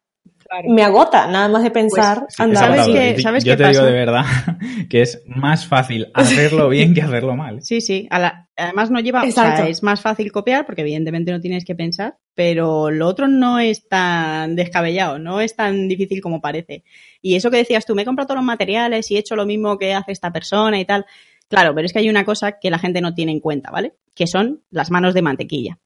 me 0.67 0.84
agota 0.84 1.27
nada 1.27 1.47
más 1.47 1.63
de 1.63 1.71
pues, 1.71 1.84
pensar. 1.84 2.25
¿Sabes 2.29 2.88
qué, 2.88 3.21
¿sabes 3.21 3.43
yo 3.43 3.58
te 3.58 3.67
digo 3.67 3.84
de 3.84 3.91
verdad 3.91 4.23
que 4.89 5.01
es 5.01 5.23
más 5.27 5.67
fácil 5.67 6.08
hacerlo 6.13 6.69
bien 6.69 6.93
que 6.93 7.01
hacerlo 7.01 7.36
mal. 7.36 7.62
Sí, 7.62 7.82
sí. 7.82 8.08
además 8.10 8.91
no 8.91 8.99
lleva, 8.99 9.23
o 9.23 9.32
sea, 9.32 9.67
es 9.67 9.84
más 9.84 10.01
fácil 10.01 10.32
copiar 10.32 10.65
porque 10.65 10.82
evidentemente 10.82 11.32
no 11.32 11.39
tienes 11.39 11.65
que 11.65 11.75
pensar, 11.75 12.17
pero 12.34 12.91
lo 12.91 13.08
otro 13.08 13.27
no 13.27 13.60
es 13.60 13.88
tan 13.88 14.56
descabellado, 14.56 15.19
no 15.19 15.41
es 15.41 15.56
tan 15.56 15.88
difícil 15.88 16.21
como 16.21 16.41
parece. 16.41 16.84
Y 17.21 17.36
eso 17.36 17.51
que 17.51 17.58
decías 17.58 17.86
tú, 17.86 17.95
me 17.95 18.03
he 18.03 18.06
comprado 18.06 18.27
todos 18.27 18.39
los 18.39 18.45
materiales 18.45 19.10
y 19.12 19.15
he 19.15 19.19
hecho 19.19 19.36
lo 19.36 19.45
mismo 19.45 19.77
que 19.77 19.93
hace 19.93 20.12
esta 20.12 20.32
persona 20.32 20.79
y 20.79 20.86
tal. 20.86 21.06
Claro, 21.47 21.75
pero 21.75 21.86
es 21.86 21.93
que 21.93 21.99
hay 21.99 22.10
una 22.10 22.25
cosa 22.25 22.53
que 22.60 22.71
la 22.71 22.79
gente 22.79 23.01
no 23.01 23.13
tiene 23.13 23.32
en 23.32 23.39
cuenta, 23.39 23.69
¿vale? 23.69 23.93
Que 24.15 24.25
son 24.25 24.63
las 24.71 24.89
manos 24.89 25.13
de 25.13 25.21
mantequilla. 25.21 25.77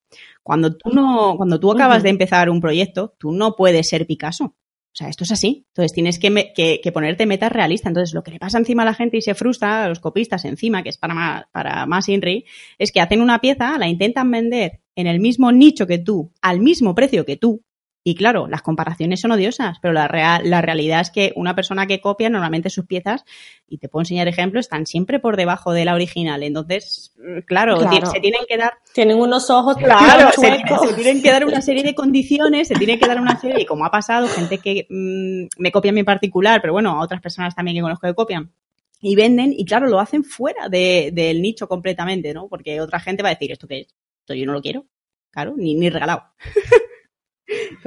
Cuando 0.48 0.78
tú 0.78 0.92
no, 0.92 1.36
cuando 1.36 1.60
tú 1.60 1.70
acabas 1.74 2.04
de 2.04 2.10
empezar 2.10 2.50
un 2.50 2.62
proyecto, 2.62 3.14
tú 3.18 3.34
no 3.34 3.58
puedes 3.58 3.90
ser 3.90 4.08
Picasso. 4.08 4.46
O 4.46 4.94
sea, 4.94 5.10
esto 5.10 5.26
es 5.26 5.32
así. 5.34 5.66
Entonces 5.68 5.92
tienes 5.92 6.20
que, 6.20 6.54
que, 6.82 6.92
ponerte 6.94 7.26
metas 7.26 7.52
realistas. 7.52 7.90
Entonces, 7.90 8.16
lo 8.16 8.24
que 8.24 8.32
le 8.32 8.40
pasa 8.40 8.58
encima 8.58 8.84
a 8.84 8.86
la 8.86 8.94
gente 8.94 9.18
y 9.18 9.22
se 9.22 9.36
frustra, 9.36 9.84
a 9.84 9.90
los 9.90 10.00
copistas 10.00 10.46
encima, 10.46 10.84
que 10.84 10.90
es 10.90 10.98
para 10.98 11.14
más, 11.14 11.44
para 11.52 11.86
más 11.86 12.08
INRI, 12.08 12.46
es 12.78 12.94
que 12.94 13.02
hacen 13.02 13.20
una 13.20 13.42
pieza, 13.42 13.78
la 13.78 13.90
intentan 13.90 14.32
vender 14.32 14.80
en 14.96 15.08
el 15.08 15.20
mismo 15.20 15.52
nicho 15.52 15.86
que 15.86 15.98
tú, 15.98 16.32
al 16.42 16.62
mismo 16.62 16.96
precio 16.96 17.26
que 17.26 17.36
tú, 17.36 17.66
y 18.10 18.16
claro, 18.16 18.48
las 18.48 18.62
comparaciones 18.62 19.20
son 19.20 19.34
odiosas, 19.34 19.80
pero 19.82 19.94
la, 19.94 20.08
real, 20.08 20.50
la 20.50 20.62
realidad 20.62 21.02
es 21.02 21.12
que 21.12 21.34
una 21.36 21.56
persona 21.56 21.88
que 21.88 22.00
copia 22.00 22.30
normalmente 22.30 22.70
sus 22.70 22.86
piezas, 22.86 23.26
y 23.68 23.80
te 23.80 23.90
puedo 23.90 24.04
enseñar 24.04 24.30
ejemplos, 24.30 24.68
están 24.68 24.86
siempre 24.86 25.20
por 25.20 25.36
debajo 25.36 25.74
de 25.74 25.84
la 25.84 25.94
original. 25.94 26.42
Entonces, 26.42 27.14
mm, 27.18 27.40
claro, 27.40 27.78
se 27.82 28.22
tienen 28.22 28.44
que 28.48 28.56
dar... 28.56 28.76
Tienen 28.94 29.20
unos 29.20 29.50
ojos 29.50 29.76
claro, 29.76 30.32
se, 30.32 30.96
tienen 30.96 31.22
que 31.22 31.32
dar 31.32 31.44
una 31.44 31.62
serie 31.62 31.84
de 31.84 31.94
condiciones, 31.94 32.70
se 32.70 32.76
tiene 32.76 32.98
que 32.98 33.06
dar 33.06 33.20
una 33.20 33.38
serie, 33.42 33.64
y 33.64 33.66
como 33.66 33.84
ha 33.84 33.92
pasado, 33.92 34.30
gente 34.30 34.60
que 34.60 34.88
mm, 34.90 35.62
me 35.62 35.74
copia 35.74 35.92
en 35.92 36.06
particular, 36.06 36.62
pero 36.62 36.72
bueno, 36.72 36.92
a 36.92 37.04
otras 37.04 37.20
personas 37.20 37.56
también 37.56 37.76
que 37.76 37.82
conozco 37.82 38.08
que 38.08 38.16
copian, 38.16 38.54
y 39.02 39.18
venden, 39.18 39.52
y 39.52 39.66
claro, 39.66 39.88
lo 39.88 40.00
hacen 40.00 40.24
fuera 40.24 40.70
del 40.70 41.42
nicho 41.42 41.68
completamente, 41.68 42.34
¿no? 42.34 42.48
Porque 42.48 42.80
otra 42.80 43.02
gente 43.02 43.22
va 43.22 43.28
a 43.28 43.34
decir, 43.34 43.52
¿esto 43.52 43.68
qué 43.68 43.82
es? 43.82 43.88
Esto 44.22 44.34
yo 44.34 44.46
no 44.46 44.54
lo 44.54 44.62
quiero. 44.62 44.86
Claro, 45.30 45.56
ni, 45.58 45.76
ni 45.76 45.90
regalado. 45.90 46.24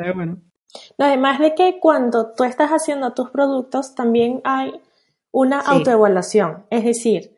Pero 0.01 0.15
bueno. 0.15 0.39
además 0.99 1.39
de 1.39 1.55
que 1.55 1.79
cuando 1.81 2.33
tú 2.33 2.45
estás 2.45 2.71
haciendo 2.71 3.13
tus 3.13 3.31
productos, 3.31 3.95
también 3.95 4.41
hay 4.45 4.73
una 5.31 5.61
autoevaluación. 5.61 6.65
Es 6.71 6.85
decir, 6.85 7.37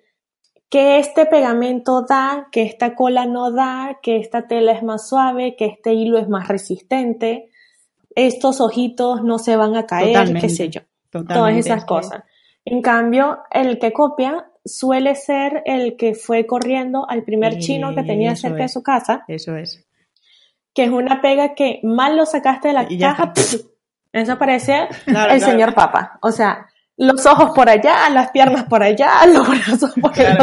que 0.68 0.98
este 0.98 1.26
pegamento 1.26 2.02
da, 2.02 2.48
que 2.50 2.62
esta 2.62 2.94
cola 2.94 3.26
no 3.26 3.52
da, 3.52 3.98
que 4.02 4.16
esta 4.16 4.46
tela 4.46 4.72
es 4.72 4.82
más 4.82 5.08
suave, 5.08 5.54
que 5.56 5.66
este 5.66 5.92
hilo 5.92 6.18
es 6.18 6.28
más 6.28 6.48
resistente, 6.48 7.50
estos 8.14 8.60
ojitos 8.60 9.22
no 9.22 9.38
se 9.38 9.56
van 9.56 9.76
a 9.76 9.86
caer, 9.86 10.34
qué 10.40 10.48
sé 10.48 10.68
yo. 10.68 10.80
Todas 11.10 11.56
esas 11.56 11.84
cosas. 11.84 12.22
En 12.64 12.80
cambio, 12.80 13.40
el 13.50 13.78
que 13.78 13.92
copia 13.92 14.46
suele 14.64 15.14
ser 15.14 15.62
el 15.66 15.96
que 15.96 16.14
fue 16.14 16.46
corriendo 16.46 17.08
al 17.08 17.24
primer 17.24 17.58
chino 17.58 17.94
que 17.94 18.02
tenía 18.02 18.36
cerca 18.36 18.62
de 18.62 18.68
su 18.68 18.82
casa. 18.82 19.24
Eso 19.28 19.56
es. 19.56 19.84
Que 20.74 20.84
es 20.84 20.90
una 20.90 21.20
pega 21.20 21.54
que 21.54 21.80
mal 21.82 22.16
lo 22.16 22.26
sacaste 22.26 22.68
de 22.68 22.74
la 22.74 22.88
caja, 22.98 23.32
eso 24.12 24.38
parece 24.38 24.88
el 25.06 25.40
señor 25.40 25.74
papa. 25.74 26.18
O 26.22 26.30
sea, 26.30 26.66
los 26.96 27.24
ojos 27.26 27.50
por 27.54 27.68
allá, 27.68 28.08
las 28.10 28.30
piernas 28.30 28.64
por 28.64 28.82
allá, 28.82 29.26
los 29.26 29.48
brazos 29.48 29.92
por 30.00 30.12
allá. 30.12 30.36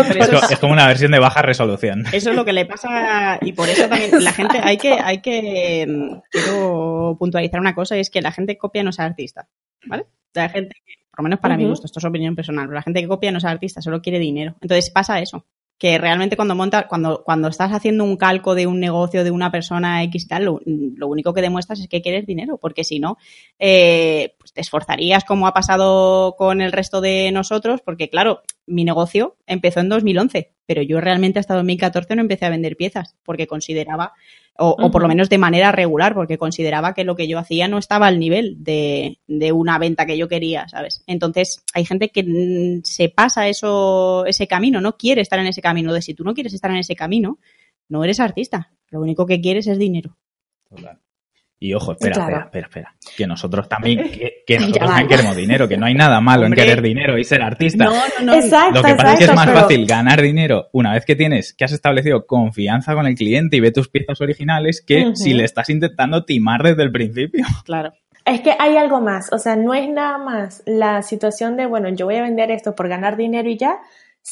Es, 0.50 0.60
como 0.60 0.74
una 0.74 0.88
versión 0.88 1.12
de 1.12 1.20
baja 1.20 1.42
resolución. 1.42 2.04
Eso 2.12 2.32
es 2.32 2.36
lo 2.36 2.44
que 2.44 2.54
le 2.54 2.66
pasa 2.66 3.38
y 3.42 3.54
por 3.54 3.70
eso 3.70 3.88
también 3.88 4.24
la 4.24 4.34
gente 4.34 4.60
hay 4.62 4.78
que 4.78 4.94
hay 4.94 5.22
que 5.22 6.22
quiero 6.32 7.16
puntualizar 7.20 7.60
una 7.60 7.76
cosa 7.76 7.98
y 7.98 8.02
es 8.02 8.10
que 8.10 8.22
la 8.22 8.32
gente 8.32 8.58
copia 8.58 8.84
no 8.84 8.90
es 8.90 9.00
artista, 9.00 9.48
¿vale? 9.86 10.08
La 10.34 10.50
gente 10.50 10.76
por 11.12 11.24
lo 11.24 11.24
menos 11.24 11.40
para 11.40 11.58
mi 11.58 11.66
gusto, 11.66 11.86
esto 11.86 12.00
es 12.00 12.06
opinión 12.06 12.36
personal, 12.36 12.66
pero 12.66 12.76
la 12.76 12.82
gente 12.82 13.02
que 13.02 13.08
copia 13.08 13.32
no 13.32 13.40
es 13.40 13.46
artista, 13.46 13.82
solo 13.82 14.02
quiere 14.02 14.20
dinero. 14.20 14.56
Entonces 14.62 14.90
pasa 14.90 15.20
eso, 15.20 15.46
que 15.80 15.98
realmente 15.98 16.36
cuando 16.36 16.56
montas, 16.56 16.86
cuando, 16.88 17.24
cuando 17.24 17.48
estás 17.48 17.72
haciendo 17.72 18.04
un 18.04 18.18
calco 18.18 18.54
de 18.54 18.68
un 18.68 18.82
negocio 18.82 19.24
de 19.24 19.32
una 19.32 19.50
persona 19.50 20.04
X 20.04 20.28
tal, 20.28 20.44
lo, 20.44 21.08
único 21.08 21.34
que 21.34 21.42
demuestras 21.42 21.80
es 21.80 21.88
que 21.88 22.02
quieres 22.02 22.28
dinero, 22.28 22.58
porque 22.58 22.84
si 22.84 23.00
no, 23.00 23.18
eh, 23.58 24.36
te 24.60 24.64
esforzarías 24.64 25.24
como 25.24 25.48
ha 25.48 25.54
pasado 25.54 26.36
con 26.38 26.60
el 26.60 26.74
resto 26.74 27.00
de 27.00 27.32
nosotros, 27.32 27.80
porque 27.80 28.10
claro, 28.10 28.42
mi 28.68 28.84
negocio 28.84 29.38
empezó 29.48 29.80
en 29.80 29.88
2011, 29.88 30.52
pero 30.66 30.82
yo 30.82 31.00
realmente 31.00 31.40
hasta 31.40 31.56
2014 31.56 32.14
no 32.18 32.22
empecé 32.22 32.46
a 32.46 32.50
vender 32.50 32.76
piezas, 32.76 33.16
porque 33.24 33.48
consideraba 33.48 34.12
o, 34.62 34.92
por 34.92 35.02
lo 35.02 35.08
menos 35.08 35.30
de 35.30 35.38
manera 35.38 35.72
regular, 35.72 36.14
porque 36.14 36.38
consideraba 36.38 36.94
que 36.94 37.06
lo 37.06 37.16
que 37.16 37.30
yo 37.30 37.40
hacía 37.40 37.70
no 37.70 37.78
estaba 37.78 38.08
al 38.08 38.20
nivel 38.20 38.58
de, 38.62 39.18
una 39.54 39.80
venta 39.80 40.06
que 40.06 40.18
yo 40.18 40.28
quería, 40.28 40.68
¿sabes? 40.68 41.06
Entonces, 41.08 41.64
hay 41.74 41.86
gente 41.86 42.10
que 42.10 42.82
se 42.84 43.08
pasa 43.08 43.48
eso, 43.48 44.26
ese 44.26 44.46
camino, 44.46 44.82
no 44.82 44.98
quiere 44.98 45.22
estar 45.22 45.40
en 45.40 45.48
ese 45.48 45.62
camino. 45.62 45.94
De 45.94 46.02
si 46.02 46.14
tú 46.14 46.26
no 46.26 46.34
quieres 46.34 46.54
estar 46.54 46.70
en 46.72 46.78
ese 46.78 46.98
camino, 46.98 47.40
no 47.88 48.04
eres 48.04 48.20
artista. 48.20 48.74
Lo 48.90 49.00
único 49.00 49.26
que 49.26 49.40
quieres 49.40 49.68
es 49.68 49.80
dinero. 49.80 50.18
Y 51.62 51.74
ojo, 51.74 51.92
espera, 51.92 52.22
espera, 52.22 52.40
espera, 52.46 52.68
espera. 52.68 52.96
Que 53.18 53.28
nosotros 53.28 53.68
también, 53.68 54.10
que, 54.48 54.60
nosotros 54.60 54.88
también 54.88 55.08
queremos 55.10 55.36
dinero, 55.36 55.68
que 55.68 55.76
no 55.76 55.88
hay 55.88 55.94
nada 55.94 56.22
malo 56.22 56.46
en 56.46 56.54
querer 56.54 56.82
dinero 56.82 57.18
y 57.18 57.26
ser 57.26 57.42
artista. 57.42 57.84
No, 57.84 57.92
no, 57.92 58.26
no. 58.26 58.34
Exacto, 58.36 58.82
Lo 58.82 58.84
que 58.84 58.96
pasa 58.96 59.14
es 59.14 59.20
que 59.20 59.26
es 59.26 59.36
más 59.36 59.52
fácil 59.52 59.86
ganar 59.86 60.22
dinero 60.22 60.70
una 60.72 60.94
vez 60.94 61.06
que 61.06 61.18
tienes, 61.18 61.54
que 61.54 61.66
has 61.66 61.74
establecido 61.74 62.26
confianza 62.26 62.94
con 62.94 63.08
el 63.08 63.16
cliente 63.16 63.58
y 63.58 63.60
ve 63.60 63.72
tus 63.72 63.90
piezas 63.90 64.22
originales, 64.22 64.82
que 64.86 65.12
si 65.16 65.34
le 65.34 65.44
estás 65.44 65.70
intentando 65.70 66.24
timar 66.24 66.64
desde 66.64 66.84
el 66.84 66.92
principio. 66.92 67.46
Claro. 67.66 67.94
Es 68.26 68.42
que 68.42 68.56
hay 68.58 68.78
algo 68.78 69.02
más, 69.02 69.32
o 69.32 69.38
sea, 69.38 69.56
no 69.56 69.74
es 69.74 69.90
nada 69.90 70.18
más 70.18 70.64
la 70.66 71.02
situación 71.02 71.56
de, 71.56 71.66
bueno, 71.66 71.90
yo 71.90 72.06
voy 72.06 72.16
a 72.16 72.22
vender 72.22 72.52
esto 72.52 72.74
por 72.74 72.88
ganar 72.88 73.18
dinero 73.18 73.50
y 73.50 73.58
ya, 73.58 73.80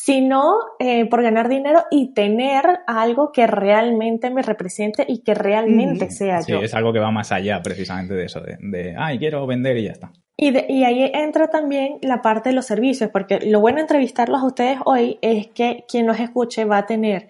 sino 0.03 0.57
eh, 0.79 1.05
por 1.09 1.23
ganar 1.23 1.49
dinero 1.49 1.83
y 1.89 2.13
tener 2.13 2.63
algo 2.87 3.31
que 3.31 3.47
realmente 3.47 4.29
me 4.29 4.41
represente 4.41 5.05
y 5.07 5.23
que 5.23 5.33
realmente 5.33 6.11
sea 6.11 6.41
sí, 6.41 6.51
yo. 6.51 6.61
es 6.61 6.73
algo 6.73 6.93
que 6.93 6.99
va 6.99 7.11
más 7.11 7.31
allá 7.31 7.61
precisamente 7.61 8.13
de 8.13 8.25
eso, 8.25 8.41
de, 8.41 8.57
de 8.61 8.95
ay, 8.97 9.17
quiero 9.17 9.45
vender 9.47 9.77
y 9.77 9.85
ya 9.85 9.91
está. 9.91 10.11
Y, 10.37 10.55
y, 10.71 10.83
ahí 10.83 11.11
entra 11.13 11.47
también 11.49 11.97
la 12.03 12.21
parte 12.21 12.49
de 12.49 12.55
los 12.55 12.67
servicios, 12.67 13.09
porque 13.11 13.39
lo 13.39 13.59
bueno 13.59 13.77
de 13.77 13.81
entrevistarlos 13.81 14.41
a 14.41 14.45
ustedes 14.45 14.77
hoy 14.85 15.17
es 15.21 15.47
que 15.47 15.83
quien 15.89 16.05
nos 16.05 16.19
escuche 16.19 16.65
va 16.65 16.77
a 16.77 16.85
tener 16.85 17.29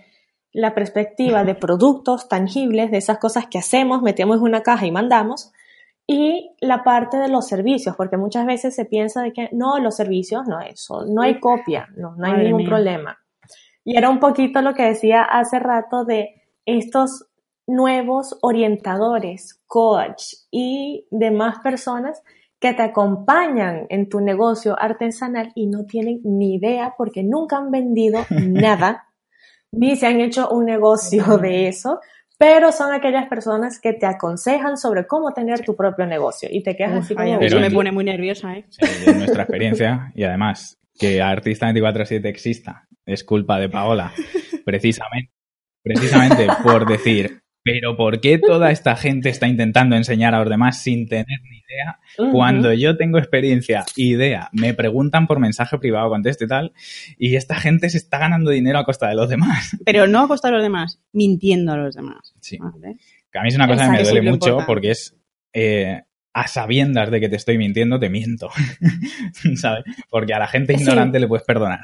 la 0.51 0.75
perspectiva 0.75 1.45
de 1.45 1.55
productos 1.55 2.27
tangibles, 2.27 2.91
de 2.91 2.97
esas 2.97 3.17
cosas 3.17 3.47
que 3.47 3.59
hacemos, 3.59 4.01
metemos 4.01 4.37
en 4.37 4.43
una 4.43 4.61
caja 4.61 4.85
y 4.85 4.91
mandamos, 4.91 5.53
y 6.07 6.55
la 6.61 6.85
parte 6.85 7.17
de 7.17 7.27
los 7.27 7.47
servicios, 7.47 7.95
porque 7.97 8.15
muchas 8.15 8.45
veces 8.45 8.73
se 8.73 8.85
piensa 8.85 9.21
de 9.21 9.33
que 9.33 9.49
no, 9.51 9.77
los 9.79 9.97
servicios 9.97 10.47
no 10.47 10.61
eso, 10.61 11.05
no 11.05 11.21
hay 11.21 11.39
copia, 11.41 11.89
no, 11.97 12.15
no 12.15 12.25
hay 12.25 12.45
ningún 12.45 12.63
problema. 12.63 13.19
Y 13.83 13.97
era 13.97 14.09
un 14.09 14.19
poquito 14.19 14.61
lo 14.61 14.73
que 14.73 14.83
decía 14.83 15.23
hace 15.23 15.59
rato 15.59 16.05
de 16.05 16.43
estos 16.65 17.27
nuevos 17.67 18.37
orientadores, 18.41 19.61
coach 19.67 20.33
y 20.49 21.05
demás 21.11 21.59
personas 21.59 22.23
que 22.59 22.73
te 22.73 22.83
acompañan 22.83 23.85
en 23.89 24.09
tu 24.09 24.21
negocio 24.21 24.75
artesanal 24.79 25.51
y 25.55 25.67
no 25.67 25.85
tienen 25.85 26.21
ni 26.23 26.55
idea 26.55 26.95
porque 26.97 27.23
nunca 27.23 27.57
han 27.57 27.69
vendido 27.69 28.25
nada, 28.29 29.09
ni 29.71 29.97
se 29.97 30.07
han 30.07 30.21
hecho 30.21 30.49
un 30.49 30.65
negocio 30.65 31.37
de 31.37 31.67
eso, 31.67 31.99
pero 32.37 32.71
son 32.71 32.93
aquellas 32.93 33.27
personas 33.27 33.79
que 33.79 33.93
te 33.93 34.05
aconsejan 34.05 34.77
sobre 34.77 35.07
cómo 35.07 35.33
tener 35.33 35.61
tu 35.61 35.75
propio 35.75 36.05
negocio 36.05 36.49
y 36.51 36.61
te 36.61 36.75
quedas 36.75 37.05
así 37.05 37.15
como... 37.15 37.39
Eso 37.39 37.59
me 37.59 37.71
pone 37.71 37.91
muy 37.91 38.03
nerviosa, 38.03 38.53
¿eh? 38.55 38.65
Sí, 38.69 39.11
nuestra 39.11 39.43
experiencia 39.43 40.11
y 40.15 40.23
además 40.23 40.79
que 40.99 41.21
Artista 41.21 41.71
24-7 41.71 42.25
exista 42.25 42.87
es 43.05 43.23
culpa 43.23 43.59
de 43.59 43.69
Paola, 43.69 44.11
precisamente, 44.65 45.31
precisamente 45.83 46.47
por 46.63 46.87
decir, 46.87 47.41
pero 47.67 47.97
¿por 47.97 48.21
qué 48.21 48.39
toda 48.39 48.71
esta 48.71 48.95
gente 48.95 49.27
está 49.27 49.45
intentando 49.45 49.97
enseñar 49.97 50.33
a 50.33 50.39
los 50.39 50.49
demás 50.49 50.81
sin 50.81 51.05
tener 51.05 51.41
ni 51.43 51.57
idea? 51.57 51.99
Cuando 52.31 52.71
yo 52.71 52.95
tengo 52.95 53.17
experiencia, 53.17 53.83
idea, 53.97 54.49
me 54.53 54.73
preguntan 54.73 55.27
por 55.27 55.39
mensaje 55.39 55.77
privado, 55.77 56.09
contesto 56.09 56.45
y 56.45 56.47
tal, 56.47 56.73
y 57.17 57.35
esta 57.35 57.55
gente 57.55 57.89
se 57.89 57.97
está 57.97 58.19
ganando 58.19 58.51
dinero 58.51 58.79
a 58.79 58.85
costa 58.85 59.09
de 59.09 59.15
los 59.15 59.27
demás. 59.27 59.75
Pero 59.85 60.07
no 60.07 60.21
a 60.21 60.27
costa 60.29 60.47
de 60.47 60.53
los 60.53 60.63
demás, 60.63 61.01
mintiendo 61.11 61.73
a 61.73 61.77
los 61.77 61.93
demás. 61.93 62.33
Sí. 62.39 62.57
Que 63.31 63.39
a 63.39 63.41
mí 63.41 63.49
es 63.49 63.55
una 63.55 63.67
cosa 63.67 63.91
que 63.91 63.97
me 63.97 64.03
duele 64.03 64.21
mucho 64.21 64.59
porque 64.65 64.91
es 64.91 65.17
eh, 65.51 66.03
a 66.37 66.47
sabiendas 66.47 67.09
de 67.09 67.19
que 67.19 67.29
te 67.29 67.35
estoy 67.35 67.57
mintiendo, 67.57 67.99
te 67.99 68.11
miento. 68.11 68.51
¿Sabes? 69.55 69.83
Porque 70.07 70.35
a 70.35 70.39
la 70.39 70.45
gente 70.45 70.73
ignorante 70.73 71.19
le 71.19 71.27
puedes 71.27 71.43
perdonar. 71.43 71.79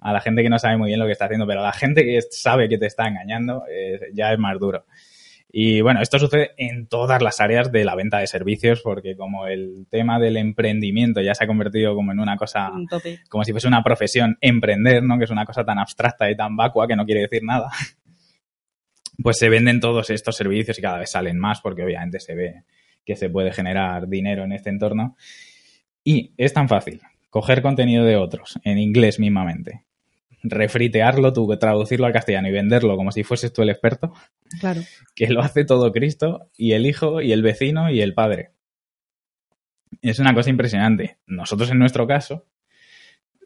A 0.00 0.12
la 0.12 0.20
gente 0.20 0.44
que 0.44 0.48
no 0.48 0.60
sabe 0.60 0.76
muy 0.76 0.86
bien 0.86 1.00
lo 1.00 1.06
que 1.06 1.12
está 1.12 1.24
haciendo, 1.24 1.48
pero 1.48 1.62
a 1.62 1.64
la 1.64 1.72
gente 1.72 2.04
que 2.04 2.20
sabe 2.30 2.68
que 2.68 2.78
te 2.78 2.86
está 2.86 3.08
engañando, 3.08 3.64
eh, 3.68 3.98
ya 4.14 4.32
es 4.32 4.38
más 4.38 4.56
duro. 4.60 4.86
Y 5.50 5.80
bueno, 5.80 6.00
esto 6.00 6.20
sucede 6.20 6.52
en 6.58 6.86
todas 6.86 7.20
las 7.22 7.40
áreas 7.40 7.72
de 7.72 7.84
la 7.84 7.96
venta 7.96 8.20
de 8.20 8.28
servicios, 8.28 8.82
porque 8.82 9.16
como 9.16 9.48
el 9.48 9.88
tema 9.90 10.20
del 10.20 10.36
emprendimiento 10.36 11.20
ya 11.20 11.34
se 11.34 11.42
ha 11.42 11.48
convertido 11.48 11.96
como 11.96 12.12
en 12.12 12.20
una 12.20 12.36
cosa, 12.36 12.70
como 13.28 13.42
si 13.42 13.50
fuese 13.50 13.66
una 13.66 13.82
profesión, 13.82 14.38
emprender, 14.40 15.02
¿no? 15.02 15.18
Que 15.18 15.24
es 15.24 15.30
una 15.30 15.44
cosa 15.44 15.64
tan 15.64 15.80
abstracta 15.80 16.30
y 16.30 16.36
tan 16.36 16.54
vacua 16.54 16.86
que 16.86 16.94
no 16.94 17.04
quiere 17.04 17.22
decir 17.22 17.42
nada. 17.42 17.68
Pues 19.22 19.36
se 19.38 19.50
venden 19.50 19.78
todos 19.78 20.08
estos 20.08 20.34
servicios 20.34 20.78
y 20.78 20.82
cada 20.82 20.98
vez 20.98 21.10
salen 21.10 21.38
más, 21.38 21.60
porque 21.60 21.84
obviamente 21.84 22.18
se 22.18 22.34
ve 22.34 22.64
que 23.04 23.16
se 23.16 23.30
puede 23.30 23.52
generar 23.52 24.08
dinero 24.08 24.44
en 24.44 24.52
este 24.52 24.70
entorno. 24.70 25.16
Y 26.04 26.32
es 26.36 26.52
tan 26.52 26.68
fácil 26.68 27.00
coger 27.30 27.62
contenido 27.62 28.04
de 28.04 28.16
otros 28.16 28.60
en 28.62 28.78
inglés 28.78 29.18
mismamente, 29.18 29.84
refritearlo 30.42 31.32
tú, 31.32 31.48
traducirlo 31.56 32.06
al 32.06 32.12
castellano 32.12 32.48
y 32.48 32.52
venderlo 32.52 32.96
como 32.96 33.10
si 33.10 33.22
fueses 33.22 33.52
tú 33.52 33.62
el 33.62 33.70
experto. 33.70 34.12
Claro. 34.60 34.82
Que 35.14 35.28
lo 35.28 35.40
hace 35.40 35.64
todo 35.64 35.92
Cristo 35.92 36.50
y 36.56 36.72
el 36.72 36.84
hijo 36.84 37.22
y 37.22 37.32
el 37.32 37.42
vecino 37.42 37.90
y 37.90 38.02
el 38.02 38.12
padre. 38.12 38.50
Es 40.02 40.18
una 40.18 40.34
cosa 40.34 40.50
impresionante. 40.50 41.18
Nosotros 41.26 41.70
en 41.70 41.78
nuestro 41.78 42.06
caso, 42.06 42.46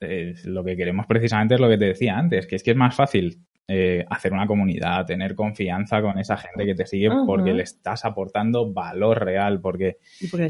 eh, 0.01 0.35
lo 0.45 0.65
que 0.65 0.77
queremos 0.77 1.07
precisamente 1.07 1.55
es 1.55 1.61
lo 1.61 1.69
que 1.69 1.79
te 1.79 1.87
decía 1.87 2.19
antes, 2.19 2.47
que 2.47 2.57
es 2.57 2.63
que 2.63 2.73
es 2.73 2.77
más 2.77 2.95
fácil 2.95 3.46
eh, 3.69 4.05
hacer 4.11 4.33
una 4.33 4.47
comunidad, 4.47 5.05
tener 5.07 5.35
confianza 5.35 6.01
con 6.01 6.19
esa 6.21 6.37
gente 6.37 6.65
que 6.65 6.75
te 6.77 6.87
sigue 6.87 7.11
porque 7.27 7.53
le 7.53 7.65
estás 7.65 8.05
aportando 8.05 8.73
valor 8.73 9.25
real, 9.25 9.61
porque, 9.61 9.99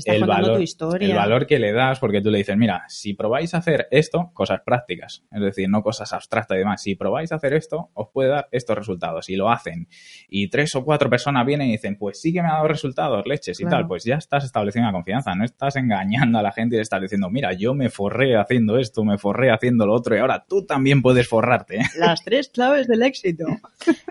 el, 0.05 0.26
valor, 0.26 0.61
el 1.00 1.14
valor 1.14 1.46
que 1.46 1.59
le 1.59 1.72
das, 1.72 1.98
porque 1.98 2.20
tú 2.20 2.31
le 2.31 2.38
dices, 2.38 2.57
mira, 2.59 2.85
si 2.88 3.14
probáis 3.14 3.55
a 3.55 3.59
hacer 3.59 3.88
esto, 3.90 4.31
cosas 4.35 4.61
prácticas, 4.66 5.24
es 5.33 5.40
decir, 5.40 5.68
no 5.70 5.83
cosas 5.83 6.12
abstractas 6.12 6.57
y 6.57 6.59
demás, 6.59 6.83
si 6.83 6.94
probáis 6.94 7.33
a 7.33 7.37
hacer 7.37 7.55
esto, 7.55 7.90
os 7.94 8.09
puede 8.12 8.29
dar 8.29 8.48
estos 8.52 8.76
resultados 8.76 9.31
y 9.31 9.37
lo 9.37 9.50
hacen. 9.50 9.88
Y 10.29 10.48
tres 10.50 10.74
o 10.74 10.85
cuatro 10.85 11.09
personas 11.09 11.46
vienen 11.46 11.68
y 11.68 11.72
dicen, 11.72 11.96
pues 11.96 12.20
sí 12.20 12.35
que 12.35 12.42
me 12.42 12.48
ha 12.48 12.55
dado 12.55 12.68
resultados, 12.68 13.24
leches 13.26 13.59
y 13.61 13.64
tal, 13.64 13.87
pues 13.87 14.05
ya 14.05 14.16
estás 14.16 14.44
estableciendo 14.44 14.88
la 14.88 14.92
confianza, 14.92 15.35
no 15.35 15.44
estás 15.44 15.76
engañando 15.76 16.38
a 16.38 16.42
la 16.42 16.52
gente 16.52 16.76
y 16.76 16.81
estás 16.81 17.00
diciendo, 17.00 17.31
mira, 17.31 17.55
yo 17.55 17.72
me 17.72 17.88
forré 17.88 18.37
haciendo 18.37 18.76
esto, 18.76 19.05
me 19.05 19.16
forré 19.16 19.50
haciendo 19.50 19.87
lo 19.87 19.94
otro 19.94 20.14
y 20.14 20.18
ahora 20.18 20.44
tú 20.46 20.66
también 20.66 21.00
puedes 21.00 21.26
forrarte. 21.26 21.81
Las 21.98 22.22
tres 22.22 22.50
claves 22.50 22.87
del 22.87 23.05
éxito. 23.06 23.46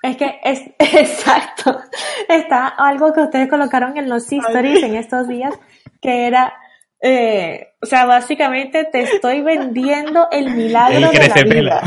Es 0.02 0.18
que 0.18 0.40
es 0.44 0.62
exacto. 0.80 1.80
Está 2.28 2.68
algo 2.68 3.14
que 3.14 3.22
ustedes 3.22 3.50
colocaron 3.50 3.98
en 3.98 4.10
los 4.10 4.32
stories 4.32 4.84
en 4.84 4.96
estos 4.96 5.28
días, 5.28 5.54
que 6.02 6.28
era, 6.28 6.54
eh, 7.02 7.68
o 7.82 7.86
sea, 7.86 8.06
básicamente 8.06 8.86
te 8.86 9.04
estoy 9.04 9.42
vendiendo 9.42 10.28
el 10.32 10.56
milagro 10.56 11.12
de 11.12 11.28
la 11.28 11.44
vida. 11.44 11.82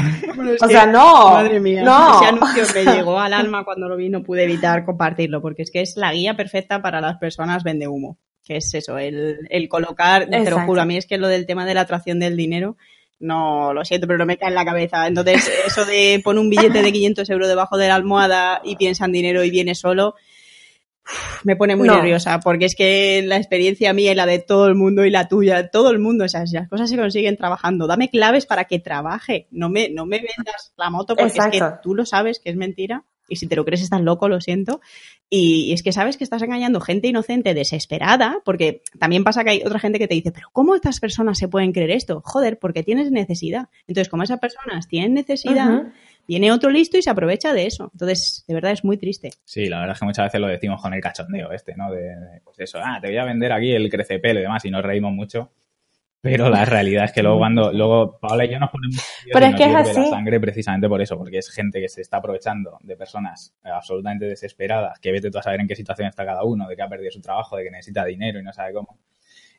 o 0.61 0.69
sea, 0.69 0.87
no. 0.87 1.31
Madre 1.33 1.61
mía. 1.61 1.83
No. 1.83 2.21
Ese 2.21 2.27
anuncio 2.27 2.65
me 2.75 2.97
llegó 2.97 3.19
al 3.19 3.33
alma 3.33 3.65
cuando 3.65 3.89
lo 3.89 3.97
vi, 3.97 4.09
no 4.09 4.23
pude 4.23 4.45
evitar 4.45 4.85
compartirlo, 4.85 5.43
porque 5.43 5.63
es 5.63 5.71
que 5.71 5.81
es 5.81 5.97
la 5.97 6.13
guía 6.13 6.37
perfecta 6.37 6.81
para 6.81 7.01
las 7.01 7.19
personas 7.19 7.65
vende 7.65 7.89
humo. 7.89 8.19
Que 8.45 8.57
es 8.57 8.73
eso, 8.73 8.97
el, 8.97 9.47
el 9.51 9.69
colocar, 9.69 10.31
te 10.31 10.51
lo 10.51 10.61
juro, 10.61 10.81
a 10.81 10.87
mí 10.87 10.97
es 10.97 11.07
que 11.07 11.19
lo 11.19 11.29
del 11.29 11.45
tema 11.45 11.67
de 11.67 11.75
la 11.75 11.83
atracción 11.83 12.19
del 12.19 12.35
dinero, 12.35 12.79
no, 13.21 13.73
lo 13.73 13.85
siento, 13.85 14.07
pero 14.07 14.19
no 14.19 14.27
me 14.27 14.37
cae 14.37 14.49
en 14.49 14.55
la 14.55 14.65
cabeza. 14.65 15.07
Entonces, 15.07 15.51
eso 15.67 15.85
de 15.85 16.21
poner 16.23 16.41
un 16.41 16.51
billete 16.51 16.83
de 16.83 16.93
500 16.93 17.29
euros 17.31 17.49
debajo 17.49 17.77
de 17.77 17.89
la 17.89 17.95
almohada 17.95 18.61
y 18.65 18.77
piensa 18.77 19.05
en 19.05 19.13
dinero 19.13 19.45
y 19.45 19.51
viene 19.51 19.75
solo, 19.75 20.15
me 21.45 21.57
pone 21.57 21.75
muy 21.75 21.89
nerviosa, 21.89 22.39
porque 22.41 22.67
es 22.67 22.75
que 22.75 23.23
la 23.25 23.37
experiencia 23.37 23.93
mía 23.93 24.13
y 24.13 24.15
la 24.15 24.27
de 24.27 24.39
todo 24.39 24.67
el 24.67 24.75
mundo 24.75 25.05
y 25.05 25.11
la 25.11 25.27
tuya, 25.27 25.69
todo 25.69 25.91
el 25.91 25.99
mundo, 25.99 26.25
o 26.25 26.29
sea, 26.29 26.47
si 26.47 26.55
las 26.55 26.69
cosas 26.69 26.91
se 26.91 26.97
consiguen 26.97 27.37
trabajando, 27.37 27.87
dame 27.87 28.11
claves 28.11 28.47
para 28.47 28.65
que 28.65 28.79
trabaje, 28.79 29.47
no 29.51 29.69
me, 29.71 29.89
no 29.89 30.05
me 30.05 30.19
vendas 30.19 30.73
la 30.77 30.91
moto 30.91 31.17
porque 31.17 31.39
es 31.39 31.47
que 31.51 31.63
tú 31.83 31.95
lo 31.95 32.05
sabes 32.05 32.41
que 32.41 32.51
es 32.51 32.57
mentira 32.57 33.05
y 33.29 33.37
si 33.37 33.47
te 33.47 33.57
lo 33.57 33.65
crees 33.65 33.83
estás 33.83 34.01
loco, 34.01 34.29
lo 34.29 34.41
siento. 34.41 34.81
Y, 35.31 35.73
es 35.73 35.83
que 35.83 35.93
sabes 35.93 36.17
que 36.17 36.25
estás 36.25 36.43
engañando 36.43 36.81
gente 36.81 37.09
inocente, 37.09 37.55
desesperada, 37.55 38.39
porque 38.45 38.83
también 38.99 39.25
pasa 39.25 39.45
que 39.45 39.51
hay 39.51 39.63
otra 39.65 39.79
gente 39.79 39.99
que 39.99 40.09
te 40.09 40.15
dice, 40.15 40.33
pero 40.33 40.49
¿cómo 40.53 40.75
estas 40.75 41.01
personas 41.01 41.39
se 41.39 41.49
pueden 41.49 41.73
creer 41.73 41.91
esto? 41.91 42.23
Joder, 42.25 42.59
porque 42.59 42.83
tienes 42.83 43.11
necesidad. 43.11 43.69
Entonces, 43.87 44.09
como 44.09 44.23
esas 44.23 44.41
personas 44.41 44.89
tienen 44.89 45.15
necesidad, 45.15 45.93
viene 46.27 46.51
otro 46.51 46.71
listo 46.71 46.97
y 46.97 47.03
se 47.03 47.11
aprovecha 47.11 47.53
de 47.53 47.67
eso. 47.67 47.91
Entonces, 47.93 48.45
de 48.49 48.55
verdad 48.55 48.73
es 48.73 48.85
muy 48.85 48.97
triste. 48.97 49.31
Sí, 49.45 49.67
la 49.67 49.81
verdad 49.81 49.95
es 49.95 50.01
que 50.01 50.07
muchas 50.07 50.27
veces 50.27 50.41
lo 50.41 50.47
decimos 50.47 50.81
con 50.81 50.95
el 50.95 51.01
cachondeo 51.01 51.53
este, 51.53 51.75
¿no? 51.77 51.91
De, 51.93 52.41
pues 52.45 52.59
eso, 52.61 52.79
ah, 52.83 52.99
te 53.01 53.09
voy 53.09 53.19
a 53.19 53.25
vender 53.25 53.53
aquí 53.53 53.73
el 53.73 53.91
crecepelo 53.91 54.41
y 54.41 54.43
demás, 54.43 54.65
y 54.65 54.71
nos 54.71 54.83
reímos 54.83 55.13
mucho. 55.13 55.51
Pero 56.21 56.51
la 56.51 56.65
realidad 56.65 57.05
es 57.05 57.13
que 57.13 57.23
luego 57.23 57.39
cuando, 57.39 57.73
luego 57.73 58.19
Paola 58.19 58.45
y 58.45 58.51
yo 58.51 58.59
nos 58.59 58.71
ponemos 58.71 59.01
pero 59.33 59.47
es 59.47 59.55
que 59.55 59.65
es 59.65 59.75
así. 59.75 60.01
la 60.01 60.07
sangre 60.07 60.41
precisamente 60.41 60.89
por 60.89 61.01
eso, 61.01 61.17
porque 61.17 61.39
es 61.39 61.49
gente 61.51 61.81
que 61.81 61.89
se 61.89 62.01
está 62.01 62.17
aprovechando 62.17 62.77
de 62.83 62.97
personas 62.97 63.55
absolutamente 63.63 64.27
desesperadas, 64.27 64.99
que 64.99 65.13
vete 65.13 65.31
tú 65.31 65.39
a 65.39 65.43
saber 65.43 65.61
en 65.61 65.69
qué 65.69 65.77
situación 65.77 66.09
está 66.09 66.25
cada 66.25 66.43
uno, 66.43 66.67
de 66.67 66.75
que 66.75 66.83
ha 66.83 66.89
perdido 66.89 67.13
su 67.13 67.21
trabajo, 67.21 67.57
de 67.57 67.65
que 67.65 67.71
necesita 67.71 68.05
dinero 68.05 68.41
y 68.41 68.43
no 68.43 68.53
sabe 68.53 68.73
cómo. 68.73 68.99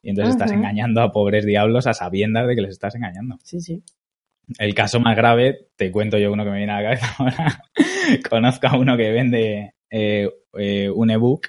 Y 0.02 0.10
entonces 0.10 0.36
estás 0.36 0.52
engañando 0.52 1.02
a 1.02 1.12
pobres 1.12 1.45
diablos 1.45 1.88
a 1.88 1.93
sabiendas 1.93 2.48
de 2.48 2.56
que 2.56 2.62
les 2.62 2.72
estás 2.72 2.95
engañando. 2.95 3.38
Sí, 3.43 3.62
sí. 3.62 3.84
El 4.58 4.74
caso 4.74 5.00
más 5.00 5.15
grave, 5.15 5.67
te 5.76 5.91
cuento 5.91 6.17
yo 6.17 6.32
uno 6.32 6.43
que 6.43 6.50
me 6.50 6.58
viene 6.58 6.74
a 6.74 6.82
la 6.82 6.84
cabeza 6.84 7.15
ahora. 7.19 7.63
Conozco 8.30 8.67
a 8.67 8.78
uno 8.78 8.98
que 8.98 9.12
vende 9.12 9.74
eh, 9.89 10.30
eh, 10.58 10.89
un 10.89 11.10
ebook 11.10 11.48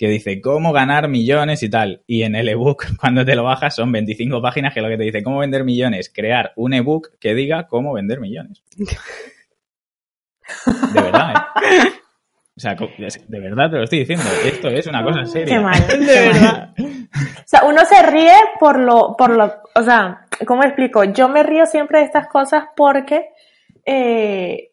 que 0.00 0.08
dice 0.08 0.40
cómo 0.40 0.72
ganar 0.72 1.08
millones 1.08 1.62
y 1.62 1.68
tal. 1.68 2.02
Y 2.06 2.22
en 2.22 2.34
el 2.34 2.48
ebook, 2.48 2.86
cuando 2.98 3.22
te 3.22 3.34
lo 3.34 3.44
bajas, 3.44 3.74
son 3.74 3.92
25 3.92 4.40
páginas 4.40 4.72
que 4.72 4.80
lo 4.80 4.88
que 4.88 4.96
te 4.96 5.02
dice 5.02 5.22
cómo 5.22 5.40
vender 5.40 5.62
millones, 5.62 6.10
crear 6.10 6.54
un 6.56 6.72
ebook 6.72 7.18
que 7.20 7.34
diga 7.34 7.66
cómo 7.66 7.92
vender 7.92 8.18
millones. 8.18 8.62
De 10.94 11.02
verdad, 11.02 11.34
¿eh? 11.62 11.92
O 12.56 12.60
sea, 12.60 12.74
de 12.74 13.40
verdad 13.40 13.70
te 13.70 13.76
lo 13.76 13.84
estoy 13.84 14.00
diciendo. 14.00 14.24
Esto 14.44 14.68
es 14.68 14.86
una 14.86 15.04
cosa 15.04 15.24
seria. 15.26 15.54
Qué 15.54 15.60
mal. 15.60 15.86
De 15.88 16.28
verdad. 16.28 16.74
O 16.78 17.46
sea, 17.46 17.64
uno 17.64 17.84
se 17.84 18.02
ríe 18.02 18.34
por 18.58 18.80
lo, 18.80 19.14
por 19.16 19.30
lo, 19.30 19.52
o 19.74 19.82
sea, 19.82 20.26
¿cómo 20.46 20.64
explico? 20.64 21.04
Yo 21.04 21.28
me 21.28 21.42
río 21.42 21.66
siempre 21.66 21.98
de 22.00 22.06
estas 22.06 22.26
cosas 22.26 22.64
porque 22.74 23.28
eh, 23.84 24.69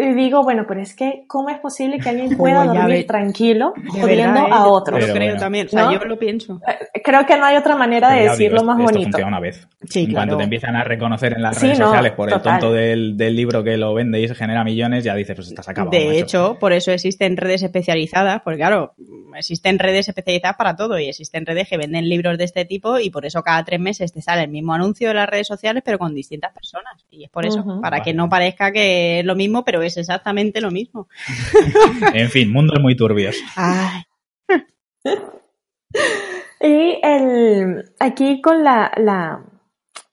y 0.00 0.14
digo, 0.14 0.44
bueno, 0.44 0.64
pero 0.68 0.80
es 0.80 0.94
que, 0.94 1.24
¿cómo 1.26 1.48
es 1.48 1.58
posible 1.58 1.98
que 1.98 2.08
alguien 2.08 2.28
pueda 2.38 2.64
dormir 2.64 3.04
tranquilo 3.04 3.72
jodiendo 3.88 4.46
a 4.46 4.60
¿eh? 4.60 4.68
otros? 4.68 5.04
Yo 5.04 5.12
creo 5.12 5.36
también, 5.36 5.66
o 5.66 5.70
sea, 5.70 5.92
yo 5.92 5.98
lo 6.04 6.16
pienso. 6.16 6.60
Eh, 6.68 7.02
creo 7.02 7.26
que 7.26 7.36
no 7.36 7.44
hay 7.44 7.56
otra 7.56 7.74
manera 7.74 8.12
de 8.12 8.28
decirlo 8.28 8.62
más 8.62 8.78
bonito. 8.78 9.10
Funciona 9.10 9.26
una 9.26 9.40
vez. 9.40 9.66
Sí, 9.82 10.12
Cuando 10.12 10.36
te 10.36 10.44
empiezan 10.44 10.76
a 10.76 10.84
reconocer 10.84 11.32
en 11.34 11.42
las 11.42 11.60
redes 11.60 11.78
sociales 11.78 12.12
por 12.12 12.32
el 12.32 12.40
tonto 12.40 12.72
del, 12.72 13.16
del, 13.16 13.34
libro 13.34 13.64
que 13.64 13.76
lo 13.76 13.92
vende 13.92 14.20
y 14.20 14.28
se 14.28 14.34
genera 14.36 14.62
millones, 14.62 15.02
ya 15.02 15.14
dices, 15.16 15.34
pues 15.34 15.48
estás 15.48 15.68
acabado. 15.68 15.90
De 15.90 16.18
hecho, 16.20 16.56
por 16.60 16.72
eso 16.72 16.92
existen 16.92 17.36
redes 17.36 17.62
especializadas, 17.62 18.42
porque 18.42 18.58
claro, 18.58 18.94
existen 19.36 19.78
redes 19.78 20.08
especializadas 20.08 20.56
para 20.56 20.76
todo 20.76 20.98
y 20.98 21.08
existen 21.08 21.46
redes 21.46 21.68
que 21.68 21.76
venden 21.76 22.08
libros 22.08 22.38
de 22.38 22.44
este 22.44 22.64
tipo 22.64 22.98
y 22.98 23.10
por 23.10 23.26
eso 23.26 23.42
cada 23.42 23.64
tres 23.64 23.80
meses 23.80 24.12
te 24.12 24.22
sale 24.22 24.42
el 24.42 24.50
mismo 24.50 24.74
anuncio 24.74 25.08
de 25.08 25.14
las 25.14 25.28
redes 25.28 25.46
sociales, 25.46 25.82
pero 25.84 25.98
con 25.98 26.14
distintas 26.14 26.52
personas. 26.52 27.04
Y 27.10 27.24
es 27.24 27.30
por 27.30 27.46
eso, 27.46 27.80
para 27.80 28.02
que 28.02 28.14
no 28.14 28.28
parezca 28.28 28.72
que 28.72 29.20
es 29.20 29.24
lo 29.24 29.34
mismo, 29.34 29.64
pero 29.64 29.82
es 29.82 29.87
exactamente 29.96 30.60
lo 30.60 30.70
mismo. 30.70 31.08
en 32.14 32.30
fin, 32.30 32.52
mundos 32.52 32.78
muy 32.80 32.96
turbios. 32.96 33.36
y 36.60 37.00
el, 37.02 37.92
aquí 37.98 38.40
con 38.40 38.64
la, 38.64 38.92
la, 38.96 39.44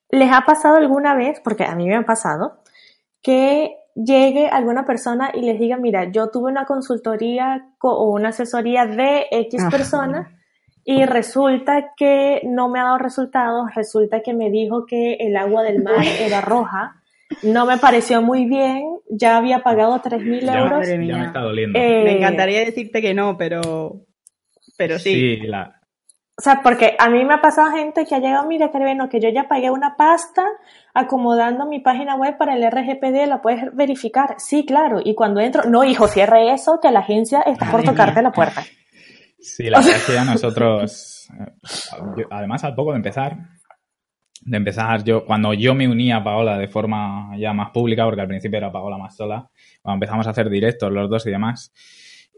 ¿les 0.10 0.32
ha 0.32 0.42
pasado 0.42 0.78
alguna 0.78 1.16
vez, 1.16 1.40
porque 1.44 1.66
a 1.66 1.76
mí 1.76 1.88
me 1.88 1.96
ha 1.96 2.04
pasado, 2.04 2.64
que 3.22 3.76
llegue 3.96 4.48
alguna 4.48 4.86
persona 4.86 5.32
y 5.34 5.42
les 5.42 5.60
diga, 5.60 5.78
mira, 5.78 6.12
yo 6.12 6.30
tuve 6.30 6.52
una 6.52 6.66
consultoría 6.66 7.70
o 7.82 8.12
una 8.12 8.30
asesoría 8.30 8.86
de 8.86 9.26
X 9.32 9.64
persona 9.72 10.40
y 10.84 11.06
resulta 11.06 11.94
que 11.98 12.42
no 12.44 12.70
me 12.70 12.80
ha 12.80 12.84
dado 12.84 13.00
resultados, 13.00 13.74
resulta 13.74 14.22
que 14.22 14.34
me 14.34 14.52
dijo 14.52 14.86
que 14.86 15.16
el 15.16 15.36
agua 15.36 15.64
del 15.64 15.82
mar 15.82 15.96
era 16.20 16.42
roja 16.42 17.02
no 17.44 17.66
me 17.66 17.78
pareció 17.78 18.22
muy 18.22 18.46
bien, 18.46 18.84
ya 19.10 19.38
había 19.38 19.60
pagado 19.60 20.02
3.000 20.02 20.58
euros. 20.58 20.88
Ya 20.88 20.98
me 20.98 21.26
está 21.26 21.40
doliendo. 21.42 21.80
Eh, 21.80 22.04
me 22.04 22.18
encantaría 22.18 22.66
decirte 22.66 23.02
que 23.02 23.14
no, 23.14 23.38
pero, 23.38 24.06
pero 24.78 25.00
sí. 25.00 25.14
Sí, 25.14 25.38
la... 25.48 25.82
O 26.38 26.42
sea, 26.42 26.60
porque 26.62 26.98
a 27.00 27.10
mí 27.10 27.24
me 27.24 27.36
ha 27.36 27.42
pasado 27.42 27.72
gente 27.72 28.06
que 28.06 28.14
ha 28.14 28.20
llegado, 28.20 28.46
mira, 28.46 28.70
Caribeno, 28.70 29.08
que 29.08 29.22
yo 29.22 29.30
ya 29.30 29.48
pagué 29.48 29.72
una 29.72 29.96
pasta 29.96 30.46
acomodando 30.94 31.66
mi 31.66 31.80
página 31.80 32.16
web 32.16 32.38
para 32.38 32.56
el 32.56 32.70
RGPD, 32.70 33.26
la 33.28 33.42
puedes 33.42 33.74
verificar. 33.74 34.36
Sí, 34.38 34.66
claro. 34.66 35.00
Y 35.04 35.16
cuando 35.16 35.40
entro, 35.40 35.64
no, 35.64 35.86
hijo, 35.86 36.08
cierre 36.08 36.52
eso, 36.52 36.80
que 36.82 36.92
la 36.92 37.00
agencia 37.00 37.40
está 37.42 37.72
por 37.72 37.84
tocarte 37.84 38.22
la 38.22 38.34
puerta. 38.34 38.66
Sí, 39.40 39.70
la 39.70 39.80
verdad 39.80 39.96
es 39.96 40.06
que 40.06 40.14
ya 40.14 40.26
nosotros, 40.26 41.30
eh, 41.40 42.26
además 42.30 42.66
al 42.66 42.76
poco 42.76 42.92
de 42.92 42.98
empezar, 42.98 43.38
de 44.46 44.58
empezar 44.58 45.04
yo, 45.04 45.26
cuando 45.26 45.54
yo 45.54 45.74
me 45.74 45.88
uní 45.88 46.12
a 46.12 46.24
Paola 46.24 46.58
de 46.58 46.68
forma 46.68 47.36
ya 47.38 47.52
más 47.52 47.72
pública, 47.72 48.06
porque 48.06 48.22
al 48.22 48.28
principio 48.28 48.58
era 48.58 48.72
Paola 48.72 48.98
más 48.98 49.16
sola, 49.16 49.50
cuando 49.82 49.96
empezamos 49.96 50.28
a 50.28 50.30
hacer 50.30 50.50
directos 50.50 50.92
los 50.92 51.10
dos 51.10 51.26
y 51.26 51.32
demás, 51.32 51.74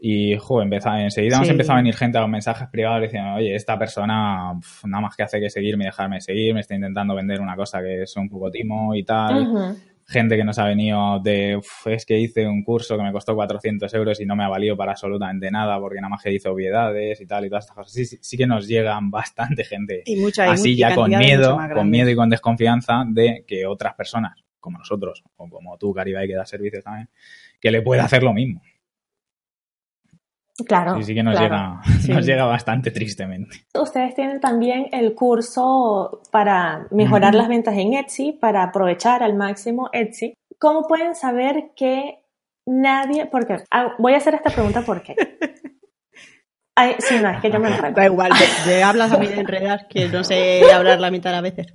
y, 0.00 0.36
jo, 0.36 0.62
empezaba, 0.62 1.02
enseguida 1.02 1.38
nos 1.38 1.48
empezó 1.48 1.72
a 1.72 1.76
venir 1.76 1.94
gente 1.94 2.18
a 2.18 2.20
los 2.22 2.30
mensajes 2.30 2.68
privados 2.68 3.02
diciendo, 3.02 3.34
oye, 3.34 3.54
esta 3.54 3.78
persona 3.78 4.52
nada 4.84 5.02
más 5.02 5.16
que 5.16 5.24
hace 5.24 5.40
que 5.40 5.50
seguirme 5.50 5.84
y 5.84 5.86
dejarme 5.86 6.20
seguir, 6.20 6.54
me 6.54 6.60
está 6.60 6.74
intentando 6.74 7.14
vender 7.14 7.40
una 7.40 7.56
cosa 7.56 7.80
que 7.82 8.02
es 8.02 8.16
un 8.16 8.28
poco 8.28 8.50
timo 8.50 8.94
y 8.94 9.04
tal 9.04 9.76
gente 10.08 10.36
que 10.36 10.44
nos 10.44 10.58
ha 10.58 10.64
venido 10.64 11.20
de, 11.20 11.60
es 11.84 12.06
que 12.06 12.18
hice 12.18 12.46
un 12.46 12.64
curso 12.64 12.96
que 12.96 13.02
me 13.02 13.12
costó 13.12 13.34
400 13.34 13.92
euros 13.92 14.20
y 14.20 14.26
no 14.26 14.34
me 14.34 14.44
ha 14.44 14.48
valido 14.48 14.74
para 14.74 14.92
absolutamente 14.92 15.50
nada 15.50 15.78
porque 15.78 16.00
nada 16.00 16.08
más 16.08 16.22
que 16.22 16.32
hice 16.32 16.48
obviedades 16.48 17.20
y 17.20 17.26
tal 17.26 17.44
y 17.44 17.50
todas 17.50 17.64
estas 17.64 17.76
cosas. 17.76 17.92
Sí, 17.92 18.06
sí, 18.06 18.36
que 18.36 18.46
nos 18.46 18.66
llegan 18.66 19.10
bastante 19.10 19.64
gente 19.64 20.02
y 20.06 20.16
mucha, 20.16 20.50
así 20.50 20.74
ya 20.76 20.94
con 20.94 21.10
miedo, 21.10 21.58
con 21.74 21.90
miedo 21.90 22.08
y 22.08 22.16
con 22.16 22.30
desconfianza 22.30 23.04
de 23.06 23.44
que 23.46 23.66
otras 23.66 23.94
personas, 23.94 24.42
como 24.58 24.78
nosotros, 24.78 25.22
o 25.36 25.48
como 25.48 25.76
tú, 25.76 25.92
Caribay, 25.92 26.26
que 26.26 26.34
da 26.34 26.46
servicios 26.46 26.84
también, 26.84 27.10
que 27.60 27.70
le 27.70 27.82
pueda 27.82 28.04
hacer 28.04 28.22
lo 28.22 28.32
mismo. 28.32 28.62
Claro. 30.66 30.98
Y 30.98 31.04
sí 31.04 31.14
que 31.14 31.22
nos, 31.22 31.38
llega, 31.38 31.80
nos 32.08 32.26
llega 32.26 32.44
bastante 32.44 32.90
tristemente. 32.90 33.66
Ustedes 33.74 34.14
tienen 34.14 34.40
también 34.40 34.88
el 34.92 35.14
curso 35.14 36.22
para 36.32 36.86
mejorar 36.90 37.34
las 37.34 37.48
ventas 37.48 37.76
en 37.76 37.94
Etsy, 37.94 38.32
para 38.32 38.64
aprovechar 38.64 39.22
al 39.22 39.34
máximo 39.34 39.88
Etsy. 39.92 40.34
¿Cómo 40.58 40.88
pueden 40.88 41.14
saber 41.14 41.70
que 41.76 42.24
nadie, 42.66 43.26
porque 43.26 43.58
ah, 43.70 43.94
voy 43.98 44.14
a 44.14 44.18
hacer 44.18 44.34
esta 44.34 44.50
pregunta 44.50 44.82
porque 44.82 45.14
Ay, 46.80 46.94
sí, 47.00 47.18
no, 47.20 47.28
es 47.28 47.40
que 47.40 47.50
yo 47.50 47.58
me 47.58 47.70
enredo. 47.70 47.92
Da 47.92 48.04
igual, 48.04 48.30
de, 48.64 48.84
hablas 48.84 49.12
a 49.12 49.18
mí 49.18 49.26
de 49.26 49.40
enredas 49.40 49.86
que 49.90 50.08
no 50.08 50.22
sé 50.22 50.62
hablar 50.72 51.00
la 51.00 51.10
mitad 51.10 51.34
a 51.34 51.40
veces. 51.40 51.74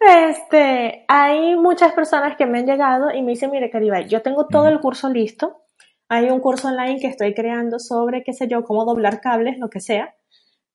Este, 0.00 1.04
hay 1.06 1.56
muchas 1.56 1.92
personas 1.92 2.36
que 2.38 2.46
me 2.46 2.60
han 2.60 2.66
llegado 2.66 3.10
y 3.10 3.20
me 3.20 3.32
dicen, 3.32 3.50
mire, 3.50 3.68
Caribay, 3.68 4.08
yo 4.08 4.22
tengo 4.22 4.46
todo 4.46 4.68
el 4.68 4.80
curso 4.80 5.10
listo, 5.10 5.63
hay 6.08 6.30
un 6.30 6.40
curso 6.40 6.68
online 6.68 7.00
que 7.00 7.06
estoy 7.06 7.34
creando 7.34 7.78
sobre, 7.78 8.22
qué 8.22 8.32
sé 8.32 8.48
yo, 8.48 8.64
cómo 8.64 8.84
doblar 8.84 9.20
cables, 9.20 9.58
lo 9.58 9.70
que 9.70 9.80
sea, 9.80 10.14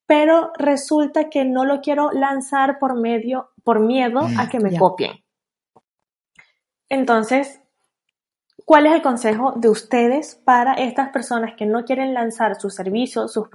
pero 0.06 0.52
resulta 0.58 1.30
que 1.30 1.46
no 1.46 1.66
lo 1.66 1.82
quiero 1.82 2.12
lanzar 2.12 2.80
por 2.80 3.00
medio, 3.00 3.52
por 3.64 3.80
miedo 3.80 4.22
a 4.40 4.50
que 4.50 4.60
me 4.60 4.76
copien. 4.76 5.24
Entonces, 6.90 7.62
¿cuál 8.66 8.88
es 8.88 8.94
el 8.94 9.04
consejo 9.04 9.54
de 9.56 9.70
ustedes 9.70 10.42
para 10.44 10.74
estas 10.74 11.10
personas 11.10 11.54
que 11.56 11.68
no 11.68 11.86
quieren 11.86 12.16
lanzar 12.16 12.60
sus 12.60 12.74
servicios, 12.74 13.32
sus, 13.32 13.50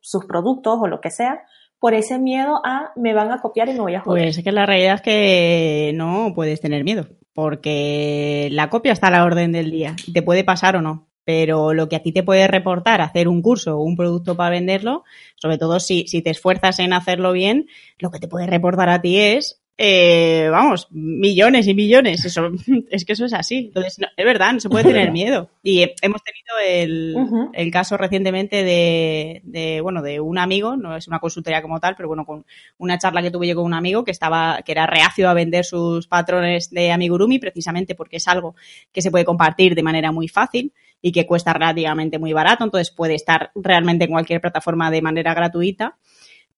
sus 0.00 0.24
productos 0.26 0.78
o 0.80 0.86
lo 0.86 1.00
que 1.00 1.10
sea, 1.10 1.42
por 1.80 1.94
ese 1.94 2.20
miedo 2.20 2.60
a 2.64 2.92
me 2.94 3.12
van 3.12 3.32
a 3.32 3.40
copiar 3.40 3.68
y 3.68 3.72
me 3.72 3.80
voy 3.80 3.94
a 3.96 4.00
joder? 4.00 4.22
Pues 4.24 4.38
es 4.38 4.44
que 4.44 4.52
la 4.52 4.66
realidad 4.66 4.94
es 4.94 5.02
que 5.02 5.92
no 5.96 6.32
puedes 6.32 6.60
tener 6.60 6.84
miedo, 6.84 7.08
porque 7.34 8.48
la 8.52 8.70
copia 8.70 8.92
está 8.92 9.08
a 9.08 9.12
la 9.12 9.24
orden 9.24 9.50
del 9.50 9.72
día, 9.72 9.96
te 10.12 10.22
puede 10.22 10.44
pasar 10.44 10.76
o 10.76 10.80
no 10.80 11.07
pero 11.28 11.74
lo 11.74 11.90
que 11.90 11.96
a 11.96 12.02
ti 12.02 12.10
te 12.10 12.22
puede 12.22 12.48
reportar 12.48 13.02
hacer 13.02 13.28
un 13.28 13.42
curso 13.42 13.76
o 13.76 13.82
un 13.82 13.96
producto 13.96 14.34
para 14.34 14.48
venderlo, 14.48 15.04
sobre 15.34 15.58
todo 15.58 15.78
si, 15.78 16.08
si 16.08 16.22
te 16.22 16.30
esfuerzas 16.30 16.78
en 16.78 16.94
hacerlo 16.94 17.32
bien, 17.32 17.66
lo 17.98 18.10
que 18.10 18.18
te 18.18 18.28
puede 18.28 18.46
reportar 18.46 18.88
a 18.88 19.02
ti 19.02 19.18
es 19.18 19.60
eh, 19.76 20.48
vamos, 20.50 20.88
millones 20.90 21.68
y 21.68 21.74
millones. 21.74 22.24
Eso, 22.24 22.48
es 22.90 23.04
que 23.04 23.12
eso 23.12 23.26
es 23.26 23.34
así. 23.34 23.66
Entonces, 23.66 23.98
es 24.16 24.24
verdad, 24.24 24.54
no 24.54 24.60
se 24.60 24.70
puede 24.70 24.84
tener 24.84 25.12
miedo. 25.12 25.50
Y 25.62 25.82
hemos 26.00 26.22
tenido 26.22 27.12
el, 27.52 27.70
caso 27.70 27.98
recientemente 27.98 28.64
de, 28.64 29.42
de, 29.44 29.82
bueno, 29.82 30.00
de 30.00 30.20
un 30.20 30.38
amigo, 30.38 30.76
no 30.76 30.96
es 30.96 31.08
una 31.08 31.18
consultoría 31.18 31.60
como 31.60 31.78
tal, 31.78 31.94
pero 31.94 32.08
bueno, 32.08 32.24
con 32.24 32.46
una 32.78 32.96
charla 32.96 33.20
que 33.20 33.30
tuve 33.30 33.48
yo 33.48 33.54
con 33.54 33.66
un 33.66 33.74
amigo 33.74 34.02
que 34.02 34.12
estaba, 34.12 34.62
que 34.64 34.72
era 34.72 34.86
reacio 34.86 35.28
a 35.28 35.34
vender 35.34 35.66
sus 35.66 36.06
patrones 36.06 36.70
de 36.70 36.90
amigurumi, 36.90 37.38
precisamente 37.38 37.94
porque 37.94 38.16
es 38.16 38.26
algo 38.28 38.56
que 38.92 39.02
se 39.02 39.10
puede 39.10 39.26
compartir 39.26 39.74
de 39.74 39.82
manera 39.82 40.10
muy 40.10 40.26
fácil 40.26 40.72
y 41.00 41.12
que 41.12 41.26
cuesta 41.26 41.52
relativamente 41.52 42.18
muy 42.18 42.32
barato, 42.32 42.64
entonces 42.64 42.90
puede 42.90 43.14
estar 43.14 43.50
realmente 43.54 44.04
en 44.04 44.10
cualquier 44.10 44.40
plataforma 44.40 44.90
de 44.90 45.02
manera 45.02 45.34
gratuita. 45.34 45.96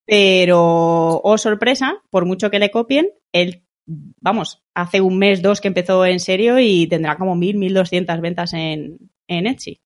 Pero, 0.04 1.20
oh 1.22 1.38
sorpresa, 1.38 2.02
por 2.10 2.26
mucho 2.26 2.50
que 2.50 2.58
le 2.58 2.70
copien, 2.70 3.10
él, 3.32 3.62
vamos, 3.86 4.62
hace 4.74 5.00
un 5.00 5.18
mes, 5.18 5.42
dos 5.42 5.60
que 5.60 5.68
empezó 5.68 6.04
en 6.04 6.20
serio 6.20 6.58
y 6.58 6.86
tendrá 6.86 7.16
como 7.16 7.36
mil, 7.36 7.56
mil 7.56 7.74
doscientas 7.74 8.20
ventas 8.20 8.52
en, 8.54 8.98
en 9.28 9.46
Etsy. 9.46 9.80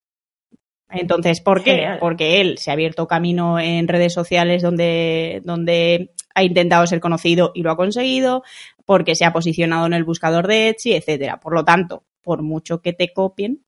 Entonces, 0.90 1.40
¿por 1.40 1.62
qué? 1.62 1.96
Porque 1.98 2.40
él 2.40 2.58
se 2.58 2.70
ha 2.70 2.74
abierto 2.74 3.08
camino 3.08 3.58
en 3.58 3.88
redes 3.88 4.12
sociales 4.12 4.62
donde, 4.62 5.42
donde 5.44 6.12
ha 6.34 6.44
intentado 6.44 6.86
ser 6.86 7.00
conocido 7.00 7.52
y 7.54 7.62
lo 7.62 7.72
ha 7.72 7.76
conseguido, 7.76 8.44
porque 8.84 9.14
se 9.14 9.24
ha 9.24 9.32
posicionado 9.32 9.86
en 9.86 9.92
el 9.94 10.04
buscador 10.04 10.46
de 10.46 10.68
Etsy, 10.68 10.92
etcétera. 10.92 11.40
Por 11.40 11.54
lo 11.54 11.64
tanto, 11.64 12.04
por 12.24 12.42
mucho 12.42 12.80
que 12.80 12.92
te 12.92 13.12
copien, 13.12 13.64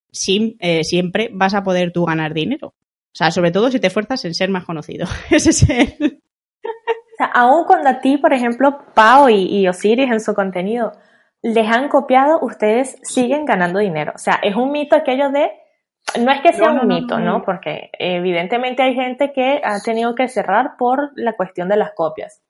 eh, 0.58 0.82
siempre 0.82 1.30
vas 1.32 1.54
a 1.54 1.62
poder 1.62 1.92
tú 1.92 2.04
ganar 2.04 2.34
dinero. 2.34 2.68
O 2.68 3.18
sea, 3.18 3.30
sobre 3.30 3.50
todo 3.50 3.70
si 3.70 3.78
te 3.78 3.86
esfuerzas 3.86 4.24
en 4.24 4.34
ser 4.34 4.50
más 4.50 4.64
conocido. 4.64 5.06
Ese 5.30 5.50
es 5.50 5.70
el... 5.70 6.22
O 6.64 7.16
sea, 7.16 7.26
aún 7.26 7.64
cuando 7.64 7.88
a 7.88 8.00
ti, 8.00 8.18
por 8.18 8.32
ejemplo, 8.32 8.78
Pau 8.94 9.28
y, 9.28 9.60
y 9.60 9.68
Osiris 9.68 10.10
en 10.10 10.20
su 10.20 10.34
contenido 10.34 10.92
les 11.42 11.66
han 11.68 11.88
copiado, 11.88 12.40
ustedes 12.42 12.98
siguen 13.02 13.44
ganando 13.44 13.78
dinero. 13.78 14.12
O 14.14 14.18
sea, 14.18 14.40
es 14.42 14.56
un 14.56 14.72
mito 14.72 14.96
aquello 14.96 15.30
de 15.30 15.50
no 16.20 16.30
es 16.30 16.40
que 16.40 16.52
sea 16.52 16.70
un 16.70 16.86
mito, 16.86 17.18
no, 17.18 17.42
Porque 17.42 17.90
evidentemente 17.98 18.82
hay 18.82 18.94
gente 18.94 19.32
que 19.32 19.60
ha 19.62 19.80
tenido 19.80 20.14
que 20.14 20.28
cerrar 20.28 20.76
por 20.78 21.10
la 21.14 21.34
cuestión 21.34 21.68
de 21.68 21.76
las 21.76 21.92
copias. 21.92 22.42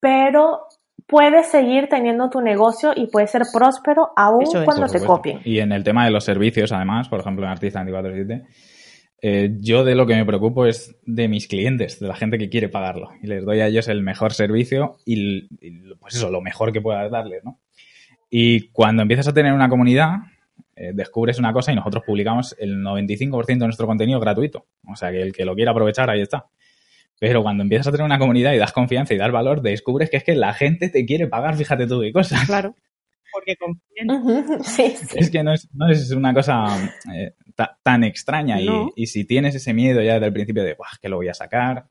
Pero 0.00 0.66
puedes 1.06 1.48
seguir 1.48 1.88
teniendo 1.88 2.30
tu 2.30 2.40
negocio 2.40 2.92
y 2.94 3.06
puedes 3.06 3.30
ser 3.30 3.42
próspero 3.52 4.10
aún 4.16 4.44
cuando 4.64 4.86
te 4.86 5.04
copien. 5.04 5.40
Y 5.44 5.58
en 5.58 5.72
el 5.72 5.84
tema 5.84 6.04
de 6.04 6.10
los 6.10 6.24
servicios, 6.24 6.72
además, 6.72 7.08
por 7.08 7.20
ejemplo, 7.20 7.44
en 7.44 7.52
Artista 7.52 7.80
247, 7.80 8.46
eh, 9.22 9.56
yo 9.60 9.84
de 9.84 9.94
lo 9.94 10.06
que 10.06 10.14
me 10.14 10.24
preocupo 10.24 10.66
es 10.66 10.96
de 11.06 11.28
mis 11.28 11.48
clientes, 11.48 11.98
de 11.98 12.08
la 12.08 12.14
gente 12.14 12.38
que 12.38 12.48
quiere 12.48 12.68
pagarlo. 12.68 13.10
Y 13.22 13.26
les 13.26 13.44
doy 13.44 13.60
a 13.60 13.66
ellos 13.66 13.88
el 13.88 14.02
mejor 14.02 14.32
servicio 14.32 14.96
y, 15.06 15.48
y 15.60 15.94
pues 16.00 16.14
eso, 16.14 16.30
lo 16.30 16.40
mejor 16.40 16.72
que 16.72 16.80
puedas 16.80 17.10
darles, 17.10 17.42
¿no? 17.44 17.58
Y 18.28 18.68
cuando 18.70 19.02
empiezas 19.02 19.28
a 19.28 19.32
tener 19.32 19.52
una 19.52 19.68
comunidad, 19.68 20.16
eh, 20.76 20.90
descubres 20.92 21.38
una 21.38 21.52
cosa 21.52 21.72
y 21.72 21.76
nosotros 21.76 22.02
publicamos 22.04 22.56
el 22.58 22.82
95% 22.82 23.46
de 23.46 23.56
nuestro 23.58 23.86
contenido 23.86 24.18
gratuito. 24.18 24.66
O 24.90 24.96
sea, 24.96 25.10
que 25.12 25.22
el 25.22 25.32
que 25.32 25.44
lo 25.44 25.54
quiera 25.54 25.70
aprovechar, 25.70 26.10
ahí 26.10 26.20
está. 26.20 26.46
Pero 27.26 27.42
cuando 27.42 27.62
empiezas 27.62 27.86
a 27.86 27.90
tener 27.90 28.04
una 28.04 28.18
comunidad 28.18 28.52
y 28.52 28.58
das 28.58 28.72
confianza 28.72 29.14
y 29.14 29.16
das 29.16 29.32
valor, 29.32 29.62
descubres 29.62 30.10
que 30.10 30.18
es 30.18 30.24
que 30.24 30.34
la 30.34 30.52
gente 30.52 30.90
te 30.90 31.06
quiere 31.06 31.26
pagar, 31.26 31.56
fíjate 31.56 31.86
tú 31.86 32.00
qué 32.02 32.12
cosas. 32.12 32.44
Claro. 32.46 32.76
Porque 33.32 33.56
confían. 33.56 34.62
sí, 34.62 34.94
Es 35.16 35.30
que 35.30 35.42
no 35.42 35.54
es, 35.54 36.10
una 36.12 36.34
cosa 36.34 36.66
eh, 37.14 37.32
tan 37.82 38.04
extraña. 38.04 38.58
Y, 38.60 39.06
si 39.06 39.24
tienes 39.24 39.54
ese 39.54 39.72
miedo 39.72 40.02
ya 40.02 40.14
desde 40.14 40.26
el 40.26 40.32
principio 40.32 40.62
de, 40.62 40.76
que 41.00 41.08
lo 41.08 41.16
voy 41.16 41.28
a 41.28 41.34
sacar, 41.34 41.86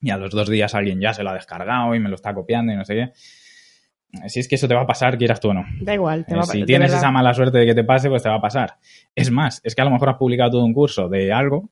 y 0.00 0.10
a 0.10 0.16
los 0.16 0.30
dos 0.30 0.48
días 0.48 0.74
alguien 0.74 1.00
ya 1.00 1.12
se 1.12 1.22
lo 1.22 1.30
ha 1.30 1.34
descargado 1.34 1.94
y 1.94 2.00
me 2.00 2.08
lo 2.08 2.14
está 2.14 2.34
copiando 2.34 2.72
y 2.72 2.76
no 2.76 2.84
sé 2.84 2.94
qué 2.94 3.12
si 4.28 4.40
es 4.40 4.48
que 4.48 4.54
eso 4.54 4.68
te 4.68 4.74
va 4.74 4.82
a 4.82 4.86
pasar, 4.86 5.18
quieras 5.18 5.40
tú 5.40 5.50
o 5.50 5.54
no. 5.54 5.64
Da 5.80 5.94
igual, 5.94 6.24
te 6.24 6.34
va 6.34 6.40
a 6.40 6.42
pasar. 6.42 6.56
Si 6.56 6.64
tienes 6.64 6.92
esa 6.92 7.10
mala 7.10 7.34
suerte 7.34 7.58
de 7.58 7.66
que 7.66 7.74
te 7.74 7.84
pase, 7.84 8.08
pues 8.08 8.22
te 8.22 8.28
va 8.28 8.36
a 8.36 8.40
pasar. 8.40 8.78
Es 9.14 9.30
más, 9.30 9.60
es 9.64 9.74
que 9.74 9.82
a 9.82 9.84
lo 9.84 9.90
mejor 9.90 10.08
has 10.08 10.16
publicado 10.16 10.52
todo 10.52 10.64
un 10.64 10.72
curso 10.72 11.08
de 11.08 11.32
algo 11.32 11.70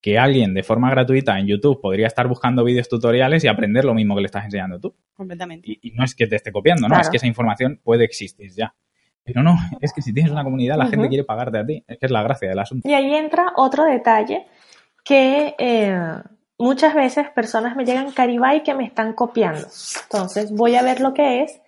que 0.00 0.18
alguien 0.18 0.54
de 0.54 0.62
forma 0.62 0.90
gratuita 0.90 1.38
en 1.38 1.46
YouTube 1.46 1.80
podría 1.80 2.06
estar 2.06 2.28
buscando 2.28 2.64
vídeos 2.64 2.88
tutoriales 2.88 3.42
y 3.44 3.48
aprender 3.48 3.84
lo 3.84 3.94
mismo 3.94 4.14
que 4.14 4.20
le 4.22 4.26
estás 4.26 4.44
enseñando 4.44 4.78
tú. 4.78 4.94
Completamente. 5.14 5.78
Y, 5.82 5.90
no 5.92 6.04
es 6.04 6.14
que 6.14 6.26
te 6.26 6.36
esté 6.36 6.52
copiando, 6.52 6.88
¿no? 6.88 7.00
Es 7.00 7.10
que 7.10 7.16
esa 7.16 7.26
información 7.26 7.80
puede 7.82 8.04
existir 8.04 8.50
ya. 8.52 8.74
Pero 9.24 9.42
no, 9.42 9.56
es 9.80 9.92
que 9.92 10.00
si 10.00 10.14
tienes 10.14 10.32
una 10.32 10.44
comunidad, 10.44 10.78
la 10.78 10.86
gente 10.86 11.08
quiere 11.08 11.24
pagarte 11.24 11.58
a 11.58 11.66
ti. 11.66 11.84
Es 11.86 11.98
que 11.98 12.06
es 12.06 12.12
la 12.12 12.22
gracia 12.22 12.48
del 12.48 12.58
asunto. 12.58 12.88
Y 12.88 12.94
ahí 12.94 13.14
entra 13.14 13.52
otro 13.56 13.84
detalle 13.84 14.46
que 15.04 15.54
eh, 15.58 16.00
muchas 16.58 16.94
veces 16.94 17.28
personas 17.30 17.76
me 17.76 17.84
llegan 17.84 18.12
Caribay 18.12 18.62
que 18.62 18.74
me 18.74 18.84
están 18.84 19.14
copiando. 19.14 19.66
Entonces 20.04 20.52
voy 20.52 20.76
a 20.76 20.82
ver 20.82 21.00
lo 21.00 21.12
que 21.12 21.42
es 21.42 21.60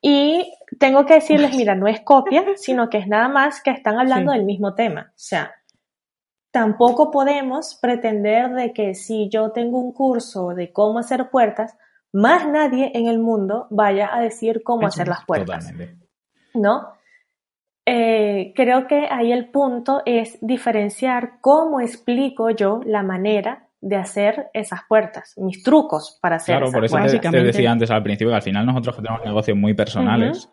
y 0.00 0.52
tengo 0.78 1.06
que 1.06 1.14
decirles, 1.14 1.56
mira, 1.56 1.74
no 1.74 1.88
es 1.88 2.00
copia, 2.00 2.44
sino 2.56 2.88
que 2.88 2.98
es 2.98 3.06
nada 3.06 3.28
más 3.28 3.62
que 3.62 3.70
están 3.70 3.98
hablando 3.98 4.32
del 4.32 4.44
mismo 4.44 4.74
tema. 4.74 5.08
O 5.10 5.18
sea, 5.18 5.52
tampoco 6.56 7.10
podemos 7.10 7.78
pretender 7.82 8.54
de 8.54 8.72
que 8.72 8.94
si 8.94 9.28
yo 9.28 9.50
tengo 9.50 9.78
un 9.78 9.92
curso 9.92 10.54
de 10.54 10.72
cómo 10.72 11.00
hacer 11.00 11.28
puertas, 11.28 11.76
más 12.14 12.48
nadie 12.48 12.92
en 12.94 13.08
el 13.08 13.18
mundo 13.18 13.66
vaya 13.68 14.08
a 14.10 14.22
decir 14.22 14.62
cómo 14.64 14.86
hacer 14.86 15.06
las 15.06 15.22
puertas. 15.26 15.70
¿No? 16.54 16.94
Eh, 17.84 18.54
creo 18.56 18.86
que 18.86 19.06
ahí 19.10 19.32
el 19.32 19.50
punto 19.50 20.00
es 20.06 20.38
diferenciar 20.40 21.40
cómo 21.42 21.82
explico 21.82 22.48
yo 22.48 22.80
la 22.86 23.02
manera 23.02 23.68
de 23.82 23.96
hacer 23.96 24.46
esas 24.54 24.80
puertas, 24.88 25.34
mis 25.36 25.62
trucos 25.62 26.18
para 26.22 26.36
hacer 26.36 26.56
Claro, 26.56 26.72
por 26.72 26.86
eso 26.86 26.96
te, 27.30 27.42
decía 27.42 27.70
antes 27.70 27.90
al 27.90 28.02
principio 28.02 28.30
que 28.30 28.36
al 28.36 28.42
final 28.42 28.64
nosotros 28.64 28.96
que 28.96 29.02
tenemos 29.02 29.22
negocios 29.26 29.58
muy 29.58 29.74
personales, 29.74 30.48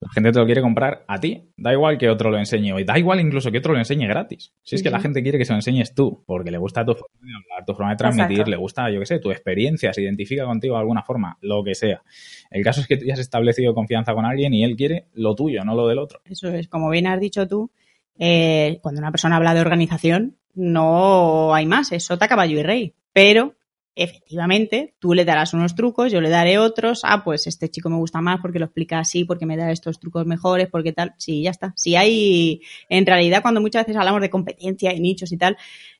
la 0.00 0.10
gente 0.10 0.32
te 0.32 0.38
lo 0.38 0.46
quiere 0.46 0.60
comprar 0.60 1.04
a 1.06 1.18
ti. 1.18 1.50
Da 1.56 1.72
igual 1.72 1.98
que 1.98 2.08
otro 2.08 2.30
lo 2.30 2.38
enseñe 2.38 2.72
hoy, 2.72 2.84
da 2.84 2.98
igual 2.98 3.20
incluso 3.20 3.50
que 3.50 3.58
otro 3.58 3.72
lo 3.72 3.78
enseñe 3.78 4.06
gratis. 4.06 4.52
Si 4.62 4.76
es 4.76 4.82
que 4.82 4.90
la 4.90 5.00
gente 5.00 5.22
quiere 5.22 5.38
que 5.38 5.44
se 5.44 5.52
lo 5.52 5.58
enseñes 5.58 5.94
tú, 5.94 6.22
porque 6.26 6.50
le 6.50 6.58
gusta 6.58 6.84
tu 6.84 6.94
forma 6.94 7.16
de 7.20 7.32
hablar, 7.34 7.64
tu 7.66 7.72
forma 7.74 7.90
de 7.90 7.96
transmitir, 7.96 8.48
le 8.48 8.56
gusta, 8.56 8.90
yo 8.90 9.00
qué 9.00 9.06
sé, 9.06 9.18
tu 9.18 9.30
experiencia, 9.30 9.92
se 9.92 10.02
identifica 10.02 10.44
contigo 10.44 10.74
de 10.74 10.80
alguna 10.80 11.02
forma, 11.02 11.38
lo 11.40 11.64
que 11.64 11.74
sea. 11.74 12.02
El 12.50 12.62
caso 12.62 12.80
es 12.80 12.86
que 12.86 12.96
tú 12.96 13.04
ya 13.04 13.14
has 13.14 13.20
establecido 13.20 13.74
confianza 13.74 14.14
con 14.14 14.24
alguien 14.24 14.52
y 14.54 14.64
él 14.64 14.76
quiere 14.76 15.06
lo 15.14 15.34
tuyo, 15.34 15.64
no 15.64 15.74
lo 15.74 15.88
del 15.88 15.98
otro. 15.98 16.20
Eso 16.24 16.48
es, 16.48 16.68
como 16.68 16.90
bien 16.90 17.06
has 17.06 17.20
dicho 17.20 17.46
tú, 17.46 17.70
eh, 18.18 18.78
cuando 18.82 19.00
una 19.00 19.10
persona 19.10 19.36
habla 19.36 19.54
de 19.54 19.60
organización, 19.60 20.36
no 20.54 21.54
hay 21.54 21.66
más, 21.66 21.92
es 21.92 22.04
sota, 22.04 22.28
caballo 22.28 22.58
y 22.58 22.62
rey. 22.62 22.94
Pero, 23.12 23.54
efectivamente, 23.96 24.94
tú 24.98 25.14
le 25.14 25.24
darás 25.24 25.54
unos 25.54 25.74
trucos, 25.74 26.12
yo 26.12 26.20
le 26.20 26.28
daré 26.28 26.58
otros. 26.58 27.00
Ah, 27.02 27.24
pues 27.24 27.46
este 27.46 27.70
chico 27.70 27.88
me 27.88 27.96
gusta 27.96 28.20
más 28.20 28.38
porque 28.40 28.58
lo 28.58 28.66
explica 28.66 28.98
así, 28.98 29.24
porque 29.24 29.46
me 29.46 29.56
da 29.56 29.72
estos 29.72 29.98
trucos 29.98 30.26
mejores, 30.26 30.68
porque 30.70 30.92
tal. 30.92 31.14
Sí, 31.16 31.42
ya 31.42 31.50
está. 31.50 31.72
Si 31.76 31.96
hay, 31.96 32.60
en 32.90 33.06
realidad, 33.06 33.42
cuando 33.42 33.60
muchas 33.60 33.86
veces 33.86 33.96
hablamos 33.98 34.20
de 34.20 34.30
competencia 34.30 34.92
y 34.94 35.00
nichos 35.00 35.32
y 35.32 35.38
tal, 35.38 35.56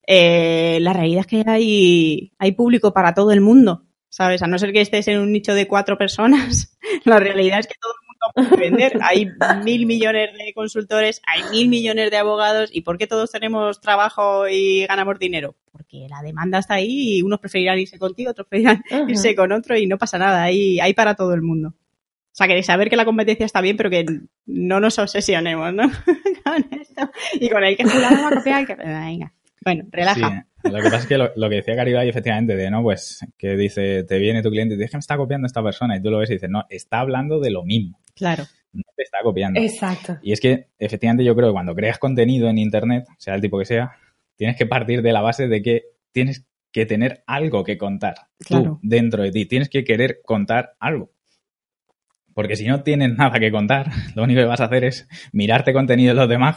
eh, 0.06 0.78
la 0.82 0.92
realidad 0.92 1.20
es 1.20 1.26
que 1.26 1.44
hay, 1.50 2.32
hay 2.38 2.52
público 2.52 2.92
para 2.92 3.14
todo 3.14 3.32
el 3.32 3.40
mundo. 3.40 3.82
¿Sabes? 4.08 4.42
A 4.42 4.46
no 4.46 4.58
ser 4.58 4.72
que 4.72 4.80
estés 4.80 5.08
en 5.08 5.18
un 5.18 5.32
nicho 5.32 5.52
de 5.52 5.66
cuatro 5.66 5.98
personas, 5.98 6.78
la 7.04 7.18
realidad 7.18 7.58
es 7.58 7.66
que 7.66 7.74
todo 7.80 7.92
vender. 8.58 8.98
Hay 9.02 9.30
mil 9.64 9.86
millones 9.86 10.32
de 10.32 10.52
consultores, 10.54 11.22
hay 11.26 11.42
mil 11.50 11.68
millones 11.68 12.10
de 12.10 12.16
abogados. 12.16 12.70
¿Y 12.72 12.82
por 12.82 12.98
qué 12.98 13.06
todos 13.06 13.30
tenemos 13.30 13.80
trabajo 13.80 14.48
y 14.48 14.86
ganamos 14.86 15.18
dinero? 15.18 15.54
Porque 15.70 16.06
la 16.08 16.22
demanda 16.22 16.58
está 16.58 16.74
ahí 16.74 17.18
y 17.18 17.22
unos 17.22 17.40
preferirán 17.40 17.78
irse 17.78 17.98
contigo, 17.98 18.30
otros 18.30 18.46
preferirán 18.48 18.82
irse 19.08 19.34
con 19.34 19.52
otro 19.52 19.76
y 19.76 19.86
no 19.86 19.98
pasa 19.98 20.18
nada. 20.18 20.44
Hay, 20.44 20.80
hay 20.80 20.94
para 20.94 21.14
todo 21.14 21.34
el 21.34 21.42
mundo. 21.42 21.68
O 21.68 22.36
sea, 22.36 22.46
que 22.48 22.62
saber 22.62 22.90
que 22.90 22.96
la 22.96 23.06
competencia 23.06 23.46
está 23.46 23.62
bien, 23.62 23.78
pero 23.78 23.88
que 23.88 24.04
no 24.44 24.78
nos 24.78 24.98
obsesionemos, 24.98 25.72
¿no? 25.72 25.84
con 26.44 26.78
esto. 26.78 27.10
Y 27.40 27.48
con 27.48 27.64
el 27.64 27.76
que 27.76 27.86
se 27.86 27.98
la 27.98 28.10
va 28.10 28.28
a 28.28 28.30
copiar, 28.30 28.66
que... 28.66 28.74
venga. 28.74 29.32
Bueno, 29.64 29.84
relaja. 29.90 30.46
Lo 30.62 30.78
que 30.78 30.84
pasa 30.84 30.98
es 30.98 31.06
que 31.06 31.18
lo, 31.18 31.48
que 31.48 31.56
decía 31.56 31.76
Caribay, 31.76 32.08
efectivamente, 32.08 32.56
de, 32.56 32.70
¿no? 32.70 32.82
Pues 32.82 33.24
que 33.36 33.56
dice, 33.56 34.04
te 34.04 34.18
viene 34.18 34.42
tu 34.42 34.50
cliente 34.50 34.74
y 34.74 34.76
te 34.76 34.82
dice 34.82 34.92
que 34.92 34.96
me 34.98 35.00
está 35.00 35.16
copiando 35.16 35.46
esta 35.46 35.62
persona 35.62 35.96
y 35.96 36.02
tú 36.02 36.10
lo 36.10 36.18
ves 36.18 36.30
y 36.30 36.34
dices, 36.34 36.50
no, 36.50 36.64
está 36.68 37.00
hablando 37.00 37.40
de 37.40 37.50
lo 37.50 37.64
mismo. 37.64 37.98
Claro. 38.16 38.44
No 38.72 38.82
te 38.96 39.04
está 39.04 39.18
copiando. 39.22 39.60
Exacto. 39.60 40.18
Y 40.22 40.32
es 40.32 40.40
que, 40.40 40.68
efectivamente, 40.78 41.24
yo 41.24 41.36
creo 41.36 41.50
que 41.50 41.54
cuando 41.54 41.74
creas 41.74 41.98
contenido 41.98 42.48
en 42.48 42.58
Internet, 42.58 43.04
sea 43.18 43.34
el 43.34 43.40
tipo 43.40 43.58
que 43.58 43.64
sea, 43.64 43.92
tienes 44.34 44.56
que 44.56 44.66
partir 44.66 45.02
de 45.02 45.12
la 45.12 45.20
base 45.20 45.46
de 45.46 45.62
que 45.62 45.84
tienes 46.12 46.44
que 46.72 46.84
tener 46.84 47.22
algo 47.26 47.62
que 47.62 47.78
contar 47.78 48.14
tú 48.46 48.78
dentro 48.82 49.22
de 49.22 49.30
ti. 49.30 49.46
Tienes 49.46 49.68
que 49.68 49.84
querer 49.84 50.20
contar 50.24 50.74
algo. 50.80 51.10
Porque 52.34 52.56
si 52.56 52.66
no 52.66 52.82
tienes 52.82 53.16
nada 53.16 53.38
que 53.38 53.50
contar, 53.50 53.90
lo 54.14 54.24
único 54.24 54.40
que 54.40 54.46
vas 54.46 54.60
a 54.60 54.64
hacer 54.64 54.84
es 54.84 55.08
mirarte 55.32 55.72
contenido 55.72 56.14
de 56.14 56.20
los 56.20 56.28
demás 56.28 56.56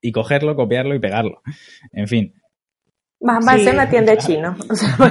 y 0.00 0.10
cogerlo, 0.10 0.56
copiarlo 0.56 0.94
y 0.94 0.98
pegarlo. 0.98 1.42
En 1.92 2.08
fin, 2.08 2.34
más 3.20 3.46
va 3.46 3.52
a 3.52 3.58
ser 3.58 3.74
una 3.74 3.88
tienda 3.88 4.16
chino. 4.16 4.56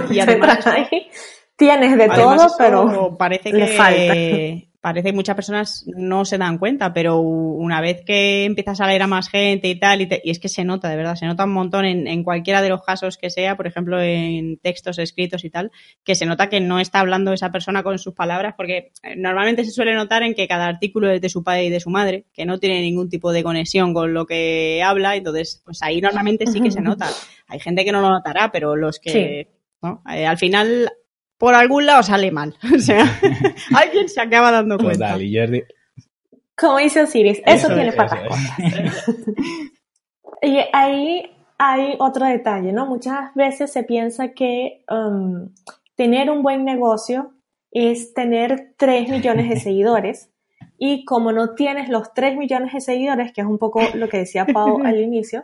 y 0.09 0.19
además, 0.19 0.65
tienes 1.55 1.97
de 1.97 2.09
todo, 2.09 2.47
pero 2.57 3.15
parece 3.17 3.51
que 3.51 3.67
falta 3.67 4.13
parece 4.81 5.09
que 5.09 5.15
muchas 5.15 5.35
personas 5.35 5.85
no 5.87 6.23
se 6.23 6.37
dan 6.37 6.57
cuenta, 6.57 6.93
pero 6.93 7.19
una 7.19 7.81
vez 7.81 8.01
que 8.05 8.45
empiezas 8.45 8.79
a 8.79 8.87
leer 8.87 9.01
a 9.01 9.07
más 9.07 9.29
gente 9.29 9.67
y 9.67 9.77
tal, 9.77 10.01
y, 10.01 10.07
es 10.23 10.39
que 10.39 10.47
se 10.47 10.63
nota, 10.63 10.89
de 10.89 10.95
verdad, 10.95 11.15
se 11.15 11.25
nota 11.25 11.43
un 11.43 11.53
montón 11.53 11.86
en, 11.86 12.07
en, 12.07 12.23
cualquiera 12.23 12.61
de 12.61 12.69
los 12.69 12.82
casos 12.84 13.17
que 13.17 13.30
sea, 13.30 13.57
por 13.57 13.67
ejemplo, 13.67 14.01
en 14.01 14.57
textos 14.57 14.97
escritos 14.97 15.43
y 15.43 15.49
tal, 15.49 15.71
que 16.03 16.15
se 16.15 16.25
nota 16.25 16.49
que 16.49 16.61
no 16.61 16.80
está 16.80 17.01
hablando 17.01 17.34
esa 17.34 17.51
persona 17.51 17.84
con 17.84 17.99
sus 17.99 18.13
palabras, 18.13 18.53
porque 18.55 18.91
eh, 19.03 19.15
normalmente 19.17 19.65
se 19.65 19.71
suele 19.71 19.93
notar 19.95 20.23
en 20.23 20.34
que 20.34 20.47
cada 20.47 20.67
artículo 20.67 21.11
es 21.11 21.19
de 21.19 21.30
su 21.30 21.43
padre 21.43 21.65
y 21.65 21.69
de 21.69 21.82
su 21.82 21.89
madre, 21.89 22.25
que 22.34 22.45
no 22.45 22.57
tiene 22.57 22.82
ningún 22.82 23.09
tipo 23.09 23.34
de 23.34 23.43
conexión 23.43 23.93
con 23.93 24.13
lo 24.13 24.25
que 24.25 24.82
habla, 24.84 25.17
entonces, 25.17 25.61
pues 25.65 25.82
ahí 25.82 25.99
normalmente 25.99 26.47
sí 26.47 26.61
que 26.61 26.71
se 26.71 26.82
nota. 26.82 27.09
Hay 27.47 27.59
gente 27.59 27.84
que 27.84 27.91
no 27.91 28.01
lo 28.01 28.09
notará, 28.09 28.51
pero 28.51 28.75
los 28.75 28.99
que... 28.99 29.49
Eh, 30.11 30.25
al 30.25 30.38
final 30.38 30.91
por 31.39 31.55
algún 31.55 31.87
lado 31.87 32.03
sale 32.03 32.31
mal. 32.31 32.55
O 32.75 32.77
sea, 32.77 33.05
alguien 33.75 34.07
se 34.07 34.21
acaba 34.21 34.51
dando 34.51 34.77
cuenta. 34.77 35.17
Como 36.55 36.77
dice 36.77 37.01
Osiris, 37.01 37.41
eso, 37.45 37.67
tiene 37.73 37.93
patas 37.93 38.19
Y 40.41 40.57
ahí 40.71 41.31
hay 41.57 41.95
otro 41.99 42.25
detalle, 42.25 42.71
¿no? 42.71 42.85
Muchas 42.85 43.33
veces 43.33 43.71
se 43.71 43.83
piensa 43.83 44.29
que 44.29 44.83
um, 44.89 45.49
tener 45.95 46.29
un 46.29 46.43
buen 46.43 46.63
negocio 46.63 47.33
es 47.71 48.13
tener 48.13 48.73
3 48.77 49.09
millones 49.09 49.49
de 49.49 49.59
seguidores. 49.59 50.31
Y 50.77 51.03
como 51.03 51.31
no 51.31 51.55
tienes 51.55 51.89
los 51.89 52.13
3 52.13 52.37
millones 52.37 52.73
de 52.73 52.81
seguidores, 52.81 53.33
que 53.33 53.41
es 53.41 53.47
un 53.47 53.57
poco 53.57 53.81
lo 53.95 54.07
que 54.07 54.19
decía 54.19 54.45
Pau 54.45 54.81
al 54.83 54.99
inicio, 54.99 55.43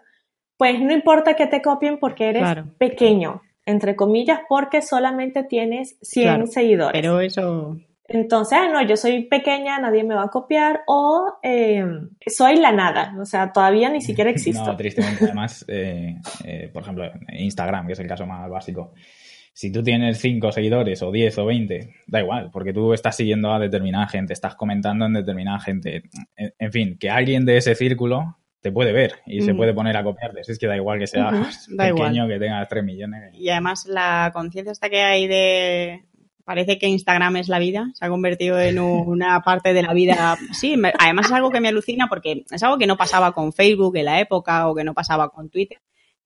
pues 0.57 0.79
no 0.79 0.93
importa 0.93 1.35
que 1.35 1.47
te 1.47 1.61
copien 1.61 1.99
porque 1.99 2.29
eres 2.29 2.47
pequeño, 2.77 3.41
entre 3.65 3.95
comillas, 3.95 4.41
porque 4.47 4.81
solamente 4.81 5.43
tienes 5.43 5.97
100 6.01 6.47
seguidores. 6.47 7.01
Pero 7.01 7.19
eso... 7.19 7.77
Entonces, 8.07 8.59
ah, 8.61 8.69
no, 8.71 8.85
yo 8.85 8.97
soy 8.97 9.23
pequeña, 9.23 9.79
nadie 9.79 10.03
me 10.03 10.13
va 10.13 10.25
a 10.25 10.29
copiar, 10.29 10.81
o 10.85 11.39
em, 11.41 12.09
soy 12.27 12.57
la 12.57 12.71
nada, 12.71 13.15
o 13.19 13.25
sea, 13.25 13.51
todavía 13.51 13.89
ni 13.89 13.99
siquiera 13.99 14.29
existo. 14.31 14.63
No, 14.63 14.77
tristemente, 14.77 15.25
además, 15.25 15.65
eh, 15.67 16.19
eh, 16.43 16.69
por 16.71 16.83
ejemplo, 16.83 17.11
Instagram, 17.29 17.87
que 17.87 17.93
es 17.93 17.99
el 17.99 18.07
caso 18.07 18.27
más 18.27 18.47
básico, 18.47 18.93
si 19.55 19.71
tú 19.71 19.81
tienes 19.81 20.19
5 20.19 20.51
seguidores 20.51 21.01
o 21.01 21.11
10 21.11 21.37
o 21.37 21.45
20, 21.45 21.89
da 22.07 22.19
igual, 22.19 22.49
porque 22.51 22.73
tú 22.73 22.91
estás 22.91 23.15
siguiendo 23.15 23.53
a 23.53 23.59
determinada 23.59 24.05
gente, 24.05 24.33
estás 24.33 24.53
comentando 24.55 25.05
en 25.05 25.13
determinada 25.13 25.61
gente. 25.61 26.03
En, 26.35 26.71
fin, 26.73 26.97
que 26.99 27.09
alguien 27.09 27.45
de 27.45 27.55
ese 27.55 27.73
círculo 27.73 28.37
te 28.65 28.71
puede 28.71 28.93
ver 28.93 29.19
y 29.27 29.43
se 29.43 29.53
puede 29.53 29.75
poner 29.75 29.95
a 29.95 30.03
copiarte. 30.03 30.41
Es 30.41 30.57
que 30.57 30.65
da 30.65 30.75
igual 30.75 30.97
que 30.97 31.05
sea 31.05 31.29
pequeño, 31.77 32.27
que 32.27 32.39
tenga 32.39 32.67
3 32.67 32.83
millones. 32.83 33.31
Y 33.35 33.47
además 33.49 33.85
la 33.85 34.31
conciencia 34.33 34.71
hasta 34.71 34.89
que 34.89 35.03
hay 35.03 35.27
de... 35.27 36.03
Parece 36.43 36.79
que 36.79 36.87
Instagram 36.87 37.35
es 37.35 37.47
la 37.47 37.59
vida, 37.59 37.91
se 37.93 38.03
ha 38.03 38.09
convertido 38.09 38.59
en 38.59 38.79
una 38.79 39.39
parte 39.41 39.71
de 39.75 39.83
la 39.83 39.93
vida. 39.93 40.35
Sí, 40.51 40.75
además 40.97 41.27
es 41.27 41.31
algo 41.31 41.51
que 41.51 41.61
me 41.61 41.67
alucina 41.67 42.07
porque 42.07 42.43
es 42.49 42.63
algo 42.63 42.79
que 42.79 42.87
no 42.87 42.97
pasaba 42.97 43.33
con 43.33 43.53
Facebook 43.53 43.97
en 43.97 44.05
la 44.05 44.19
época 44.19 44.67
o 44.67 44.73
que 44.73 44.83
no 44.83 44.95
pasaba 44.95 45.29
con 45.29 45.51
Twitter 45.51 45.77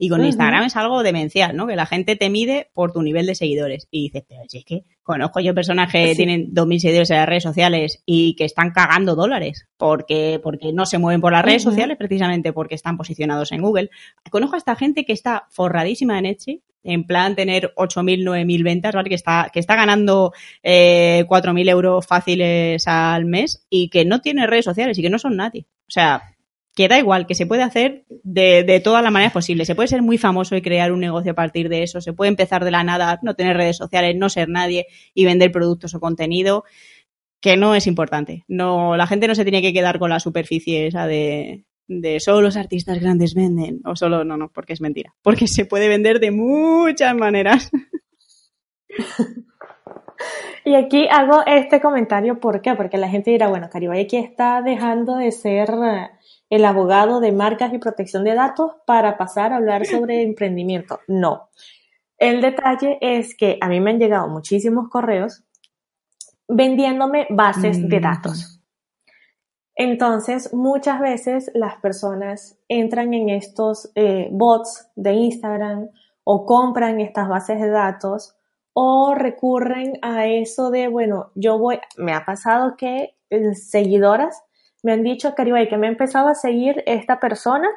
y 0.02 0.08
con 0.08 0.24
Instagram 0.24 0.64
es 0.64 0.78
algo 0.78 1.04
demencial, 1.04 1.58
¿no? 1.58 1.68
Que 1.68 1.76
la 1.76 1.86
gente 1.86 2.16
te 2.16 2.30
mide 2.30 2.70
por 2.74 2.94
tu 2.94 3.02
nivel 3.02 3.26
de 3.26 3.36
seguidores. 3.36 3.90
Y 3.92 4.04
dices, 4.04 4.24
pero 4.28 4.44
si 4.48 4.60
es 4.60 4.66
que 4.66 4.86
conozco 5.04 5.42
yo 5.42 5.54
personas 5.54 5.92
que 5.92 6.16
tienen 6.16 6.54
2.000 6.54 6.80
seguidores 6.80 7.10
en 7.10 7.18
las 7.18 7.28
redes 7.28 7.44
sociales 7.44 8.02
y 8.06 8.34
que 8.36 8.46
están 8.46 8.72
cagando 8.72 9.16
dólares 9.16 9.68
porque, 9.76 10.40
porque 10.42 10.72
no 10.72 10.86
se 10.86 11.00
mueven 11.00 11.20
por 11.20 11.34
las 11.34 11.44
redes 11.44 11.64
sociales 11.64 11.98
precisamente 11.98 12.54
porque 12.54 12.76
están 12.76 12.96
posicionados 12.96 13.52
en 13.52 13.62
Google. 13.62 13.90
Conozco 14.32 14.56
a 14.56 14.60
esta 14.60 14.78
gente 14.78 15.04
que 15.04 15.12
está 15.12 15.48
forradísima 15.50 16.18
en 16.18 16.28
Etsy 16.28 16.64
en 16.82 17.04
plan 17.04 17.36
tener 17.36 17.74
8.000, 17.76 18.24
9.000 18.24 18.64
ventas, 18.64 18.96
¿vale? 18.96 19.10
Que 19.10 19.16
está, 19.16 19.50
que 19.52 19.60
está 19.60 19.76
ganando 19.76 20.32
eh, 20.64 21.26
4.000 21.28 21.70
euros 21.70 22.08
fáciles 22.08 22.88
al 22.88 23.26
mes 23.26 23.66
y 23.70 23.90
que 23.90 24.06
no 24.06 24.22
tiene 24.22 24.48
redes 24.48 24.64
sociales 24.64 24.98
y 24.98 25.02
que 25.02 25.10
no 25.10 25.20
son 25.20 25.36
nadie. 25.36 25.66
O 25.90 25.92
sea, 25.92 26.38
que 26.80 26.88
da 26.88 26.98
igual, 26.98 27.28
que 27.28 27.36
se 27.36 27.46
puede 27.46 27.62
hacer 27.62 28.06
de, 28.08 28.64
de 28.64 28.80
todas 28.80 29.04
las 29.04 29.12
maneras 29.12 29.34
posibles. 29.34 29.68
Se 29.68 29.76
puede 29.76 29.90
ser 29.90 30.02
muy 30.02 30.18
famoso 30.18 30.56
y 30.56 30.62
crear 30.62 30.94
un 30.94 31.02
negocio 31.02 31.34
a 31.34 31.36
partir 31.36 31.68
de 31.68 31.84
eso. 31.84 32.00
Se 32.00 32.14
puede 32.14 32.30
empezar 32.30 32.64
de 32.64 32.72
la 32.72 32.86
nada, 32.86 33.20
no 33.22 33.36
tener 33.36 33.58
redes 33.58 33.76
sociales, 33.76 34.16
no 34.16 34.30
ser 34.30 34.48
nadie 34.48 34.86
y 35.14 35.26
vender 35.26 35.52
productos 35.52 35.94
o 35.94 36.00
contenido, 36.00 36.64
que 37.42 37.58
no 37.58 37.76
es 37.76 37.86
importante. 37.86 38.46
No, 38.48 38.96
la 38.96 39.08
gente 39.08 39.28
no 39.28 39.36
se 39.36 39.44
tiene 39.44 39.62
que 39.62 39.74
quedar 39.74 40.00
con 40.00 40.10
la 40.10 40.22
superficie 40.22 40.88
esa 40.88 41.06
de, 41.06 41.66
de 41.90 42.22
solo 42.22 42.40
los 42.40 42.56
artistas 42.56 43.02
grandes 43.02 43.34
venden 43.36 43.82
o 43.84 43.98
solo 43.98 44.24
no, 44.24 44.38
no, 44.38 44.50
porque 44.50 44.72
es 44.72 44.80
mentira. 44.80 45.14
Porque 45.22 45.48
se 45.48 45.66
puede 45.66 45.90
vender 45.90 46.22
de 46.22 46.32
muchas 46.32 47.14
maneras. 47.14 47.72
Y 50.66 50.76
aquí 50.76 51.08
hago 51.10 51.42
este 51.46 51.82
comentario, 51.82 52.40
¿por 52.40 52.62
qué? 52.62 52.76
Porque 52.76 52.98
la 52.98 53.10
gente 53.10 53.32
dirá, 53.32 53.48
bueno, 53.48 53.70
Caribay 53.72 54.02
aquí 54.02 54.18
está 54.18 54.62
dejando 54.62 55.16
de 55.16 55.32
ser 55.32 55.72
el 56.50 56.66
abogado 56.66 57.20
de 57.20 57.32
marcas 57.32 57.74
y 57.74 57.78
protección 57.78 58.24
de 58.24 58.36
datos 58.36 58.72
para 58.86 59.18
pasar 59.18 59.54
a 59.54 59.58
hablar 59.58 59.86
sobre 59.86 60.24
emprendimiento. 60.24 61.00
No. 61.08 61.50
El 62.18 62.42
detalle 62.42 62.98
es 63.02 63.36
que 63.36 63.58
a 63.62 63.70
mí 63.70 63.80
me 63.80 63.92
han 63.92 64.00
llegado 64.00 64.28
muchísimos 64.28 64.90
correos 64.90 65.44
vendiéndome 66.48 67.28
bases 67.30 67.88
de 67.88 68.00
mm. 68.00 68.02
datos. 68.02 68.60
Entonces, 69.76 70.54
muchas 70.54 71.00
veces 71.00 71.52
las 71.54 71.78
personas 71.78 72.58
entran 72.68 73.14
en 73.14 73.30
estos 73.30 73.90
eh, 73.96 74.28
bots 74.30 74.90
de 74.96 75.14
Instagram 75.14 75.88
o 76.26 76.46
compran 76.46 77.00
estas 77.00 77.30
bases 77.30 77.62
de 77.62 77.70
datos 77.70 78.36
o 78.74 79.16
recurren 79.16 79.94
a 80.02 80.28
eso 80.28 80.70
de, 80.70 80.90
bueno, 80.90 81.32
yo 81.36 81.58
voy, 81.58 81.80
me 81.98 82.14
ha 82.14 82.26
pasado 82.26 82.76
que 82.76 83.16
eh, 83.30 83.56
seguidoras 83.56 84.44
me 84.84 84.94
han 84.94 85.04
dicho, 85.04 85.36
Caribay, 85.36 85.68
que 85.68 85.78
me 85.78 85.88
ha 85.88 85.92
empezado 85.92 86.28
a 86.28 86.36
seguir 86.36 86.84
esta 86.86 87.20
persona 87.20 87.68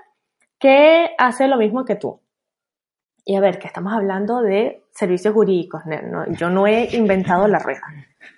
que 0.58 1.10
hace 1.18 1.48
lo 1.48 1.56
mismo 1.56 1.84
que 1.84 1.96
tú. 1.96 2.20
Y 3.24 3.36
a 3.36 3.40
ver, 3.40 3.58
que 3.58 3.66
estamos 3.66 3.92
hablando 3.92 4.42
de 4.42 4.82
servicios 4.92 5.34
jurídicos. 5.34 5.82
yo 6.38 6.50
no 6.50 6.66
he 6.66 6.96
inventado 6.96 7.48
la 7.48 7.58
rueda. 7.58 7.82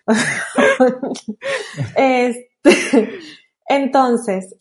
Este, 1.97 3.11
entonces, 3.67 4.57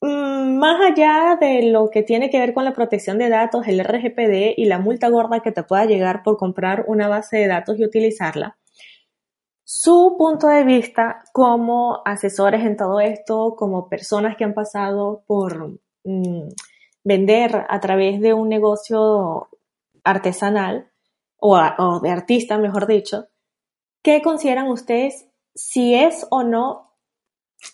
mm, 0.00 0.58
más 0.58 0.80
allá 0.80 1.36
de 1.40 1.70
lo 1.70 1.90
que 1.90 2.02
tiene 2.02 2.30
que 2.30 2.38
ver 2.38 2.54
con 2.54 2.64
la 2.64 2.72
protección 2.72 3.18
de 3.18 3.28
datos, 3.28 3.66
el 3.66 3.80
RGPD 3.80 4.54
y 4.56 4.66
la 4.66 4.78
multa 4.78 5.08
gorda 5.08 5.40
que 5.40 5.52
te 5.52 5.62
pueda 5.62 5.84
llegar 5.86 6.22
por 6.22 6.36
comprar 6.36 6.84
una 6.86 7.08
base 7.08 7.38
de 7.38 7.48
datos 7.48 7.78
y 7.78 7.84
utilizarla, 7.84 8.56
su 9.68 10.14
punto 10.16 10.46
de 10.46 10.62
vista 10.62 11.24
como 11.32 12.00
asesores 12.04 12.64
en 12.64 12.76
todo 12.76 13.00
esto, 13.00 13.56
como 13.56 13.88
personas 13.88 14.36
que 14.36 14.44
han 14.44 14.54
pasado 14.54 15.24
por 15.26 15.80
mm, 16.04 16.48
vender 17.02 17.66
a 17.68 17.80
través 17.80 18.20
de 18.20 18.32
un 18.32 18.48
negocio 18.48 19.48
artesanal 20.04 20.92
o, 21.38 21.58
o 21.78 21.98
de 21.98 22.10
artista, 22.10 22.58
mejor 22.58 22.86
dicho, 22.86 23.26
¿qué 24.02 24.22
consideran 24.22 24.68
ustedes 24.68 25.26
si 25.52 25.96
es 25.96 26.28
o 26.30 26.44
no, 26.44 26.94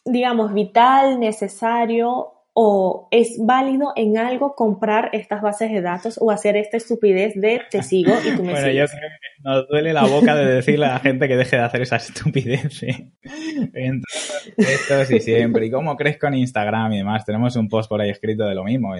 digamos, 0.06 0.54
vital, 0.54 1.20
necesario 1.20 2.32
o 2.54 3.08
es 3.10 3.38
válido 3.40 3.92
en 3.96 4.18
algo 4.18 4.54
comprar 4.54 5.08
estas 5.12 5.40
bases 5.40 5.70
de 5.70 5.80
datos 5.80 6.18
o 6.20 6.30
hacer 6.30 6.56
esta 6.56 6.76
estupidez 6.76 7.34
de 7.34 7.62
te 7.70 7.82
sigo 7.82 8.12
y 8.24 8.36
tú 8.36 8.42
me 8.42 8.52
bueno, 8.52 8.68
yo 8.68 8.84
creo 8.86 9.10
que 9.10 9.42
nos 9.42 9.68
duele 9.68 9.92
la 9.92 10.04
boca 10.04 10.34
de 10.34 10.56
decirle 10.56 10.86
a 10.86 10.94
la 10.94 10.98
gente 10.98 11.28
que 11.28 11.36
deje 11.36 11.56
de 11.56 11.62
hacer 11.62 11.82
esa 11.82 11.96
estupidez. 11.96 12.82
Entonces, 13.72 14.54
esto 14.56 15.04
sí 15.06 15.20
siempre. 15.20 15.66
¿Y 15.66 15.70
cómo 15.70 15.96
crees 15.96 16.18
con 16.18 16.34
Instagram 16.34 16.92
y 16.92 16.98
demás? 16.98 17.24
Tenemos 17.24 17.56
un 17.56 17.68
post 17.68 17.88
por 17.88 18.00
ahí 18.00 18.10
escrito 18.10 18.44
de 18.44 18.54
lo 18.54 18.64
mismo, 18.64 18.94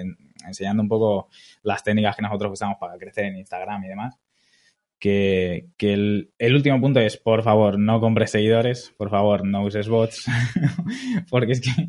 enseñando 0.46 0.82
un 0.82 0.88
poco 0.88 1.28
las 1.62 1.84
técnicas 1.84 2.16
que 2.16 2.22
nosotros 2.22 2.52
usamos 2.52 2.78
para 2.80 2.96
crecer 2.96 3.26
en 3.26 3.36
Instagram 3.36 3.84
y 3.84 3.88
demás. 3.88 4.18
Que, 4.98 5.66
que 5.76 5.94
el, 5.94 6.30
el, 6.38 6.54
último 6.54 6.80
punto 6.80 7.00
es, 7.00 7.16
por 7.16 7.42
favor, 7.42 7.76
no 7.76 8.00
compres 8.00 8.30
seguidores, 8.30 8.94
por 8.96 9.10
favor, 9.10 9.44
no 9.44 9.64
uses 9.64 9.88
bots, 9.88 10.26
porque 11.28 11.52
es 11.52 11.60
que 11.60 11.88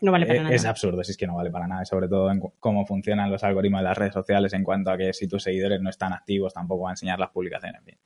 no 0.00 0.12
vale 0.12 0.26
para 0.26 0.38
eh, 0.38 0.42
nada. 0.42 0.54
Es 0.54 0.64
absurdo, 0.64 1.02
si 1.02 1.12
es 1.12 1.16
que 1.16 1.26
no 1.26 1.36
vale 1.36 1.50
para 1.50 1.66
nada, 1.66 1.84
sobre 1.84 2.08
todo 2.08 2.30
en 2.30 2.40
cómo 2.58 2.86
funcionan 2.86 3.30
los 3.30 3.42
algoritmos 3.44 3.80
de 3.80 3.84
las 3.84 3.96
redes 3.98 4.14
sociales 4.14 4.52
en 4.52 4.64
cuanto 4.64 4.90
a 4.90 4.96
que 4.96 5.12
si 5.12 5.28
tus 5.28 5.42
seguidores 5.42 5.80
no 5.80 5.90
están 5.90 6.12
activos 6.12 6.54
tampoco 6.54 6.84
va 6.84 6.90
a 6.90 6.92
enseñar 6.92 7.18
las 7.18 7.30
publicaciones 7.30 7.84
bien. 7.84 7.98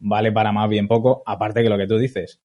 Vale 0.00 0.32
para 0.32 0.52
más 0.52 0.68
bien 0.68 0.88
poco, 0.88 1.22
aparte 1.24 1.62
que 1.62 1.68
lo 1.68 1.78
que 1.78 1.86
tú 1.86 1.98
dices. 1.98 2.40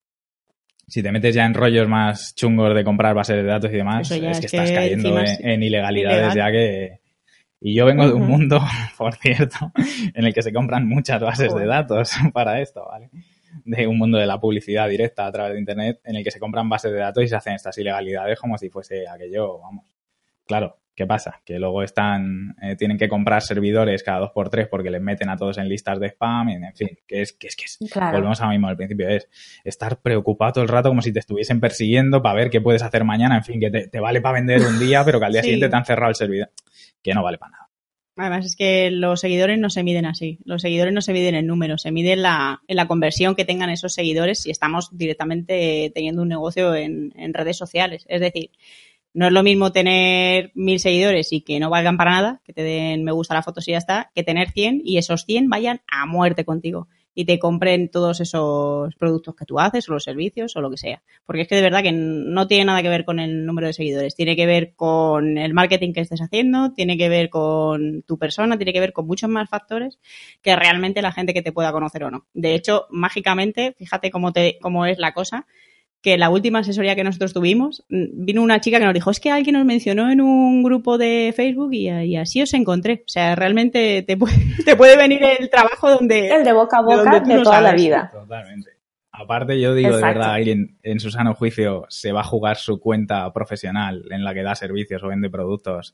Si 0.88 1.04
te 1.04 1.12
metes 1.12 1.36
ya 1.36 1.46
en 1.46 1.54
rollos 1.54 1.88
más 1.88 2.34
chungos 2.34 2.74
de 2.74 2.84
comprar 2.84 3.14
bases 3.14 3.36
de 3.36 3.44
datos 3.44 3.72
y 3.72 3.76
demás, 3.76 4.10
es, 4.10 4.40
que 4.40 4.46
estás 4.46 4.72
cayendo 4.72 5.20
en, 5.20 5.64
ilegalidades 5.64 6.34
ya 6.34 6.50
que... 6.50 7.02
Y 7.60 7.74
yo 7.74 7.86
vengo 7.86 8.08
de 8.08 8.14
un 8.14 8.28
mundo, 8.28 8.62
por 8.98 9.16
cierto, 9.16 9.72
en 10.14 10.26
el 10.26 10.34
que 10.34 10.44
se 10.44 10.54
compran 10.54 10.88
muchas 10.88 11.20
bases 11.20 11.54
de 11.54 11.66
datos 11.66 12.12
para 12.34 12.62
esto, 12.62 12.86
¿vale? 12.88 13.10
De 13.66 13.88
un 13.88 13.98
mundo 13.98 14.18
de 14.18 14.26
la 14.26 14.40
publicidad 14.40 14.90
directa 14.90 15.26
a 15.26 15.32
través 15.32 15.54
de 15.54 15.60
Internet 15.60 16.00
en 16.04 16.16
el 16.16 16.24
que 16.24 16.32
se 16.32 16.40
compran 16.40 16.70
bases 16.70 16.92
de 16.92 17.00
datos 17.00 17.24
y 17.24 17.28
se 17.28 17.36
hacen 17.36 17.54
estas 17.54 17.78
ilegalidades 17.78 18.40
como 18.40 18.58
si 18.58 18.70
fuese 18.70 19.08
aquello, 19.08 19.60
vamos. 19.60 19.86
Claro, 20.46 20.80
¿qué 20.98 21.06
pasa? 21.06 21.42
Que 21.46 21.60
luego 21.60 21.84
están, 21.84 22.56
eh, 22.62 22.76
tienen 22.76 22.98
que 22.98 23.08
comprar 23.08 23.44
servidores 23.44 24.02
cada 24.02 24.20
dos 24.20 24.32
por 24.32 24.50
tres 24.50 24.68
porque 24.68 24.90
les 24.90 25.00
meten 25.00 25.30
a 25.30 25.38
todos 25.38 25.60
en 25.60 25.70
listas 25.70 26.00
de 26.00 26.08
spam, 26.08 26.50
y, 26.50 26.54
en 26.56 26.74
fin, 26.74 26.90
que 27.08 27.22
es 27.22 27.34
que 27.34 27.48
es 27.48 27.56
que 27.56 27.66
es, 27.66 27.78
volvemos 27.94 28.42
a 28.42 28.50
mismo 28.50 28.68
al 28.68 28.76
principio, 28.76 29.08
es 29.08 29.30
estar 29.64 30.02
preocupado 30.02 30.54
todo 30.54 30.64
el 30.64 30.70
rato 30.70 30.90
como 30.90 31.04
si 31.04 31.14
te 31.14 31.20
estuviesen 31.20 31.60
persiguiendo 31.60 32.22
para 32.24 32.36
ver 32.36 32.50
qué 32.50 32.62
puedes 32.62 32.82
hacer 32.82 33.04
mañana, 33.04 33.38
en 33.38 33.44
fin, 33.44 33.60
que 33.60 33.70
te, 33.70 34.00
vale 34.00 34.22
para 34.22 34.40
vender 34.40 34.62
un 34.62 34.80
día, 34.80 35.04
pero 35.06 35.20
que 35.20 35.26
al 35.28 35.34
día 35.34 35.44
siguiente 35.44 35.70
te 35.70 35.76
han 35.76 35.86
cerrado 35.86 36.10
el 36.10 36.16
servidor, 36.16 36.50
que 37.04 37.14
no 37.14 37.22
vale 37.22 37.38
para 37.38 37.52
nada. 37.52 37.67
Además 38.18 38.48
es 38.48 38.56
que 38.56 38.90
los 38.90 39.20
seguidores 39.20 39.60
no 39.60 39.70
se 39.70 39.84
miden 39.84 40.08
así. 40.08 40.40
Los 40.44 40.64
seguidores 40.64 40.92
no 40.92 41.02
se 41.02 41.14
miden 41.14 41.36
en 41.36 41.46
números, 41.46 41.84
se 41.84 41.92
mide 41.92 42.14
en 42.14 42.24
la, 42.24 42.64
en 42.68 42.76
la 42.76 42.88
conversión 42.88 43.36
que 43.36 43.46
tengan 43.46 43.70
esos 43.70 43.94
seguidores 43.94 44.42
si 44.42 44.50
estamos 44.50 44.90
directamente 44.92 45.92
teniendo 45.94 46.24
un 46.24 46.28
negocio 46.28 46.74
en, 46.74 47.14
en, 47.16 47.34
redes 47.36 47.58
sociales. 47.58 48.06
Es 48.10 48.20
decir, 48.20 48.50
no 49.14 49.28
es 49.28 49.34
lo 49.34 49.44
mismo 49.44 49.72
tener 49.72 50.52
mil 50.56 50.80
seguidores 50.80 51.32
y 51.32 51.42
que 51.42 51.60
no 51.60 51.70
valgan 51.70 51.98
para 51.98 52.12
nada, 52.12 52.42
que 52.44 52.54
te 52.54 52.64
den 52.64 53.04
me 53.04 53.12
gusta 53.12 53.36
la 53.36 53.44
foto 53.44 53.62
si 53.62 53.72
ya 53.72 53.78
está, 53.78 54.12
que 54.16 54.24
tener 54.24 54.50
100 54.50 54.82
y 54.84 54.98
esos 54.98 55.24
100 55.26 55.50
vayan 55.50 55.82
a 55.88 56.08
muerte 56.08 56.44
contigo. 56.44 56.88
Y 57.20 57.26
te 57.26 57.40
compren 57.40 57.90
todos 57.90 58.20
esos 58.20 58.94
productos 58.94 59.34
que 59.34 59.44
tú 59.44 59.60
haces 59.60 59.90
o 59.90 59.94
los 59.94 60.04
servicios 60.04 60.56
o 60.56 60.62
lo 60.62 60.70
que 60.70 60.78
sea. 60.78 61.02
Porque 61.26 61.42
es 61.42 61.48
que 61.48 61.56
de 61.56 61.64
verdad 61.64 61.82
que 61.82 61.92
no 61.92 62.46
tiene 62.46 62.66
nada 62.66 62.84
que 62.84 62.90
ver 62.90 63.06
con 63.06 63.20
el 63.20 63.44
número 63.44 63.66
de 63.66 63.74
seguidores, 63.74 64.16
tiene 64.16 64.36
que 64.36 64.46
ver 64.46 64.76
con 64.76 65.40
el 65.40 65.52
marketing 65.56 65.94
que 65.94 66.02
estés 66.02 66.22
haciendo, 66.22 66.74
tiene 66.74 66.96
que 66.96 67.10
ver 67.10 67.32
con 67.32 68.04
tu 68.04 68.20
persona, 68.20 68.56
tiene 68.58 68.72
que 68.72 68.80
ver 68.80 68.94
con 68.94 69.08
muchos 69.08 69.32
más 69.32 69.50
factores 69.50 69.98
que 70.44 70.56
realmente 70.56 71.02
la 71.02 71.12
gente 71.12 71.34
que 71.34 71.42
te 71.42 71.52
pueda 71.52 71.72
conocer 71.72 72.04
o 72.04 72.12
no. 72.12 72.28
De 72.36 72.54
hecho, 72.54 72.86
mágicamente, 72.92 73.74
fíjate 73.80 74.12
cómo, 74.12 74.32
te, 74.32 74.60
cómo 74.62 74.86
es 74.86 75.00
la 75.00 75.16
cosa, 75.16 75.48
que 76.08 76.18
la 76.18 76.30
última 76.30 76.60
asesoría 76.60 76.96
que 76.96 77.04
nosotros 77.04 77.34
tuvimos, 77.34 77.84
mm, 77.90 78.24
vino 78.26 78.42
una 78.42 78.62
chica 78.62 78.80
que 78.80 78.86
nos 78.86 78.94
dijo, 78.94 79.12
es 79.12 79.20
que 79.20 79.30
alguien 79.30 79.56
nos 79.56 79.66
mencionó 79.66 80.10
en 80.10 80.22
un 80.22 80.64
grupo 80.64 80.98
de 80.98 81.34
Facebook 81.36 81.74
y, 81.74 82.16
así 82.16 82.42
os 82.42 82.54
encontré. 82.54 83.04
O 83.06 83.10
sea, 83.10 83.36
realmente 83.36 84.04
te 84.04 84.16
puede, 84.16 84.36
te 84.66 84.78
puede 84.78 84.96
venir 84.96 85.20
el 85.38 85.50
trabajo 85.50 85.90
donde... 85.90 86.30
El 86.30 86.46
de 86.46 86.54
boca 86.54 86.78
a 86.78 86.82
boca 86.82 87.20
de, 87.20 87.44
toda 87.44 87.60
la 87.60 87.74
vida. 87.74 88.10
Totalmente. 88.14 88.70
Aparte, 89.12 89.60
yo 89.60 89.76
digo 89.76 89.98
de 89.98 90.02
verdad, 90.02 90.32
alguien 90.32 90.78
en 90.82 91.02
su 91.02 91.12
sano 91.12 91.34
juicio 91.34 91.86
se 91.90 92.14
va 92.14 92.22
a 92.22 92.24
jugar 92.24 92.56
su 92.56 92.80
cuenta 92.80 93.30
profesional 93.34 94.06
en 94.10 94.24
la 94.24 94.34
que 94.34 94.44
da 94.44 94.56
servicios 94.56 95.04
o 95.04 95.10
vende 95.10 95.30
productos 95.30 95.94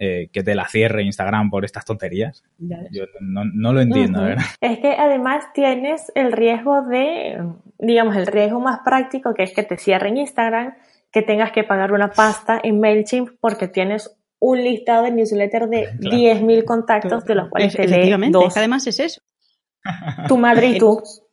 eh, 0.00 0.28
que 0.32 0.44
te 0.44 0.54
la 0.54 0.68
cierre 0.68 1.02
Instagram 1.02 1.50
por 1.50 1.64
estas 1.64 1.84
tonterías. 1.84 2.44
Yo 2.58 3.04
no, 3.20 3.72
lo 3.72 3.80
entiendo, 3.80 4.22
¿verdad? 4.22 4.44
Es 4.60 4.78
que 4.78 4.92
además 4.92 5.52
tienes 5.52 6.12
el 6.14 6.30
riesgo 6.30 6.82
de, 6.82 7.42
digamos, 7.80 8.16
el 8.16 8.28
riesgo 8.28 8.60
más 8.60 8.78
práctico 8.84 9.34
que 9.34 9.42
es 9.42 9.52
que 9.52 9.64
te 9.64 9.76
cierren 9.76 10.16
Instagram, 10.16 10.74
que 11.10 11.22
tengas 11.22 11.50
que 11.50 11.64
pagar 11.64 11.92
una 11.92 12.10
pasta 12.10 12.60
en 12.62 12.78
MailChimp 12.78 13.30
porque 13.40 13.66
tienes 13.66 14.16
un 14.38 14.62
listado 14.62 15.02
de 15.02 15.10
newsletter 15.10 15.68
de 15.68 15.90
10.000 15.98 16.64
contactos 16.64 17.24
de 17.24 17.34
los 17.34 17.48
cuales 17.48 17.74
te 17.74 17.88
leen 17.88 18.30
dos. 18.30 18.56
además 18.56 18.86
es 18.86 19.00
eso. 19.00 19.20
Tu 20.28 20.38
madre 20.38 20.68
y 20.68 20.78
tú. 20.78 21.02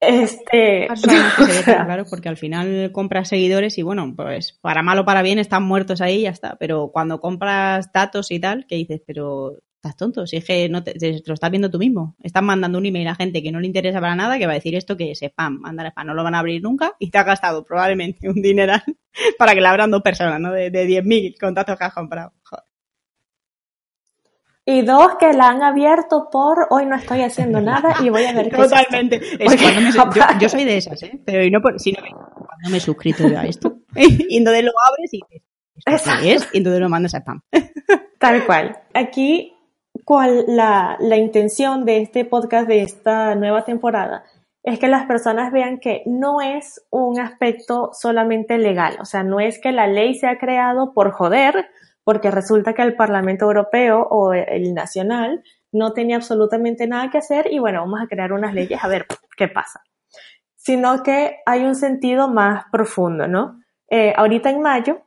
Este, 0.00 0.88
claro, 1.64 2.04
porque 2.08 2.28
al 2.28 2.36
final 2.36 2.90
compras 2.92 3.28
seguidores 3.28 3.78
y 3.78 3.82
bueno, 3.82 4.12
pues 4.16 4.58
para 4.60 4.82
mal 4.82 4.98
o 4.98 5.04
para 5.04 5.22
bien 5.22 5.38
están 5.38 5.62
muertos 5.64 6.00
ahí 6.00 6.20
y 6.20 6.22
ya 6.22 6.30
está. 6.30 6.56
Pero 6.58 6.90
cuando 6.92 7.20
compras 7.20 7.92
datos 7.92 8.30
y 8.30 8.40
tal, 8.40 8.66
que 8.66 8.76
dices, 8.76 9.02
pero 9.06 9.58
estás 9.76 9.96
tonto, 9.96 10.26
si 10.28 10.36
es 10.36 10.44
que 10.44 10.68
no 10.68 10.84
te, 10.84 10.94
lo 11.26 11.34
estás 11.34 11.50
viendo 11.50 11.70
tú 11.70 11.78
mismo. 11.78 12.14
Estás 12.22 12.42
mandando 12.42 12.78
un 12.78 12.86
email 12.86 13.08
a 13.08 13.16
gente 13.16 13.42
que 13.42 13.50
no 13.50 13.58
le 13.58 13.66
interesa 13.66 14.00
para 14.00 14.14
nada, 14.14 14.38
que 14.38 14.46
va 14.46 14.52
a 14.52 14.54
decir 14.54 14.76
esto 14.76 14.96
que 14.96 15.10
es 15.10 15.22
spam, 15.22 15.58
mandar 15.60 15.88
spam, 15.88 16.06
no 16.06 16.14
lo 16.14 16.22
van 16.22 16.36
a 16.36 16.38
abrir 16.38 16.62
nunca 16.62 16.94
y 17.00 17.10
te 17.10 17.18
has 17.18 17.26
gastado 17.26 17.64
probablemente 17.64 18.28
un 18.28 18.40
dineral 18.40 18.82
para 19.38 19.54
que 19.54 19.60
le 19.60 19.66
abran 19.66 19.90
dos 19.90 20.02
personas, 20.02 20.38
¿no? 20.40 20.52
De, 20.52 20.70
de 20.70 20.86
10.000 20.86 21.36
contactos 21.38 21.76
que 21.76 21.84
has 21.84 21.94
comprado. 21.94 22.32
Joder. 22.44 22.71
Y 24.64 24.82
dos, 24.82 25.16
que 25.18 25.32
la 25.32 25.48
han 25.48 25.62
abierto 25.62 26.28
por 26.30 26.68
hoy 26.70 26.86
no 26.86 26.94
estoy 26.94 27.22
haciendo 27.22 27.60
nada 27.60 27.96
y 28.00 28.10
voy 28.10 28.24
a 28.24 28.32
ver 28.32 28.48
qué 28.48 28.56
Totalmente. 28.56 29.20
Es 29.38 29.56
yo, 30.40 30.48
soy 30.48 30.64
de 30.64 30.76
esas, 30.76 31.02
¿eh? 31.02 31.20
Pero 31.24 31.50
no 31.50 31.60
por, 31.60 31.80
sino 31.80 32.00
cuando 32.00 32.70
me 32.70 32.76
he 32.76 32.80
suscrito 32.80 33.26
yo 33.26 33.38
a 33.38 33.44
esto. 33.44 33.78
y 33.96 34.36
entonces 34.36 34.64
lo 34.64 34.72
abres 34.88 35.12
y 35.12 35.20
dices, 35.28 35.46
es? 36.22 36.48
Y 36.52 36.58
entonces 36.58 36.80
lo 36.80 36.88
mandas 36.88 37.14
a 37.14 37.18
spam. 37.18 37.40
Tal 38.18 38.46
cual. 38.46 38.78
Aquí, 38.94 39.52
cuál 40.04 40.44
la, 40.46 40.96
la 41.00 41.16
intención 41.16 41.84
de 41.84 42.02
este 42.02 42.24
podcast, 42.24 42.68
de 42.68 42.82
esta 42.82 43.34
nueva 43.34 43.64
temporada, 43.64 44.24
es 44.62 44.78
que 44.78 44.86
las 44.86 45.06
personas 45.06 45.52
vean 45.52 45.80
que 45.80 46.02
no 46.06 46.40
es 46.40 46.86
un 46.90 47.18
aspecto 47.18 47.90
solamente 47.92 48.58
legal. 48.58 48.96
O 49.00 49.04
sea, 49.04 49.24
no 49.24 49.40
es 49.40 49.58
que 49.60 49.72
la 49.72 49.88
ley 49.88 50.14
se 50.14 50.28
ha 50.28 50.38
creado 50.38 50.92
por 50.94 51.10
joder 51.10 51.66
porque 52.04 52.30
resulta 52.30 52.74
que 52.74 52.82
el 52.82 52.96
Parlamento 52.96 53.44
Europeo 53.46 54.06
o 54.10 54.32
el 54.32 54.74
nacional 54.74 55.42
no 55.72 55.92
tenía 55.92 56.16
absolutamente 56.16 56.86
nada 56.86 57.10
que 57.10 57.18
hacer 57.18 57.52
y 57.52 57.58
bueno, 57.58 57.80
vamos 57.80 58.00
a 58.02 58.06
crear 58.06 58.32
unas 58.32 58.54
leyes 58.54 58.82
a 58.82 58.88
ver 58.88 59.06
qué 59.36 59.48
pasa. 59.48 59.82
Sino 60.56 61.02
que 61.02 61.38
hay 61.46 61.64
un 61.64 61.74
sentido 61.74 62.28
más 62.28 62.66
profundo, 62.70 63.26
¿no? 63.26 63.60
Eh, 63.88 64.12
ahorita 64.16 64.50
en 64.50 64.60
mayo, 64.60 65.02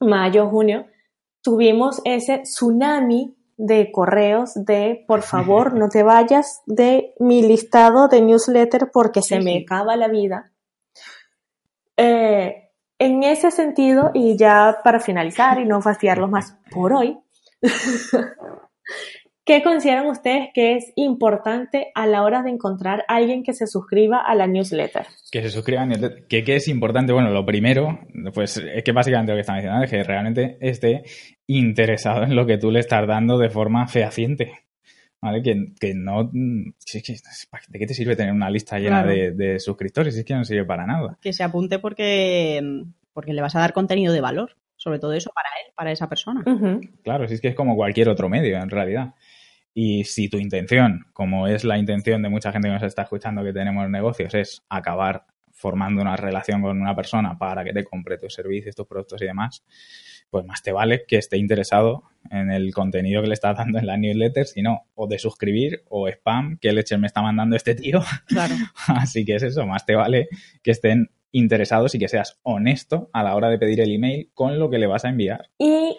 mayo, 0.00 0.48
junio, 0.48 0.86
tuvimos 1.42 2.00
ese 2.04 2.38
tsunami 2.38 3.36
de 3.56 3.92
correos 3.92 4.54
de 4.54 5.04
por 5.06 5.22
favor 5.22 5.74
no 5.78 5.90
te 5.90 6.02
vayas 6.02 6.62
de 6.66 7.14
mi 7.18 7.42
listado 7.42 8.08
de 8.08 8.22
newsletter 8.22 8.90
porque 8.90 9.22
se 9.22 9.40
me 9.40 9.62
acaba 9.62 9.96
la 9.96 10.08
vida. 10.08 10.52
Eh, 11.96 12.69
en 13.00 13.22
ese 13.22 13.50
sentido, 13.50 14.10
y 14.12 14.36
ya 14.36 14.76
para 14.84 15.00
finalizar 15.00 15.58
y 15.58 15.64
no 15.64 15.80
fastidiarlos 15.80 16.30
más 16.30 16.58
por 16.70 16.92
hoy, 16.92 17.16
¿qué 19.46 19.62
consideran 19.62 20.06
ustedes 20.06 20.50
que 20.52 20.76
es 20.76 20.92
importante 20.96 21.90
a 21.94 22.06
la 22.06 22.22
hora 22.22 22.42
de 22.42 22.50
encontrar 22.50 23.06
a 23.08 23.16
alguien 23.16 23.42
que 23.42 23.54
se 23.54 23.66
suscriba 23.66 24.18
a 24.18 24.34
la 24.34 24.46
newsletter? 24.46 25.06
Que 25.32 25.40
se 25.40 25.48
suscriba 25.48 25.80
a 25.80 25.86
la 25.86 25.92
newsletter. 25.92 26.26
¿Qué, 26.28 26.44
es 26.54 26.68
importante? 26.68 27.14
Bueno, 27.14 27.30
lo 27.30 27.46
primero, 27.46 28.00
pues 28.34 28.58
es 28.58 28.84
que 28.84 28.92
básicamente 28.92 29.32
lo 29.32 29.36
que 29.36 29.40
están 29.40 29.56
diciendo 29.56 29.82
es 29.82 29.90
que 29.90 30.02
realmente 30.02 30.58
esté 30.60 31.02
interesado 31.46 32.24
en 32.24 32.36
lo 32.36 32.44
que 32.44 32.58
tú 32.58 32.70
le 32.70 32.80
estás 32.80 33.06
dando 33.06 33.38
de 33.38 33.48
forma 33.48 33.88
fehaciente. 33.88 34.52
¿Vale? 35.22 35.42
Que, 35.42 35.94
no. 35.94 36.30
¿De 36.32 37.78
qué 37.78 37.86
te 37.86 37.94
sirve 37.94 38.16
tener 38.16 38.32
una 38.32 38.50
lista 38.50 38.78
llena 38.78 39.04
de, 39.04 39.58
suscriptores? 39.58 40.16
Es 40.16 40.24
que 40.24 40.34
no 40.34 40.44
sirve 40.44 40.64
para 40.64 40.86
nada. 40.86 41.18
Que 41.20 41.32
se 41.32 41.42
apunte 41.42 41.78
porque, 41.78 42.84
porque 43.12 43.34
le 43.34 43.42
vas 43.42 43.54
a 43.54 43.60
dar 43.60 43.72
contenido 43.72 44.12
de 44.12 44.20
valor. 44.20 44.56
Sobre 44.76 44.98
todo 44.98 45.12
eso 45.12 45.30
para 45.34 45.50
él, 45.62 45.72
para 45.74 45.92
esa 45.92 46.08
persona. 46.08 46.42
Claro, 47.02 47.28
si 47.28 47.34
es 47.34 47.42
que 47.42 47.48
es 47.48 47.54
como 47.54 47.76
cualquier 47.76 48.08
otro 48.08 48.30
medio, 48.30 48.56
en 48.56 48.70
realidad. 48.70 49.14
Y 49.74 50.04
si 50.04 50.30
tu 50.30 50.38
intención, 50.38 51.06
como 51.12 51.46
es 51.46 51.64
la 51.64 51.76
intención 51.76 52.22
de 52.22 52.30
mucha 52.30 52.50
gente 52.50 52.68
que 52.68 52.74
nos 52.74 52.82
está 52.82 53.02
escuchando 53.02 53.44
que 53.44 53.52
tenemos 53.52 53.88
negocios, 53.90 54.32
es 54.34 54.62
acabar 54.70 55.26
formando 55.52 56.00
una 56.00 56.16
relación 56.16 56.62
con 56.62 56.80
una 56.80 56.96
persona 56.96 57.36
para 57.36 57.62
que 57.62 57.74
te 57.74 57.84
compre 57.84 58.16
tus 58.16 58.32
servicios, 58.32 58.74
tus 58.74 58.86
productos 58.86 59.20
y 59.20 59.26
demás, 59.26 59.62
pues 60.30 60.46
más 60.46 60.62
te 60.62 60.72
vale 60.72 61.04
que 61.06 61.16
esté 61.16 61.36
interesado 61.36 62.04
en 62.30 62.50
el 62.50 62.72
contenido 62.72 63.22
que 63.22 63.28
le 63.28 63.34
estás 63.34 63.56
dando 63.56 63.78
en 63.78 63.86
la 63.86 63.96
newsletter, 63.96 64.46
sino 64.46 64.86
o 64.94 65.06
de 65.06 65.18
suscribir 65.18 65.82
o 65.88 66.08
spam 66.08 66.58
que 66.60 66.72
leche 66.72 66.96
me 66.98 67.06
está 67.06 67.22
mandando 67.22 67.56
este 67.56 67.74
tío. 67.74 68.00
Claro. 68.26 68.54
Así 68.86 69.24
que 69.24 69.36
es 69.36 69.42
eso, 69.42 69.66
más 69.66 69.84
te 69.86 69.94
vale 69.94 70.28
que 70.62 70.70
estén 70.70 71.10
interesados 71.32 71.94
y 71.94 71.98
que 71.98 72.08
seas 72.08 72.38
honesto 72.42 73.10
a 73.12 73.22
la 73.22 73.34
hora 73.34 73.48
de 73.48 73.58
pedir 73.58 73.80
el 73.80 73.92
email 73.92 74.30
con 74.34 74.58
lo 74.58 74.70
que 74.70 74.78
le 74.78 74.86
vas 74.86 75.04
a 75.04 75.08
enviar. 75.08 75.48
Y 75.58 75.98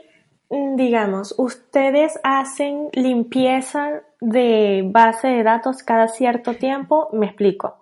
mm, 0.49 0.75
digamos, 0.75 1.36
ustedes 1.38 2.19
hacen 2.23 2.89
limpieza 2.93 4.01
de 4.19 4.84
base 4.86 5.27
de 5.27 5.43
datos 5.43 5.84
cada 5.84 6.07
cierto 6.07 6.55
tiempo, 6.55 7.09
me 7.13 7.27
explico. 7.27 7.77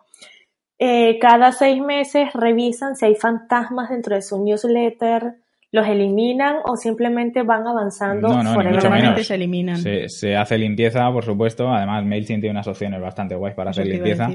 Eh, 0.81 1.19
cada 1.19 1.51
seis 1.51 1.81
meses 1.81 2.31
revisan 2.33 2.95
si 2.95 3.05
hay 3.05 3.15
fantasmas 3.15 3.89
dentro 3.89 4.15
de 4.15 4.21
su 4.21 4.41
newsletter, 4.41 5.35
los 5.71 5.87
eliminan 5.87 6.57
o 6.65 6.75
simplemente 6.75 7.43
van 7.43 7.67
avanzando 7.67 8.27
no, 8.29 8.43
no, 8.43 9.23
se 9.23 9.35
eliminan. 9.35 9.77
Se, 9.77 10.35
hace 10.35 10.57
limpieza, 10.57 11.11
por 11.11 11.23
supuesto. 11.23 11.69
Además, 11.69 12.03
MailChimp 12.05 12.41
tiene 12.41 12.51
unas 12.51 12.67
opciones 12.67 12.99
bastante 12.99 13.35
guays 13.35 13.55
para 13.55 13.69
hacer 13.69 13.85
limpieza. 13.85 14.29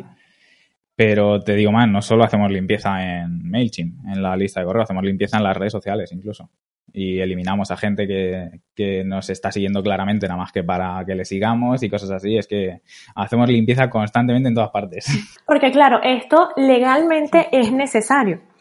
Pero 0.97 1.41
te 1.41 1.55
digo 1.55 1.73
más, 1.73 1.89
no 1.89 2.01
solo 2.03 2.23
hacemos 2.23 2.53
limpieza 2.53 3.03
en 3.03 3.51
MailChimp, 3.51 4.07
en 4.07 4.23
la 4.23 4.37
lista 4.37 4.61
de 4.61 4.67
correo, 4.67 4.85
hacemos 4.85 5.03
limpieza 5.03 5.39
en 5.39 5.43
las 5.43 5.57
redes 5.57 5.73
sociales 5.73 6.13
incluso. 6.13 6.51
Y 6.93 7.19
eliminamos 7.19 7.73
a 7.73 7.77
gente 7.77 8.07
que, 8.07 8.61
que 8.73 9.03
nos 9.03 9.29
está 9.29 9.51
siguiendo 9.51 9.83
claramente, 9.83 10.29
nada 10.29 10.39
más 10.39 10.53
que 10.53 10.63
para 10.63 11.05
que 11.05 11.17
le 11.17 11.25
sigamos 11.25 11.83
y 11.83 11.91
cosas 11.91 12.13
así. 12.13 12.37
Es 12.37 12.47
que 12.47 12.83
hacemos 13.17 13.49
limpieza 13.49 13.91
constantemente 13.91 14.49
en 14.49 14.55
todas 14.55 14.71
partes. 14.71 15.07
Porque 15.45 15.73
claro, 15.73 15.99
esto 16.05 16.51
legalmente 16.57 17.49
es 17.51 17.73
necesario 17.73 18.54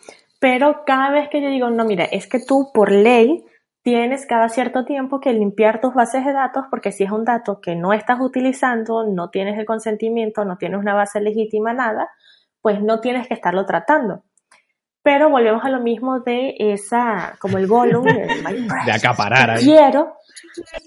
pero 0.43 0.83
cada 0.85 1.09
vez 1.09 1.29
que 1.29 1.41
yo 1.41 1.47
digo, 1.47 1.69
no, 1.69 1.85
mira, 1.85 2.03
es 2.03 2.27
que 2.27 2.37
tú 2.45 2.71
por 2.73 2.91
ley 2.91 3.45
tienes 3.81 4.25
cada 4.25 4.49
cierto 4.49 4.83
tiempo 4.83 5.21
que 5.21 5.31
limpiar 5.31 5.79
tus 5.79 5.93
bases 5.93 6.25
de 6.25 6.33
datos 6.33 6.65
porque 6.69 6.91
si 6.91 7.05
es 7.05 7.11
un 7.11 7.23
dato 7.23 7.61
que 7.61 7.77
no 7.77 7.93
estás 7.93 8.19
utilizando, 8.19 9.05
no 9.05 9.29
tienes 9.29 9.57
el 9.57 9.65
consentimiento, 9.65 10.43
no 10.43 10.57
tienes 10.57 10.81
una 10.81 10.95
base 10.95 11.21
legítima, 11.21 11.71
nada, 11.71 12.09
pues 12.59 12.81
no 12.81 12.99
tienes 12.99 13.29
que 13.29 13.35
estarlo 13.35 13.65
tratando. 13.65 14.25
Pero 15.01 15.29
volvemos 15.29 15.63
a 15.63 15.69
lo 15.69 15.79
mismo 15.79 16.19
de 16.19 16.55
esa, 16.59 17.37
como 17.39 17.57
el 17.57 17.65
volumen 17.65 18.27
de 18.85 18.91
acaparar 18.91 19.49
ahí. 19.49 19.63
Quiero. 19.63 20.17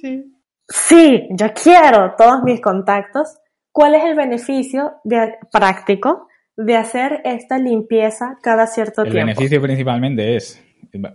Sí. 0.03 0.39
sí, 0.69 1.29
yo 1.31 1.47
quiero 1.55 2.15
todos 2.19 2.43
mis 2.43 2.61
contactos. 2.61 3.39
¿Cuál 3.73 3.95
es 3.95 4.05
el 4.05 4.17
beneficio 4.17 4.97
de, 5.03 5.39
práctico 5.51 6.26
de 6.57 6.77
hacer 6.77 7.21
esta 7.25 7.59
limpieza 7.59 8.39
cada 8.43 8.67
cierto 8.67 9.03
tiempo? 9.03 9.19
El 9.19 9.27
beneficio 9.27 9.61
principalmente 9.61 10.37
es, 10.37 10.63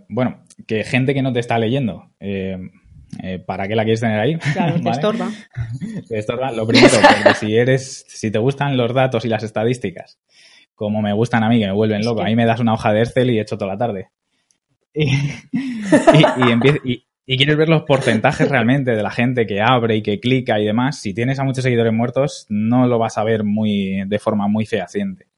bueno, 0.08 0.42
que 0.66 0.84
gente 0.84 1.14
que 1.14 1.22
no 1.22 1.32
te 1.32 1.40
está 1.40 1.58
leyendo, 1.58 2.10
eh, 2.20 2.58
eh, 3.22 3.38
¿para 3.38 3.68
qué 3.68 3.74
la 3.74 3.84
quieres 3.84 4.00
tener 4.00 4.18
ahí? 4.18 4.36
Claro, 4.36 4.80
te 4.80 4.90
estorba. 4.90 5.30
te 6.08 6.18
estorba. 6.18 6.52
Lo 6.52 6.66
primero, 6.66 6.94
porque 6.94 7.34
si 7.34 7.56
eres, 7.56 8.04
si 8.08 8.30
te 8.30 8.38
gustan 8.38 8.76
los 8.76 8.94
datos 8.94 9.24
y 9.24 9.28
las 9.28 9.42
estadísticas, 9.42 10.18
como 10.74 11.02
me 11.02 11.12
gustan 11.12 11.44
a 11.44 11.48
mí, 11.48 11.60
que 11.60 11.66
me 11.66 11.72
vuelven 11.72 12.04
loco, 12.04 12.22
a 12.22 12.26
mí 12.26 12.36
me 12.36 12.46
das 12.46 12.60
una 12.60 12.74
hoja 12.74 12.92
de 12.92 13.00
Excel 13.00 13.30
y 13.30 13.38
he 13.38 13.42
hecho 13.42 13.58
toda 13.58 13.72
la 13.72 13.78
tarde. 13.78 14.08
Y, 16.84 16.90
y, 16.90 17.06
y 17.24 17.36
quieres 17.36 17.56
ver 17.56 17.68
los 17.68 17.82
porcentajes 17.82 18.48
realmente 18.48 18.92
de 18.92 19.02
la 19.02 19.10
gente 19.10 19.46
que 19.46 19.60
abre 19.60 19.96
y 19.96 20.02
que 20.02 20.18
clica 20.18 20.58
y 20.58 20.66
demás, 20.66 21.00
si 21.00 21.14
tienes 21.14 21.38
a 21.38 21.44
muchos 21.44 21.62
seguidores 21.62 21.92
muertos, 21.92 22.46
no 22.48 22.86
lo 22.86 22.98
vas 22.98 23.16
a 23.16 23.24
ver 23.24 23.44
muy 23.44 24.02
de 24.06 24.18
forma 24.18 24.48
muy 24.48 24.66
fehaciente. 24.66 25.31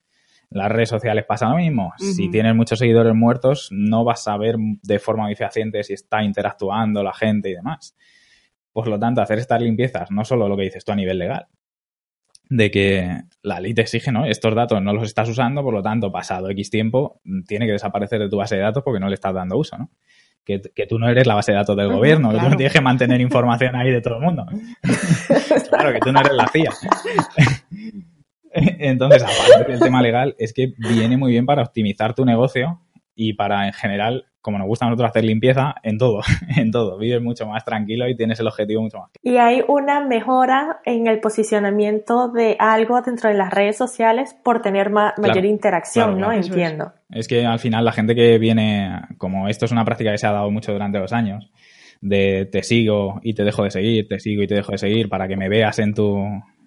Las 0.55 0.71
redes 0.71 0.89
sociales 0.89 1.25
pasa 1.27 1.49
lo 1.49 1.57
mismo. 1.57 1.93
Si 1.99 2.31
tienes 2.31 2.55
muchos 2.55 2.79
seguidores 2.79 3.13
muertos, 3.13 3.71
no 3.73 4.05
vas 4.05 4.29
a 4.29 4.37
ver 4.37 4.55
de 4.57 5.01
forma 5.01 5.25
muy 5.25 5.35
fehaciente 5.35 5.83
si 5.83 5.95
está 5.95 6.23
interactuando 6.23 7.03
la 7.03 7.13
gente 7.13 7.51
y 7.51 7.55
demás. 7.55 7.97
Por 8.73 8.87
lo 8.87 8.97
tanto, 8.97 9.21
hacer 9.21 9.41
estas 9.41 9.61
limpiezas, 9.61 10.13
no 10.13 10.25
solo 10.25 10.49
lo 10.49 10.57
que 10.57 10.63
dices 10.63 10.85
tú 10.85 10.93
a 10.93 10.95
nivel 10.95 11.19
legal, 11.19 11.49
de 12.49 12.71
que 12.71 13.23
la 13.43 13.59
ley 13.59 13.75
te 13.75 13.81
exige, 13.81 14.13
¿no? 14.13 14.27
Estos 14.27 14.55
datos 14.55 14.81
no 14.81 14.93
los 14.93 15.09
estás 15.09 15.29
usando, 15.29 15.61
por 15.65 15.75
lo 15.75 15.83
tanto, 15.83 16.13
pasado 16.13 16.49
X 16.51 16.71
tiempo, 16.71 17.21
tiene 17.49 17.67
que 17.67 17.73
desaparecer 17.73 18.21
de 18.21 18.29
tu 18.29 18.37
base 18.37 18.55
de 18.55 18.63
datos 18.63 18.85
porque 18.85 19.01
no 19.01 19.09
le 19.09 19.15
estás 19.15 19.35
dando 19.35 19.59
uso, 19.59 19.77
¿no? 19.77 19.91
Que, 20.45 20.61
tú 20.89 21.01
no 21.01 21.09
eres 21.09 21.27
la 21.27 21.35
base 21.35 21.51
de 21.51 21.59
datos 21.59 21.77
del 21.77 21.89
gobierno, 21.89 22.31
que 22.31 22.39
tú 22.39 22.49
no 22.49 22.57
tienes 22.57 22.73
que 22.73 22.81
mantener 22.81 23.21
información 23.21 23.75
ahí 23.75 23.91
de 23.91 24.01
todo 24.01 24.19
el 24.19 24.21
mundo. 24.21 24.47
claro, 25.69 25.93
que 25.93 25.99
tú 25.99 26.13
no 26.13 26.21
eres 26.21 26.33
la 26.33 26.47
CIA. 26.47 26.71
Entonces, 28.79 29.23
aparte 29.23 29.73
del 29.73 29.81
tema 29.81 30.01
legal, 30.01 30.35
es 30.39 30.53
que 30.53 30.75
viene 30.79 31.17
muy 31.17 31.33
bien 31.33 31.47
para 31.47 31.63
optimizar 31.63 32.15
tu 32.15 32.25
negocio 32.25 32.81
y 33.15 33.35
para, 33.35 33.67
en 33.67 33.73
general, 33.73 34.27
como 34.41 34.59
nos 34.59 34.67
gusta 34.67 34.85
a 34.85 34.89
nosotros 34.91 35.11
hacer 35.11 35.25
limpieza, 35.25 35.75
en 35.83 35.99
todo, 35.99 36.21
en 36.57 36.71
todo. 36.71 36.99
Vives 36.99 37.23
mucho 37.23 37.47
más 37.47 37.65
tranquilo 37.65 38.09
y 38.09 38.17
tienes 38.17 38.39
el 38.41 38.47
objetivo 38.47 38.83
mucho 38.83 38.99
más. 38.99 39.11
Y 39.23 39.37
hay 39.39 39.63
una 39.67 40.07
mejora 40.07 40.81
en 40.85 41.07
el 41.07 41.21
posicionamiento 41.21 42.29
de 42.29 42.57
algo 42.59 43.01
dentro 43.01 43.31
de 43.31 43.37
las 43.37 43.51
redes 43.51 43.77
sociales 43.77 44.37
por 44.45 44.63
tener 44.63 44.91
mayor 44.91 45.45
interacción, 45.45 46.19
¿no? 46.21 46.31
Entiendo. 46.31 46.93
Es. 47.11 47.27
que 47.27 47.47
al 47.47 47.59
final 47.59 47.85
la 47.85 47.93
gente 47.93 48.15
que 48.15 48.39
viene, 48.39 49.01
como 49.19 49.49
esto 49.49 49.65
es 49.65 49.73
una 49.73 49.85
práctica 49.85 50.13
que 50.13 50.19
se 50.19 50.27
ha 50.27 50.33
dado 50.33 50.51
mucho 50.51 50.73
durante 50.73 50.99
los 50.99 51.13
años, 51.13 51.51
de 52.05 52.45
te 52.45 52.63
sigo 52.63 53.19
y 53.23 53.33
te 53.33 53.45
dejo 53.45 53.65
de 53.65 53.71
seguir, 53.71 54.07
te 54.07 54.21
sigo 54.21 54.43
y 54.43 54.47
te 54.47 54.55
dejo 54.55 54.73
de 54.73 54.79
seguir 54.79 55.09
para 55.09 55.27
que 55.27 55.37
me 55.37 55.49
veas 55.49 55.79
en 55.79 55.95
tu 55.95 56.23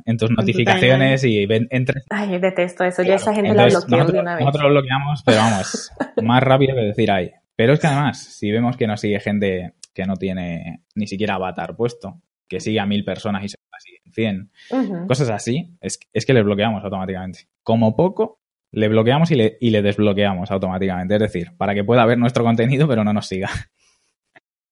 en 0.06 0.18
tus 0.18 0.32
notificaciones 0.32 1.24
y 1.26 1.46
ven, 1.46 1.68
entres. 1.70 2.06
Ay, 2.10 2.40
detesto 2.40 2.84
eso, 2.86 3.04
ya 3.04 3.16
esa 3.16 3.36
gente 3.36 3.54
la 3.54 3.68
bloquea 3.68 4.06
de 4.06 4.20
una 4.20 4.36
vez. 4.36 4.46
Nosotros 4.46 4.64
lo 4.64 4.70
bloqueamos, 4.70 5.22
pero 5.24 5.38
vamos, 5.38 5.92
más 6.24 6.42
rápido 6.42 6.76
que 6.76 6.82
decir 6.82 7.12
ahí. 7.12 7.32
Pero 7.56 7.74
es 7.74 7.80
que 7.80 7.88
además, 7.88 8.18
si 8.18 8.52
vemos 8.52 8.78
que 8.78 8.88
nos 8.88 9.02
sigue 9.02 9.20
gente 9.20 9.74
que 9.94 10.06
no 10.06 10.16
tiene 10.16 10.84
ni 10.96 11.08
siquiera 11.08 11.36
avatar 11.36 11.76
puesto, 11.76 12.22
que 12.48 12.60
sigue 12.60 12.80
a 12.80 12.86
mil 12.86 13.04
personas 13.04 13.44
y 13.44 13.50
se 13.50 13.58
siguen 13.80 14.50
100, 14.70 15.08
cosas 15.08 15.30
así, 15.30 15.76
es, 15.82 16.00
es 16.14 16.26
que 16.26 16.34
le 16.34 16.42
bloqueamos 16.42 16.84
automáticamente. 16.84 17.48
Como 17.62 17.96
poco, 17.96 18.40
le 18.72 18.88
bloqueamos 18.88 19.30
y 19.32 19.36
le, 19.36 19.58
y 19.60 19.72
le 19.72 19.82
desbloqueamos 19.82 20.50
automáticamente. 20.52 21.16
Es 21.16 21.20
decir, 21.20 21.52
para 21.58 21.76
que 21.76 21.84
pueda 21.84 22.06
ver 22.06 22.18
nuestro 22.18 22.44
contenido, 22.44 22.88
pero 22.88 23.04
no 23.04 23.14
nos 23.14 23.28
siga. 23.28 23.50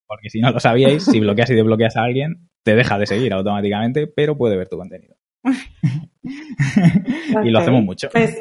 Porque 0.07 0.29
si 0.29 0.39
no 0.39 0.51
lo 0.51 0.59
sabíais, 0.59 1.03
si 1.03 1.19
bloqueas 1.19 1.49
y 1.49 1.55
desbloqueas 1.55 1.97
a 1.97 2.03
alguien, 2.03 2.49
te 2.63 2.75
deja 2.75 2.97
de 2.97 3.07
seguir 3.07 3.33
automáticamente, 3.33 4.07
pero 4.07 4.37
puede 4.37 4.57
ver 4.57 4.69
tu 4.69 4.77
contenido. 4.77 5.15
y 7.43 7.49
lo 7.49 7.59
hacemos 7.59 7.83
mucho. 7.83 8.09
Pues, 8.11 8.37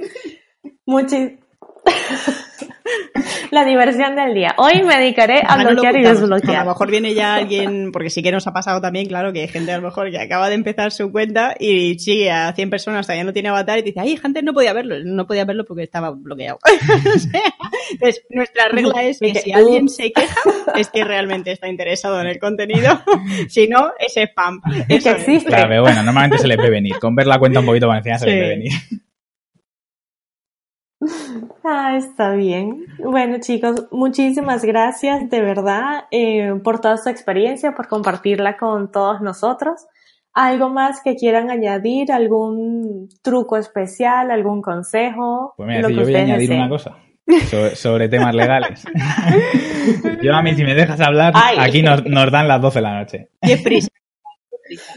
la 3.55 3.65
diversión 3.65 4.17
del 4.17 4.35
día. 4.35 4.55
Hoy 4.59 4.83
me 4.83 4.99
dedicaré 4.99 5.41
a 5.47 5.57
bloquear 5.57 5.97
y 5.97 6.03
desbloquear. 6.03 6.57
A 6.57 6.65
lo 6.65 6.71
mejor 6.71 6.91
viene 6.91 7.15
ya 7.15 7.37
alguien, 7.37 7.93
porque 7.93 8.11
sí 8.11 8.21
que 8.21 8.33
nos 8.33 8.47
ha 8.49 8.53
pasado 8.53 8.81
también, 8.81 9.07
claro, 9.07 9.33
que 9.33 9.43
hay 9.43 9.49
gente 9.49 9.73
a 9.73 9.77
lo 9.77 9.83
mejor 9.83 10.11
que 10.11 10.19
acaba 10.19 10.49
de 10.49 10.57
empezar 10.57 10.91
su 10.91 11.13
cuenta 11.13 11.55
y 11.59 11.99
sigue 12.01 12.33
a 12.33 12.53
100 12.53 12.69
personas, 12.69 13.07
todavía 13.07 13.25
no 13.25 13.33
tiene 13.33 13.49
avatar 13.51 13.79
y 13.79 13.83
dice, 13.83 14.01
ay, 14.01 14.19
antes 14.23 14.43
no 14.43 14.53
podía 14.53 14.73
verlo. 14.73 14.97
No 15.05 15.27
podía 15.27 15.45
verlo 15.45 15.65
porque 15.65 15.85
estaba 15.85 16.11
bloqueado. 16.11 16.59
entonces, 17.93 18.25
nuestra 18.29 18.69
regla 18.69 19.05
es 19.05 19.21
que 19.21 19.35
si 19.37 19.53
alguien 19.53 19.89
se 19.89 20.13
queja, 20.13 20.41
es 20.75 20.89
que 20.91 21.05
realmente 21.05 21.53
está 21.53 21.69
interesado 21.69 22.21
en 22.21 22.27
el 22.27 22.41
contenido. 22.41 23.01
si 23.49 23.69
no, 23.69 23.93
es 23.99 24.17
spam. 24.17 24.61
Es 24.89 25.05
que 25.05 25.11
existe. 25.11 25.49
Claro, 25.49 25.81
bueno, 25.81 26.03
normalmente 26.03 26.39
se 26.39 26.49
le 26.49 26.57
ve 26.57 26.71
venir. 26.71 26.99
Con 26.99 27.15
ver 27.15 27.29
la 27.29 27.39
cuenta 27.39 27.61
un 27.61 27.67
poquito 27.67 27.87
valenciana 27.87 28.19
se 28.19 28.27
le 28.27 28.41
ve 28.41 28.49
venir. 28.49 28.73
Ah, 31.67 31.97
está 31.97 32.33
bien. 32.33 32.85
Bueno, 32.99 33.39
chicos, 33.41 33.87
muchísimas 33.91 34.65
gracias 34.65 35.31
de 35.31 35.41
verdad 35.41 36.05
eh, 36.11 36.53
por 36.63 36.81
toda 36.81 36.99
su 36.99 37.09
experiencia, 37.09 37.75
por 37.75 37.89
compartirla 37.89 38.59
con 38.59 38.93
todos 38.93 39.23
nosotros. 39.23 39.87
¿Algo 40.35 40.69
más 40.69 41.01
que 41.03 41.15
quieran 41.15 41.51
añadir? 41.51 42.13
¿Algún 42.13 43.09
truco 43.23 43.57
especial? 43.57 44.31
¿Algún 44.31 44.61
consejo? 44.61 45.55
Pues 45.57 45.69
mira, 45.69 45.89
yo 45.89 46.03
voy 46.03 46.15
a 46.15 46.19
añadir 46.19 46.53
una 46.53 46.69
cosa 46.69 46.97
sobre, 47.75 48.09
temas 48.09 48.35
legales. 48.35 48.85
yo 50.23 50.35
a 50.35 50.43
mí, 50.43 50.55
si 50.55 50.65
me 50.65 50.75
dejas 50.75 51.01
hablar, 51.01 51.33
aquí 51.59 51.83
nos, 51.83 52.05
nos, 52.05 52.31
dan 52.31 52.49
las 52.49 52.61
12 52.61 52.79
de 52.79 52.83
la 52.83 52.99
noche. 52.99 53.29
Qué 53.41 53.57
prisa. 53.59 53.89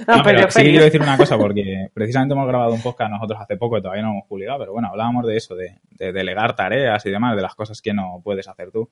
No, 0.07 0.21
pero, 0.23 0.49
sí 0.49 0.61
quiero 0.61 0.85
decir 0.85 1.01
una 1.01 1.17
cosa, 1.17 1.37
porque 1.37 1.87
precisamente 1.93 2.33
hemos 2.33 2.47
grabado 2.47 2.73
un 2.73 2.81
podcast 2.81 3.11
nosotros 3.11 3.39
hace 3.41 3.57
poco 3.57 3.77
y 3.77 3.81
todavía 3.81 4.03
no 4.03 4.11
hemos 4.11 4.27
publicado, 4.27 4.59
pero 4.59 4.73
bueno, 4.73 4.87
hablábamos 4.89 5.25
de 5.25 5.37
eso, 5.37 5.55
de, 5.55 5.79
de 5.91 6.13
delegar 6.13 6.55
tareas 6.55 7.05
y 7.05 7.09
demás, 7.09 7.35
de 7.35 7.41
las 7.41 7.55
cosas 7.55 7.81
que 7.81 7.93
no 7.93 8.21
puedes 8.23 8.47
hacer 8.47 8.71
tú. 8.71 8.89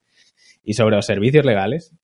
Y 0.63 0.73
sobre 0.73 0.95
los 0.95 1.05
servicios 1.05 1.45
legales, 1.45 1.95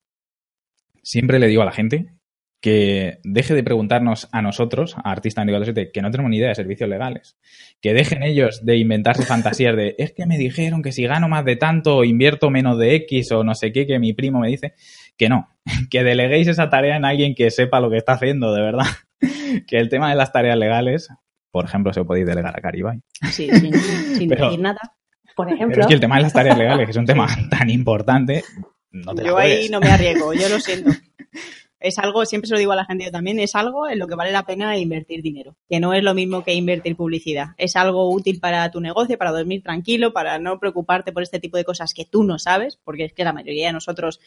siempre 1.04 1.40
le 1.40 1.48
digo 1.48 1.62
a 1.62 1.66
la 1.66 1.72
gente 1.72 2.14
que 2.62 3.18
deje 3.24 3.56
de 3.56 3.64
preguntarnos 3.64 4.30
a 4.32 4.44
nosotros, 4.44 4.96
a 4.96 5.12
Artista 5.12 5.44
24-7, 5.44 5.92
que 5.92 6.02
no 6.04 6.12
tenemos 6.12 6.30
ni 6.30 6.38
idea 6.38 6.50
de 6.50 6.56
servicios 6.56 6.88
legales. 6.88 7.36
Que 7.82 7.94
dejen 7.94 8.22
ellos 8.22 8.64
de 8.64 8.78
inventarse 8.78 9.26
fantasías 9.26 9.76
de, 9.76 9.96
es 9.98 10.14
que 10.14 10.28
me 10.28 10.38
dijeron 10.38 10.84
que 10.84 10.92
si 10.92 11.04
gano 11.04 11.28
más 11.28 11.44
de 11.44 11.56
tanto, 11.56 12.04
invierto 12.04 12.52
menos 12.52 12.78
de 12.78 12.96
X 12.96 13.32
o 13.32 13.44
no 13.44 13.56
sé 13.56 13.72
qué, 13.72 13.88
que 13.88 13.98
mi 13.98 14.14
primo 14.14 14.40
me 14.40 14.48
dice. 14.48 14.76
Que 15.18 15.30
no, 15.30 15.50
que 15.90 16.04
deleguéis 16.04 16.48
esa 16.48 16.70
tarea 16.70 16.96
en 16.96 17.06
alguien 17.06 17.36
que 17.36 17.52
sepa 17.52 17.80
lo 17.80 17.90
que 17.90 17.98
está 17.98 18.14
haciendo, 18.14 18.54
de 18.54 18.62
verdad. 18.62 18.86
que 19.68 19.78
el 19.78 19.90
tema 19.90 20.10
de 20.10 20.16
las 20.16 20.32
tareas 20.32 20.58
legales, 20.58 21.10
por 21.52 21.66
ejemplo, 21.66 21.94
se 21.94 22.04
podéis 22.04 22.26
delegar 22.26 22.58
a 22.58 22.62
Caribay. 22.62 23.02
Sí, 23.32 23.50
sin, 23.50 23.72
decir 24.30 24.60
nada. 24.60 24.80
Por 25.36 25.48
ejemplo. 25.48 25.70
Pero 25.70 25.82
es 25.82 25.88
que 25.88 25.94
el 25.94 26.00
tema 26.00 26.18
de 26.18 26.24
las 26.24 26.34
tareas 26.34 26.58
legales, 26.58 26.86
que 26.86 26.92
es 26.92 26.98
un 26.98 27.06
tema 27.06 27.28
tan 27.50 27.70
importante, 27.70 28.44
no 28.92 29.16
te 29.16 29.24
Yo 29.24 29.38
ahí 29.38 29.70
no 29.70 29.80
me 29.80 29.90
arriesgo, 29.90 30.34
yo 30.34 30.50
lo 30.50 30.60
siento 30.60 30.92
es 31.82 31.98
algo, 31.98 32.26
siempre 32.26 32.48
se 32.48 32.54
lo 32.54 32.60
digo 32.60 32.72
a 32.72 32.76
la 32.76 32.86
gente 32.86 33.06
yo 33.06 33.12
también, 33.12 33.40
es 33.40 33.56
algo 33.56 33.90
en 33.90 34.00
lo 34.00 34.08
que 34.08 34.16
vale 34.16 34.32
la 34.32 34.46
pena 34.46 34.78
invertir 34.78 35.22
dinero, 35.22 35.56
que 35.68 35.80
no 35.80 35.94
es 35.94 36.04
lo 36.04 36.14
mismo 36.14 36.44
que 36.44 36.54
invertir 36.54 36.96
publicidad. 36.96 37.50
Es 37.58 37.76
algo 37.76 38.10
útil 38.10 38.40
para 38.40 38.70
tu 38.70 38.80
negocio, 38.80 39.18
para 39.18 39.32
dormir 39.32 39.64
tranquilo, 39.64 40.14
para 40.14 40.38
no 40.40 40.60
preocuparte 40.60 41.12
por 41.12 41.24
este 41.24 41.40
tipo 41.40 41.58
de 41.58 41.66
cosas 41.66 41.94
que 41.94 42.06
tú 42.06 42.24
no 42.24 42.38
sabes, 42.38 42.78
porque 42.84 43.06
es 43.06 43.14
que 43.14 43.24
la 43.24 43.34
mayoría 43.34 43.68
de 43.68 43.74
nosotros 43.74 44.20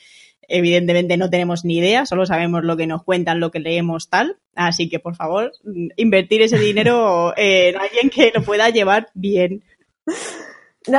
evidentemente 0.49 1.17
no 1.17 1.31
tenemos 1.31 1.65
ni 1.65 1.79
idea, 1.79 2.07
solo 2.07 2.27
sabemos 2.27 2.65
lo 2.65 2.77
que 2.77 2.87
nos 2.87 3.05
cuentan, 3.05 3.41
lo 3.41 3.51
que 3.51 3.61
leemos 3.61 4.11
tal. 4.11 4.37
Así 4.57 4.89
que, 4.89 4.99
por 4.99 5.15
favor, 5.15 5.53
invertir 5.97 6.43
ese 6.43 6.59
dinero 6.59 7.33
en 7.37 7.77
alguien 7.77 8.11
que 8.11 8.33
lo 8.35 8.43
pueda 8.43 8.69
llevar 8.71 9.09
bien. 9.15 9.63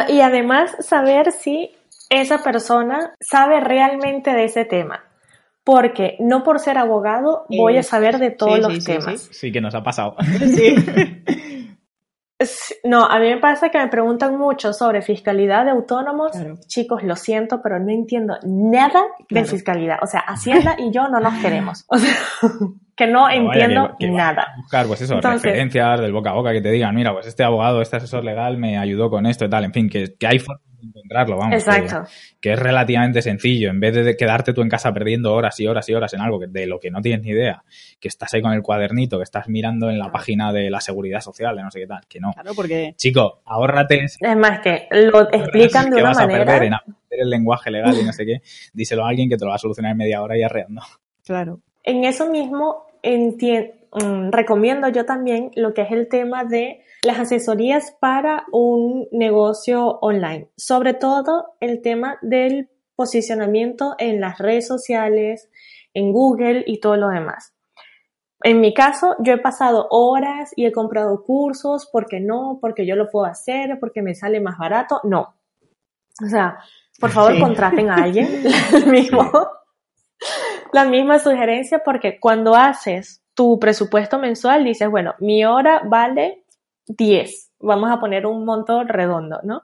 y 0.10 0.22
además 0.22 0.72
saber 0.80 1.32
si 1.32 1.72
esa 2.10 2.44
persona 2.44 3.14
sabe 3.20 3.60
realmente 3.60 4.34
de 4.34 4.46
ese 4.46 4.64
tema 4.64 5.05
porque 5.66 6.16
no 6.20 6.44
por 6.44 6.60
ser 6.60 6.78
abogado 6.78 7.46
voy 7.50 7.78
a 7.78 7.84
saber 7.84 8.20
de 8.20 8.32
todos 8.32 8.60
los 8.60 8.86
temas. 8.86 9.28
Sí, 9.32 9.52
que 9.52 9.60
nos 9.60 9.76
ha 9.76 9.84
pasado. 9.84 10.16
No, 12.84 13.06
a 13.06 13.18
mí 13.18 13.30
me 13.30 13.38
pasa 13.38 13.70
que 13.70 13.78
me 13.78 13.88
preguntan 13.88 14.38
mucho 14.38 14.74
sobre 14.74 15.02
fiscalidad 15.02 15.64
de 15.64 15.72
autónomos. 15.72 16.34
Chicos, 16.68 17.02
lo 17.02 17.16
siento, 17.16 17.62
pero 17.64 17.80
no 17.80 17.90
entiendo 17.92 18.36
nada 18.44 19.04
de 19.30 19.46
fiscalidad. 19.46 20.00
O 20.04 20.06
sea, 20.06 20.20
Hacienda 20.20 20.76
y 20.78 20.92
yo 20.92 21.08
no 21.08 21.22
nos 21.22 21.34
queremos. 21.42 21.86
O 21.88 21.98
sea, 21.98 22.14
que 22.96 23.08
no, 23.08 23.30
entiendo 23.30 23.96
nada. 24.02 24.54
buscar, 24.58 24.86
pues 24.86 25.02
eso, 25.02 25.20
referencias 25.22 26.02
del 26.02 26.12
boca 26.12 26.32
a 26.32 26.34
boca 26.34 26.52
que 26.52 26.62
te 26.62 26.72
digan, 26.72 26.94
mira, 26.94 27.14
pues 27.14 27.26
este 27.26 27.46
abogado, 27.46 27.82
este 27.82 27.98
asesor 27.98 28.26
legal 28.26 28.58
me 28.58 28.78
ayudó 28.78 29.10
con 29.10 29.26
esto 29.26 29.46
y 29.46 29.50
tal. 29.50 29.64
En 29.64 29.72
fin, 29.72 29.90
que, 29.90 30.16
que 30.20 30.28
hay 30.28 30.40
formas 30.40 30.65
encontrarlo, 30.82 31.38
vamos. 31.38 31.56
Exacto. 31.56 32.10
Que, 32.40 32.54
es 32.54 32.60
relativamente 32.60 33.22
sencillo. 33.22 33.70
En 33.70 33.80
vez 33.80 33.94
de 33.94 34.16
quedarte 34.16 34.54
tú 34.54 34.62
en 34.62 34.70
casa 34.70 34.94
perdiendo 34.94 35.34
horas 35.34 35.60
y 35.60 35.68
horas 35.68 35.88
y 35.90 35.94
horas 35.94 36.14
en 36.14 36.22
algo 36.22 36.40
de 36.40 36.66
lo 36.68 36.80
que 36.80 36.92
no 36.92 37.02
tienes 37.02 37.22
ni 37.24 37.32
idea, 37.32 37.64
que 38.00 38.08
estás 38.08 38.34
ahí 38.34 38.42
con 38.42 38.54
el 38.54 38.62
cuadernito, 38.62 39.18
que 39.18 39.24
estás 39.24 39.48
mirando 39.48 39.90
en 39.90 40.00
la 40.00 40.12
página 40.12 40.52
de 40.52 40.70
la 40.70 40.82
seguridad 40.82 41.22
social, 41.22 41.56
de 41.56 41.64
no 41.64 41.72
sé 41.72 41.80
qué 41.80 41.88
tal, 41.88 42.06
que 42.08 42.20
no. 42.20 42.32
Claro, 42.34 42.52
porque... 42.56 42.94
Chico, 42.98 43.42
ahórrate... 43.46 44.04
Es 44.04 44.38
más, 44.38 44.60
que 44.60 44.88
lo 44.92 45.30
explican 45.32 45.90
de 45.90 45.98
una 45.98 46.10
vas 46.10 46.18
manera... 46.18 46.44
A 46.44 46.46
perder 46.46 46.64
en 46.64 46.74
aprender 46.74 47.20
el 47.20 47.30
lenguaje 47.30 47.72
legal 47.72 47.96
y 48.00 48.04
no 48.04 48.14
sé 48.14 48.26
qué, 48.26 48.42
díselo 48.74 49.06
a 49.06 49.10
alguien 49.10 49.30
que 49.30 49.38
te 49.38 49.46
lo 49.46 49.50
va 49.50 49.56
a 49.56 49.60
solucionar 49.60 49.92
en 49.92 49.98
media 49.98 50.22
hora 50.22 50.38
y 50.38 50.44
arreando. 50.44 50.82
Claro. 51.26 51.60
En 51.84 52.04
eso 52.04 52.30
mismo 52.30 52.88
mm, 53.04 54.32
recomiendo 54.32 54.90
yo 54.90 55.06
también 55.06 55.52
lo 55.56 55.74
que 55.74 55.84
es 55.84 55.92
el 55.92 56.08
tema 56.08 56.44
de 56.44 56.82
las 57.06 57.20
asesorías 57.20 57.96
para 58.00 58.46
un 58.52 59.08
negocio 59.12 60.00
online, 60.02 60.50
sobre 60.58 60.94
todo 60.94 61.56
el 61.60 61.82
tema 61.82 62.18
del 62.22 62.70
posicionamiento 62.96 63.96
en 64.00 64.20
las 64.20 64.40
redes 64.40 64.68
sociales, 64.68 65.50
en 65.94 66.12
Google 66.12 66.64
y 66.66 66.80
todo 66.80 66.98
lo 66.98 67.10
demás. 67.10 67.54
En 68.44 68.60
mi 68.60 68.74
caso, 68.74 69.16
yo 69.20 69.34
he 69.34 69.38
pasado 69.38 69.88
horas 69.90 70.52
y 70.56 70.66
he 70.66 70.72
comprado 70.72 71.24
cursos, 71.24 71.90
porque 71.92 72.20
no, 72.20 72.60
porque 72.62 72.86
yo 72.86 72.96
lo 72.96 73.10
puedo 73.10 73.26
hacer, 73.26 73.78
porque 73.80 74.02
me 74.02 74.14
sale 74.14 74.40
más 74.40 74.58
barato, 74.58 75.00
no. 75.04 75.36
O 76.24 76.28
sea, 76.28 76.58
por 77.00 77.12
favor, 77.12 77.40
contraten 77.40 77.90
a 77.90 77.96
alguien. 77.96 78.44
Mismo 78.88 79.32
la 80.72 80.86
misma 80.86 81.20
sugerencia 81.20 81.80
porque 81.84 82.20
cuando 82.20 82.56
haces 82.56 83.24
tu 83.34 83.60
presupuesto 83.60 84.20
mensual 84.20 84.64
dices, 84.64 84.90
bueno, 84.90 85.16
mi 85.20 85.46
hora 85.46 85.82
vale 85.86 86.45
10. 86.88 87.52
Vamos 87.60 87.92
a 87.92 88.00
poner 88.00 88.26
un 88.26 88.46
monto 88.46 88.84
redondo, 88.84 89.40
¿no? 89.44 89.62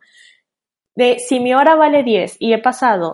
De 0.95 1.19
si 1.19 1.39
mi 1.39 1.53
hora 1.53 1.75
vale 1.75 2.03
10 2.03 2.37
y 2.39 2.53
he 2.53 2.57
pasado 2.57 3.13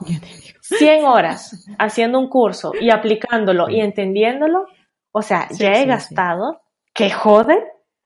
100 0.61 1.05
horas 1.05 1.67
haciendo 1.79 2.19
un 2.19 2.29
curso 2.29 2.73
y 2.79 2.89
aplicándolo 2.89 3.69
y 3.69 3.81
entendiéndolo, 3.81 4.65
o 5.11 5.21
sea, 5.21 5.47
ya 5.51 5.73
he 5.73 5.85
gastado, 5.85 6.61
que 6.93 7.11
jode, 7.11 7.63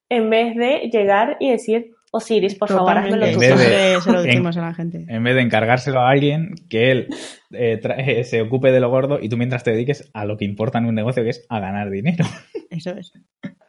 en 0.10 0.30
vez 0.30 0.56
de 0.56 0.90
llegar 0.92 1.38
y 1.40 1.52
decir, 1.52 1.92
Osiris, 2.14 2.56
por 2.56 2.68
favor, 2.68 2.98
házmelo 2.98 3.26
tú. 3.32 3.40
se 3.40 4.12
lo 4.12 4.22
decimos 4.22 4.58
a 4.58 4.62
la 4.62 4.74
gente. 4.74 5.06
En 5.08 5.24
vez 5.24 5.34
de 5.34 5.42
encargárselo 5.42 6.02
a 6.02 6.10
alguien, 6.10 6.56
que 6.70 6.92
él 6.92 7.08
eh, 7.52 7.80
eh, 7.98 8.24
se 8.26 8.42
ocupe 8.42 8.74
de 8.74 8.82
lo 8.82 8.90
gordo 8.90 9.18
y 9.22 9.30
tú 9.30 9.38
mientras 9.38 9.64
te 9.64 9.72
dediques 9.72 10.12
a 10.14 10.26
lo 10.26 10.36
que 10.36 10.44
importa 10.44 10.80
en 10.80 10.88
un 10.88 10.96
negocio, 10.96 11.24
que 11.24 11.30
es 11.30 11.46
a 11.48 11.60
ganar 11.62 11.90
dinero. 11.90 12.26
Eso 12.70 12.92
es. 12.92 13.14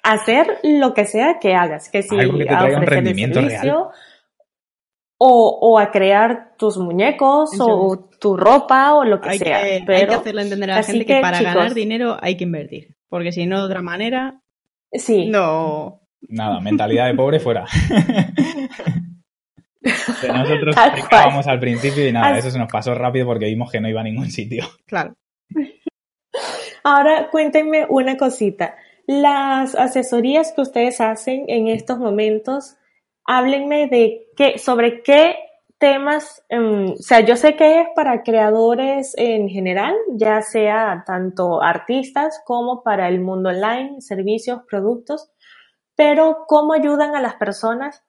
Hacer 0.02 0.58
lo 0.64 0.92
que 0.92 1.04
sea 1.04 1.38
que 1.40 1.54
hagas, 1.54 1.88
que 1.88 2.02
si 2.02 2.18
Algo 2.18 2.36
que 2.36 2.44
te 2.44 2.56
traiga 2.56 2.78
un 2.78 2.86
rendimiento 2.86 3.40
real. 3.40 3.70
O, 5.24 5.58
o, 5.60 5.78
a 5.78 5.92
crear 5.92 6.56
tus 6.58 6.78
muñecos 6.78 7.50
o 7.60 8.10
tu 8.18 8.36
ropa 8.36 8.94
o 8.94 9.04
lo 9.04 9.20
que 9.20 9.38
sea. 9.38 9.60
Pero, 9.86 9.98
hay 9.98 10.06
que 10.08 10.14
hacerle 10.14 10.42
entender 10.42 10.72
a 10.72 10.76
la 10.78 10.82
gente 10.82 11.06
que, 11.06 11.20
para 11.20 11.40
ganar 11.40 11.74
dinero 11.74 12.16
hay 12.20 12.36
que 12.36 12.42
invertir. 12.42 12.96
Porque 13.08 13.30
si 13.30 13.46
no, 13.46 13.60
de 13.60 13.66
otra 13.66 13.82
manera, 13.82 14.42
sí. 14.90 15.28
no, 15.28 16.01
Nada, 16.28 16.60
mentalidad 16.60 17.06
de 17.06 17.14
pobre 17.14 17.40
fuera. 17.40 17.64
nosotros 19.82 20.76
explicábamos 20.76 21.46
al 21.46 21.58
principio 21.60 22.06
y 22.06 22.12
nada, 22.12 22.38
eso 22.38 22.50
se 22.50 22.58
nos 22.58 22.70
pasó 22.70 22.94
rápido 22.94 23.26
porque 23.26 23.46
vimos 23.46 23.70
que 23.70 23.80
no 23.80 23.88
iba 23.88 24.00
a 24.00 24.04
ningún 24.04 24.30
sitio. 24.30 24.64
Claro. 24.86 25.14
Ahora 26.84 27.28
cuéntenme 27.30 27.86
una 27.88 28.16
cosita. 28.16 28.76
Las 29.06 29.74
asesorías 29.74 30.52
que 30.52 30.62
ustedes 30.62 31.00
hacen 31.00 31.44
en 31.48 31.68
estos 31.68 31.98
momentos, 31.98 32.76
háblenme 33.24 33.88
de 33.88 34.26
qué, 34.36 34.58
sobre 34.58 35.02
qué 35.02 35.36
temas, 35.78 36.44
em, 36.48 36.92
o 36.92 36.96
sea, 36.96 37.20
yo 37.20 37.36
sé 37.36 37.56
que 37.56 37.80
es 37.80 37.88
para 37.96 38.22
creadores 38.22 39.14
en 39.18 39.48
general, 39.48 39.94
ya 40.12 40.40
sea 40.42 41.02
tanto 41.04 41.60
artistas 41.60 42.40
como 42.44 42.84
para 42.84 43.08
el 43.08 43.20
mundo 43.20 43.48
online, 43.48 44.00
servicios, 44.00 44.60
productos, 44.70 45.32
pero 45.96 46.44
cómo 46.46 46.74
ayudan 46.74 47.14
a 47.14 47.20
las 47.20 47.34
personas 47.34 48.02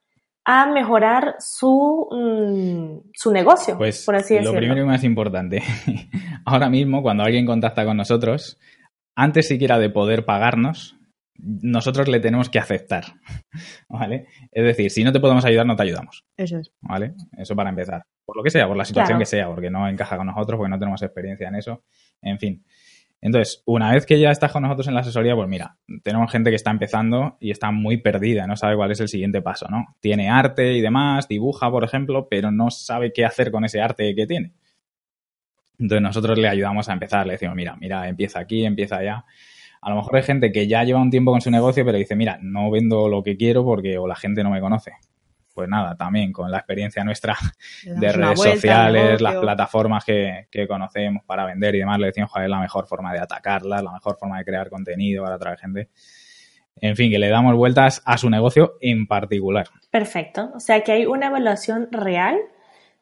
a 0.45 0.65
mejorar 0.65 1.35
su, 1.39 2.07
mm, 2.11 3.11
su 3.13 3.31
negocio, 3.31 3.77
pues 3.77 4.03
por 4.05 4.15
así 4.15 4.33
decirlo. 4.33 4.53
Lo 4.53 4.59
primero 4.59 4.81
y 4.81 4.85
más 4.85 5.03
importante, 5.03 5.61
ahora 6.45 6.69
mismo 6.69 7.01
cuando 7.01 7.23
alguien 7.23 7.45
contacta 7.45 7.85
con 7.85 7.97
nosotros, 7.97 8.59
antes 9.15 9.47
siquiera 9.47 9.79
de 9.79 9.89
poder 9.89 10.25
pagarnos, 10.25 10.97
nosotros 11.35 12.07
le 12.07 12.19
tenemos 12.19 12.49
que 12.49 12.59
aceptar, 12.59 13.05
¿vale? 13.89 14.27
Es 14.51 14.63
decir, 14.63 14.91
si 14.91 15.03
no 15.03 15.11
te 15.11 15.19
podemos 15.19 15.45
ayudar, 15.45 15.65
no 15.65 15.75
te 15.75 15.83
ayudamos. 15.83 16.25
Eso 16.37 16.57
es. 16.57 16.71
¿Vale? 16.81 17.13
Eso 17.37 17.55
para 17.55 17.69
empezar. 17.69 18.03
Por 18.25 18.37
lo 18.37 18.43
que 18.43 18.49
sea, 18.49 18.67
por 18.67 18.77
la 18.77 18.85
situación 18.85 19.19
que 19.19 19.25
sea, 19.25 19.47
porque 19.47 19.69
no 19.69 19.87
encaja 19.87 20.17
con 20.17 20.27
nosotros, 20.27 20.57
porque 20.57 20.69
no 20.69 20.79
tenemos 20.79 21.01
experiencia 21.01 21.47
en 21.47 21.55
eso, 21.55 21.83
en 22.21 22.39
fin. 22.39 22.65
Entonces, 23.25 23.63
una 23.65 23.93
vez 23.93 24.05
que 24.05 24.19
ya 24.19 24.31
estás 24.31 24.51
con 24.51 24.63
nosotros 24.63 24.89
en 24.89 24.95
la 24.95 24.99
asesoría, 24.99 25.33
pues 25.33 25.47
mira, 25.47 25.77
tenemos 26.03 26.29
gente 26.29 26.49
que 26.49 26.57
está 26.57 26.71
empezando 26.71 27.37
y 27.39 27.51
está 27.51 27.71
muy 27.71 27.95
perdida, 27.95 28.47
no 28.47 28.57
sabe 28.57 28.75
cuál 28.75 28.91
es 28.91 28.99
el 28.99 29.07
siguiente 29.07 29.41
paso, 29.41 29.65
¿no? 29.69 29.95
Tiene 30.01 30.29
arte 30.29 30.73
y 30.73 30.81
demás, 30.81 31.29
dibuja, 31.29 31.71
por 31.71 31.85
ejemplo, 31.85 32.27
pero 32.29 32.51
no 32.51 32.69
sabe 32.69 33.13
qué 33.13 33.23
hacer 33.23 33.49
con 33.49 33.63
ese 33.63 33.79
arte 33.79 34.13
que 34.13 34.27
tiene. 34.27 34.51
Entonces 35.79 36.01
nosotros 36.01 36.37
le 36.37 36.49
ayudamos 36.49 36.89
a 36.89 36.93
empezar, 36.93 37.25
le 37.25 37.33
decimos, 37.33 37.55
mira, 37.55 37.77
mira, 37.77 38.09
empieza 38.09 38.41
aquí, 38.41 38.65
empieza 38.65 38.97
allá. 38.97 39.23
A 39.81 39.89
lo 39.89 39.95
mejor 39.95 40.17
hay 40.17 40.23
gente 40.23 40.51
que 40.51 40.67
ya 40.67 40.83
lleva 40.83 41.01
un 41.01 41.09
tiempo 41.09 41.31
con 41.31 41.39
su 41.39 41.49
negocio, 41.49 41.85
pero 41.85 41.97
dice, 41.97 42.17
mira, 42.17 42.39
no 42.41 42.69
vendo 42.71 43.07
lo 43.07 43.23
que 43.23 43.37
quiero 43.37 43.63
porque 43.63 43.97
o 43.97 44.05
la 44.05 44.17
gente 44.17 44.43
no 44.43 44.49
me 44.49 44.59
conoce 44.59 44.91
pues 45.53 45.69
nada, 45.69 45.95
también 45.95 46.31
con 46.31 46.49
la 46.49 46.57
experiencia 46.57 47.03
nuestra 47.03 47.37
de 47.83 48.11
redes 48.11 48.41
sociales, 48.41 49.21
las 49.21 49.35
plataformas 49.35 50.03
que, 50.03 50.47
conocemos 50.67 51.23
para 51.25 51.45
vender 51.45 51.75
y 51.75 51.79
demás, 51.79 51.99
le 51.99 52.07
decimos 52.07 52.31
cuál 52.31 52.45
es 52.45 52.49
la 52.49 52.59
mejor 52.59 52.87
forma 52.87 53.13
de 53.13 53.19
atacarlas, 53.19 53.83
la 53.83 53.91
mejor 53.91 54.17
forma 54.17 54.37
de 54.37 54.45
crear 54.45 54.69
contenido 54.69 55.23
para 55.23 55.35
atraer 55.35 55.59
gente. 55.59 55.89
En 56.81 56.95
fin, 56.95 57.11
que 57.11 57.19
le 57.19 57.29
damos 57.29 57.55
vueltas 57.55 58.01
a 58.05 58.17
su 58.17 58.29
negocio 58.29 58.77
en 58.81 59.05
particular. 59.05 59.67
Perfecto. 59.91 60.51
O 60.55 60.59
sea 60.59 60.81
que 60.81 60.91
hay 60.91 61.05
una 61.05 61.27
evaluación 61.27 61.87
real 61.91 62.37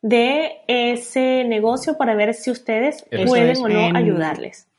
de 0.02 0.62
ese 0.68 1.46
negocio 1.46 1.98
para 1.98 2.16
ver 2.16 2.34
si 2.34 2.52
ustedes 2.52 3.06
pueden 3.26 3.58
o 3.58 3.70
no 3.70 3.98
ayudarles. 3.98 4.71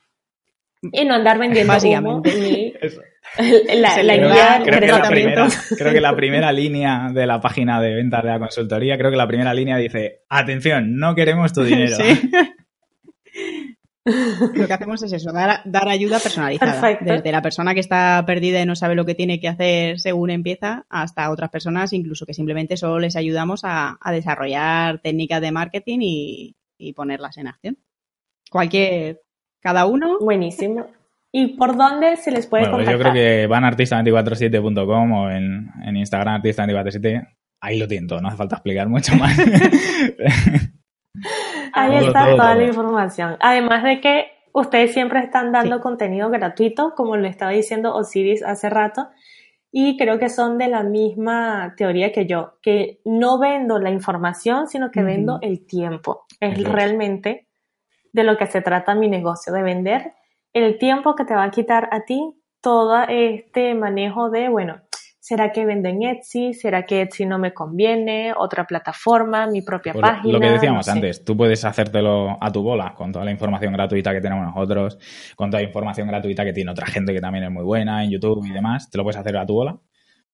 Y 0.91 1.05
no 1.05 1.15
andar 1.15 1.39
vendiendo 1.39 1.71
Básicamente. 1.71 2.33
ni 2.35 2.73
la, 3.79 4.03
la 4.03 4.63
creo, 4.63 4.79
que 4.79 4.87
la 4.87 5.07
primera, 5.07 5.47
creo 5.75 5.93
que 5.93 6.01
la 6.01 6.15
primera 6.15 6.51
línea 6.51 7.09
de 7.11 7.25
la 7.25 7.41
página 7.41 7.81
de 7.81 7.95
ventas 7.95 8.21
de 8.21 8.29
la 8.29 8.39
consultoría, 8.39 8.97
creo 8.97 9.09
que 9.09 9.17
la 9.17 9.27
primera 9.27 9.53
línea 9.53 9.77
dice, 9.77 10.21
atención, 10.29 10.97
no 10.97 11.15
queremos 11.15 11.51
tu 11.51 11.63
dinero. 11.63 11.97
Lo 14.05 14.67
que 14.67 14.73
hacemos 14.73 15.01
es 15.01 15.13
eso, 15.13 15.31
dar, 15.31 15.61
dar 15.65 15.87
ayuda 15.87 16.19
personalizada. 16.19 16.97
Desde 17.01 17.31
la 17.31 17.41
persona 17.41 17.73
que 17.73 17.79
está 17.79 18.23
perdida 18.27 18.61
y 18.61 18.65
no 18.65 18.75
sabe 18.75 18.95
lo 18.95 19.05
que 19.05 19.15
tiene 19.15 19.39
que 19.39 19.47
hacer 19.47 19.99
según 19.99 20.29
empieza, 20.29 20.85
hasta 20.89 21.31
otras 21.31 21.49
personas, 21.49 21.93
incluso 21.93 22.25
que 22.25 22.33
simplemente 22.33 22.77
solo 22.77 22.99
les 22.99 23.15
ayudamos 23.15 23.61
a, 23.63 23.97
desarrollar 24.11 24.99
técnicas 24.99 25.41
de 25.41 25.51
marketing 25.51 25.99
y, 26.01 26.55
y 26.77 26.93
ponerlas 26.93 27.37
en 27.37 27.47
acción. 27.47 27.77
Cualquier, 28.51 29.22
cada 29.63 29.85
uno. 29.85 30.19
Buenísimo. 30.19 30.85
¿Y 31.31 31.57
por 31.57 31.75
dónde 31.75 32.17
se 32.17 32.29
les 32.31 32.45
puede 32.45 32.63
bueno, 32.69 32.77
pues 32.77 32.89
yo 32.91 32.99
creo 32.99 33.13
que 33.13 33.47
van 33.47 33.65
a 33.65 33.71
artista247.com 33.71 35.11
o 35.13 35.31
en, 35.31 35.71
en 35.83 35.97
Instagram 35.97 36.43
artista247. 36.43 37.27
Ahí 37.61 37.79
lo 37.79 37.87
tienen 37.87 38.07
todo, 38.07 38.21
no 38.21 38.27
hace 38.27 38.37
falta 38.37 38.57
explicar 38.57 38.87
mucho 38.87 39.15
más. 39.15 39.35
Ahí 41.73 42.05
está 42.05 42.29
toda 42.29 42.55
la 42.55 42.63
información. 42.63 43.37
Además 43.39 43.83
de 43.83 44.01
que 44.01 44.25
ustedes 44.53 44.93
siempre 44.93 45.19
están 45.19 45.51
dando 45.51 45.81
contenido 45.81 46.29
gratuito, 46.29 46.93
como 46.95 47.17
lo 47.17 47.27
estaba 47.27 47.51
diciendo 47.51 47.95
Osiris 47.95 48.43
hace 48.43 48.69
rato, 48.69 49.07
y 49.71 49.97
creo 49.97 50.19
que 50.19 50.29
son 50.29 50.59
de 50.59 50.67
la 50.67 50.83
misma 50.83 51.73
teoría 51.75 52.11
que 52.11 52.27
yo, 52.27 52.59
que 52.61 52.99
no 53.05 53.39
vendo 53.39 53.79
la 53.79 53.89
información, 53.89 54.67
sino 54.67 54.91
que 54.91 55.01
vendo 55.01 55.39
el 55.41 55.65
tiempo. 55.65 56.25
Es 56.39 56.63
realmente 56.63 57.47
de 58.13 58.23
lo 58.23 58.37
que 58.37 58.47
se 58.47 58.61
trata 58.61 58.95
mi 58.95 59.09
negocio, 59.09 59.51
de 59.51 59.63
vender 59.63 60.13
el 60.53 60.77
tiempo 60.77 61.15
que 61.15 61.25
te 61.25 61.33
va 61.33 61.43
a 61.43 61.51
quitar 61.51 61.89
a 61.91 62.05
ti 62.05 62.39
todo 62.61 63.03
este 63.09 63.73
manejo 63.73 64.29
de, 64.29 64.47
bueno, 64.49 64.81
¿será 65.19 65.51
que 65.51 65.65
vendo 65.65 65.89
en 65.89 66.03
Etsy? 66.03 66.53
¿Será 66.53 66.85
que 66.85 67.01
Etsy 67.01 67.25
no 67.25 67.39
me 67.39 67.53
conviene? 67.53 68.33
¿Otra 68.37 68.65
plataforma? 68.65 69.47
¿Mi 69.47 69.63
propia 69.63 69.93
página? 69.93 70.31
Lo 70.31 70.39
que 70.39 70.51
decíamos 70.51 70.87
antes, 70.87 71.25
tú 71.25 71.35
puedes 71.35 71.65
hacértelo 71.65 72.37
a 72.39 72.51
tu 72.51 72.61
bola 72.61 72.93
con 72.95 73.11
toda 73.11 73.25
la 73.25 73.31
información 73.31 73.73
gratuita 73.73 74.13
que 74.13 74.21
tenemos 74.21 74.45
nosotros, 74.45 74.97
con 75.35 75.49
toda 75.49 75.61
la 75.61 75.67
información 75.67 76.07
gratuita 76.07 76.45
que 76.45 76.53
tiene 76.53 76.71
otra 76.71 76.85
gente 76.85 77.13
que 77.13 77.19
también 77.19 77.45
es 77.45 77.51
muy 77.51 77.63
buena 77.63 78.03
en 78.03 78.11
YouTube 78.11 78.45
y 78.45 78.51
demás, 78.51 78.89
te 78.89 78.97
lo 78.97 79.03
puedes 79.03 79.17
hacer 79.17 79.35
a 79.35 79.45
tu 79.45 79.55
bola 79.55 79.79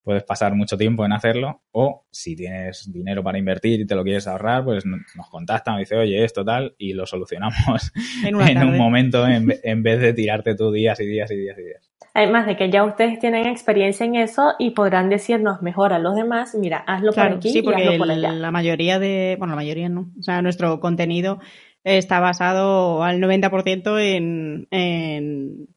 puedes 0.04 0.24
pasar 0.24 0.56
mucho 0.56 0.78
tiempo 0.78 1.06
en 1.06 1.14
hacerlo 1.14 1.62
o 1.72 2.06
si 2.10 2.36
tienes 2.36 2.92
dinero 2.92 3.24
para 3.24 3.38
invertir 3.38 3.82
y 3.82 3.86
te 3.86 3.96
lo 3.96 4.04
quieres 4.04 4.28
ahorrar, 4.28 4.64
pues 4.64 4.86
nos 4.86 5.30
contactan, 5.30 5.76
y 5.76 5.80
dice, 5.80 5.98
oye, 5.98 6.24
esto 6.24 6.44
tal, 6.44 6.76
y 6.78 6.94
lo 6.94 7.06
solucionamos 7.06 7.92
en, 8.26 8.36
un 8.36 8.78
momento 8.78 9.26
en, 9.28 9.84
vez 9.84 10.00
de 10.00 10.14
tirarte 10.14 10.56
tú 10.56 10.72
días 10.72 11.00
y 11.00 11.06
días 11.06 11.30
y 11.32 11.36
días 11.36 11.58
y 11.58 11.64
días. 11.64 11.90
Además 12.14 12.48
de 12.48 12.58
que 12.58 12.70
ya 12.70 12.84
ustedes 12.84 13.20
tienen 13.20 13.46
experiencia 13.46 14.06
en 14.06 14.16
eso 14.16 14.54
y 14.58 14.72
podrán 14.72 15.10
decirnos 15.10 15.62
mejor 15.62 15.94
a 15.94 16.00
los 16.00 16.16
demás, 16.16 16.56
mira, 16.56 16.78
hazlo 16.88 17.14
por 17.14 17.24
aquí 17.24 17.50
y 17.54 17.60
hazlo 17.60 17.98
por 17.98 18.12
allá. 18.12 18.32
La 18.32 18.52
mayoría 18.52 19.00
de, 19.00 19.36
bueno, 19.38 19.54
la 19.54 19.58
mayoría 19.58 19.90
no, 19.90 20.12
o 20.18 20.24
sea, 20.24 20.42
nuestro 20.42 20.80
contenido 20.80 21.40
está 21.84 22.20
basado 22.20 23.04
al 23.04 23.22
90% 23.22 24.00
en, 24.02 24.68
en 24.72 25.68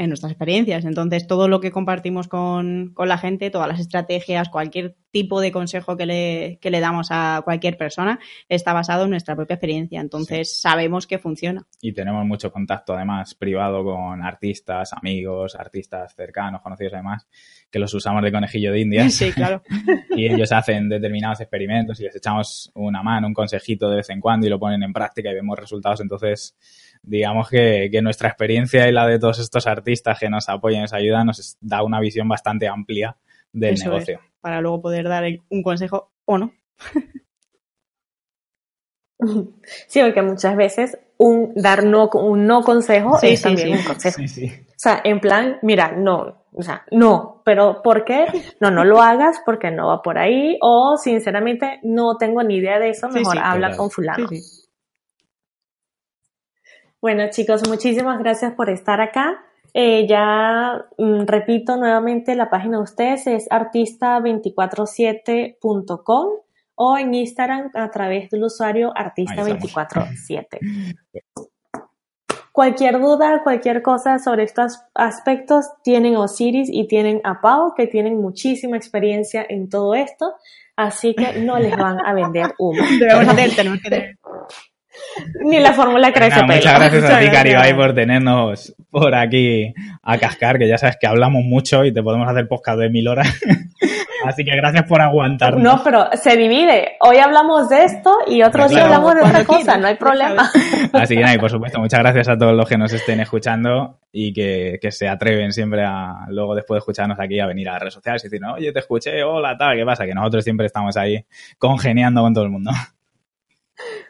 en 0.00 0.08
nuestras 0.08 0.32
experiencias. 0.32 0.86
Entonces, 0.86 1.26
todo 1.26 1.46
lo 1.46 1.60
que 1.60 1.70
compartimos 1.70 2.26
con, 2.26 2.92
con, 2.94 3.06
la 3.06 3.18
gente, 3.18 3.50
todas 3.50 3.68
las 3.68 3.80
estrategias, 3.80 4.48
cualquier 4.48 4.96
tipo 5.10 5.42
de 5.42 5.52
consejo 5.52 5.98
que 5.98 6.06
le, 6.06 6.58
que 6.62 6.70
le 6.70 6.80
damos 6.80 7.08
a 7.10 7.42
cualquier 7.44 7.76
persona, 7.76 8.18
está 8.48 8.72
basado 8.72 9.04
en 9.04 9.10
nuestra 9.10 9.36
propia 9.36 9.56
experiencia. 9.56 10.00
Entonces, 10.00 10.58
sabemos 10.58 11.06
que 11.06 11.18
funciona. 11.18 11.66
Y 11.82 11.92
tenemos 11.92 12.24
mucho 12.24 12.50
contacto, 12.50 12.94
además, 12.94 13.34
privado 13.34 13.84
con 13.84 14.22
artistas, 14.22 14.94
amigos, 14.94 15.54
artistas 15.54 16.14
cercanos, 16.14 16.62
conocidos 16.62 16.94
además, 16.94 17.28
que 17.70 17.78
los 17.78 17.92
usamos 17.92 18.22
de 18.22 18.32
conejillo 18.32 18.72
de 18.72 18.80
indias. 18.80 19.14
Sí, 19.20 19.32
claro. 19.32 19.62
y 20.16 20.26
ellos 20.26 20.50
hacen 20.50 20.88
determinados 20.88 21.42
experimentos 21.42 22.00
y 22.00 22.04
les 22.04 22.16
echamos 22.16 22.72
una 22.74 23.02
mano, 23.02 23.26
un 23.26 23.34
consejito 23.34 23.90
de 23.90 23.96
vez 23.96 24.08
en 24.08 24.18
cuando 24.18 24.46
y 24.46 24.50
lo 24.50 24.58
ponen 24.58 24.82
en 24.82 24.94
práctica 24.94 25.30
y 25.30 25.34
vemos 25.34 25.58
resultados. 25.58 26.00
Entonces, 26.00 26.56
digamos 27.02 27.48
que, 27.48 27.90
nuestra 28.02 28.28
experiencia 28.28 28.88
y 28.88 28.92
la 28.92 29.06
de 29.06 29.18
todos 29.18 29.38
estos 29.38 29.66
artistas 29.66 30.18
que 30.18 30.28
nos 30.28 30.48
apoyan 30.48 30.80
y 30.80 30.82
nos 30.82 30.92
ayudan 30.92 31.26
nos 31.26 31.56
da 31.60 31.82
una 31.82 32.00
visión 32.00 32.28
bastante 32.28 32.68
amplia 32.68 33.16
del 33.52 33.76
negocio. 33.76 34.20
para 34.40 34.60
luego 34.60 34.80
poder 34.80 35.08
dar 35.08 35.24
un 35.48 35.62
consejo 35.62 36.12
o 36.24 36.38
no. 36.38 36.52
Sí, 39.86 40.00
porque 40.00 40.22
muchas 40.22 40.56
veces 40.56 40.98
un 41.18 41.52
dar 41.54 41.84
no, 41.84 42.08
un 42.14 42.46
no 42.46 42.62
consejo 42.62 43.18
es 43.20 43.42
también 43.42 43.72
un 43.72 43.84
consejo. 43.84 44.22
O 44.22 44.82
sea, 44.82 45.02
en 45.04 45.20
plan, 45.20 45.58
mira, 45.60 45.92
no, 45.92 46.46
o 46.52 46.62
sea, 46.62 46.84
no, 46.90 47.42
pero 47.44 47.82
¿por 47.82 48.04
qué? 48.04 48.26
No, 48.60 48.70
no 48.70 48.84
lo 48.84 49.02
hagas 49.02 49.40
porque 49.44 49.70
no 49.70 49.88
va 49.88 50.00
por 50.00 50.16
ahí 50.18 50.56
o 50.62 50.96
sinceramente 50.96 51.80
no 51.82 52.16
tengo 52.16 52.42
ni 52.42 52.56
idea 52.56 52.78
de 52.78 52.90
eso, 52.90 53.08
mejor 53.08 53.38
habla 53.38 53.76
con 53.76 53.90
fulano. 53.90 54.28
Bueno 57.00 57.30
chicos, 57.30 57.68
muchísimas 57.68 58.18
gracias 58.18 58.54
por 58.54 58.68
estar 58.68 59.00
acá. 59.00 59.44
Eh, 59.72 60.08
ya 60.08 60.84
mm, 60.98 61.26
repito 61.26 61.76
nuevamente, 61.76 62.34
la 62.34 62.50
página 62.50 62.78
de 62.78 62.82
ustedes 62.82 63.24
es 63.26 63.48
artista247.com 63.48 66.28
o 66.74 66.98
en 66.98 67.14
Instagram 67.14 67.70
a 67.74 67.90
través 67.90 68.28
del 68.30 68.44
usuario 68.44 68.92
artista247. 68.94 70.58
Cualquier 72.52 73.00
duda, 73.00 73.42
cualquier 73.42 73.80
cosa 73.80 74.18
sobre 74.18 74.42
estos 74.42 74.80
aspectos, 74.94 75.66
tienen 75.84 76.16
Osiris 76.16 76.68
y 76.70 76.86
tienen 76.88 77.20
a 77.24 77.40
Pau, 77.40 77.74
que 77.74 77.86
tienen 77.86 78.20
muchísima 78.20 78.76
experiencia 78.76 79.46
en 79.48 79.68
todo 79.68 79.94
esto, 79.94 80.34
así 80.74 81.14
que 81.14 81.40
no 81.40 81.58
les 81.58 81.76
van 81.76 82.04
a 82.04 82.12
vender 82.12 82.54
humo. 82.58 82.82
Que 84.90 85.44
Ni 85.44 85.60
la 85.60 85.72
fórmula 85.72 86.12
crece 86.12 86.42
Muchas 86.42 86.78
gracias 86.78 87.04
a 87.04 87.20
ti, 87.20 87.28
Caribay, 87.30 87.74
por 87.74 87.94
tenernos 87.94 88.74
por 88.90 89.14
aquí 89.14 89.72
a 90.02 90.18
cascar, 90.18 90.58
que 90.58 90.68
ya 90.68 90.78
sabes 90.78 90.96
que 91.00 91.06
hablamos 91.06 91.44
mucho 91.44 91.84
y 91.84 91.92
te 91.92 92.02
podemos 92.02 92.28
hacer 92.28 92.48
podcast 92.48 92.78
de 92.78 92.90
mil 92.90 93.08
horas. 93.08 93.28
Así 94.24 94.44
que 94.44 94.54
gracias 94.54 94.84
por 94.84 95.00
aguantarnos. 95.00 95.62
No, 95.62 95.82
pero 95.82 96.08
se 96.12 96.36
divide. 96.36 96.96
Hoy 97.00 97.16
hablamos 97.16 97.68
de 97.68 97.84
esto 97.84 98.18
y 98.26 98.42
otro 98.42 98.68
día 98.68 98.84
hablamos 98.84 99.14
de 99.14 99.22
otra 99.22 99.44
cosa, 99.44 99.78
no 99.78 99.86
hay 99.86 99.94
problema. 99.94 100.50
Así 100.92 101.14
que 101.14 101.22
nada, 101.22 101.34
y 101.34 101.38
por 101.38 101.50
supuesto, 101.50 101.78
muchas 101.78 102.00
gracias 102.00 102.28
a 102.28 102.36
todos 102.36 102.54
los 102.54 102.68
que 102.68 102.76
nos 102.76 102.92
estén 102.92 103.20
escuchando 103.20 103.98
y 104.12 104.32
que, 104.32 104.78
se 104.90 105.08
atreven 105.08 105.52
siempre 105.52 105.84
a, 105.84 106.26
luego 106.28 106.54
después 106.54 106.76
de 106.76 106.78
escucharnos 106.80 107.18
aquí, 107.18 107.40
a 107.40 107.46
venir 107.46 107.68
a 107.68 107.72
las 107.72 107.80
redes 107.80 107.94
sociales 107.94 108.22
y 108.24 108.28
decir, 108.28 108.44
oye, 108.44 108.72
te 108.72 108.80
escuché, 108.80 109.22
hola, 109.22 109.56
tal, 109.56 109.76
¿qué 109.76 109.84
pasa? 109.84 110.04
Que 110.04 110.14
nosotros 110.14 110.44
siempre 110.44 110.66
estamos 110.66 110.96
ahí 110.96 111.24
congeniando 111.58 112.20
con 112.20 112.34
todo 112.34 112.44
el 112.44 112.50
mundo. 112.50 112.72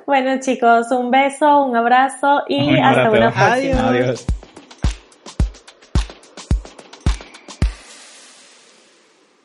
Bueno, 0.06 0.40
chicos, 0.40 0.90
un 0.90 1.10
beso, 1.10 1.64
un 1.64 1.76
abrazo 1.76 2.42
y 2.48 2.78
hasta 2.78 3.10
una 3.10 3.32
próxima. 3.32 3.88
Adiós. 3.88 4.26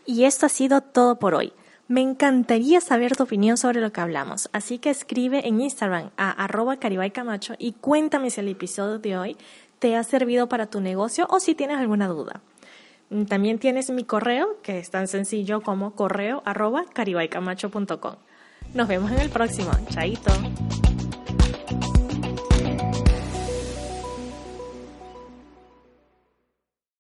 Y 0.06 0.26
esto 0.26 0.46
ha 0.46 0.50
sido 0.50 0.82
todo 0.82 1.18
por 1.18 1.36
hoy. 1.36 1.52
Me 1.88 2.02
encantaría 2.02 2.82
saber 2.82 3.16
tu 3.16 3.24
opinión 3.24 3.58
sobre 3.58 3.80
lo 3.80 3.92
que 3.92 4.02
hablamos, 4.02 4.50
así 4.54 4.80
que 4.80 4.90
escribe 4.90 5.48
en 5.48 5.62
Instagram 5.62 6.10
a 6.18 6.32
arroba 6.32 6.78
caribaycamacho 6.78 7.54
y 7.60 7.74
cuéntame 7.74 8.32
si 8.32 8.42
el 8.42 8.48
episodio 8.48 8.98
de 8.98 9.18
hoy 9.18 9.38
te 9.78 9.96
ha 9.96 10.04
servido 10.04 10.50
para 10.50 10.66
tu 10.66 10.82
negocio 10.82 11.28
o 11.30 11.40
si 11.40 11.54
tienes 11.54 11.78
alguna 11.78 12.08
duda. 12.08 12.42
También 13.30 13.60
tienes 13.60 13.92
mi 13.92 14.04
correo, 14.04 14.58
que 14.64 14.80
es 14.80 14.90
tan 14.90 15.08
sencillo 15.08 15.62
como 15.62 15.94
correo 15.94 16.42
arroba 16.44 16.86
caribaycamacho.com. 16.92 18.16
Nos 18.76 18.90
vemos 18.90 19.10
en 19.10 19.20
el 19.20 19.30
próximo. 19.30 19.72
Chaito. 19.90 20.32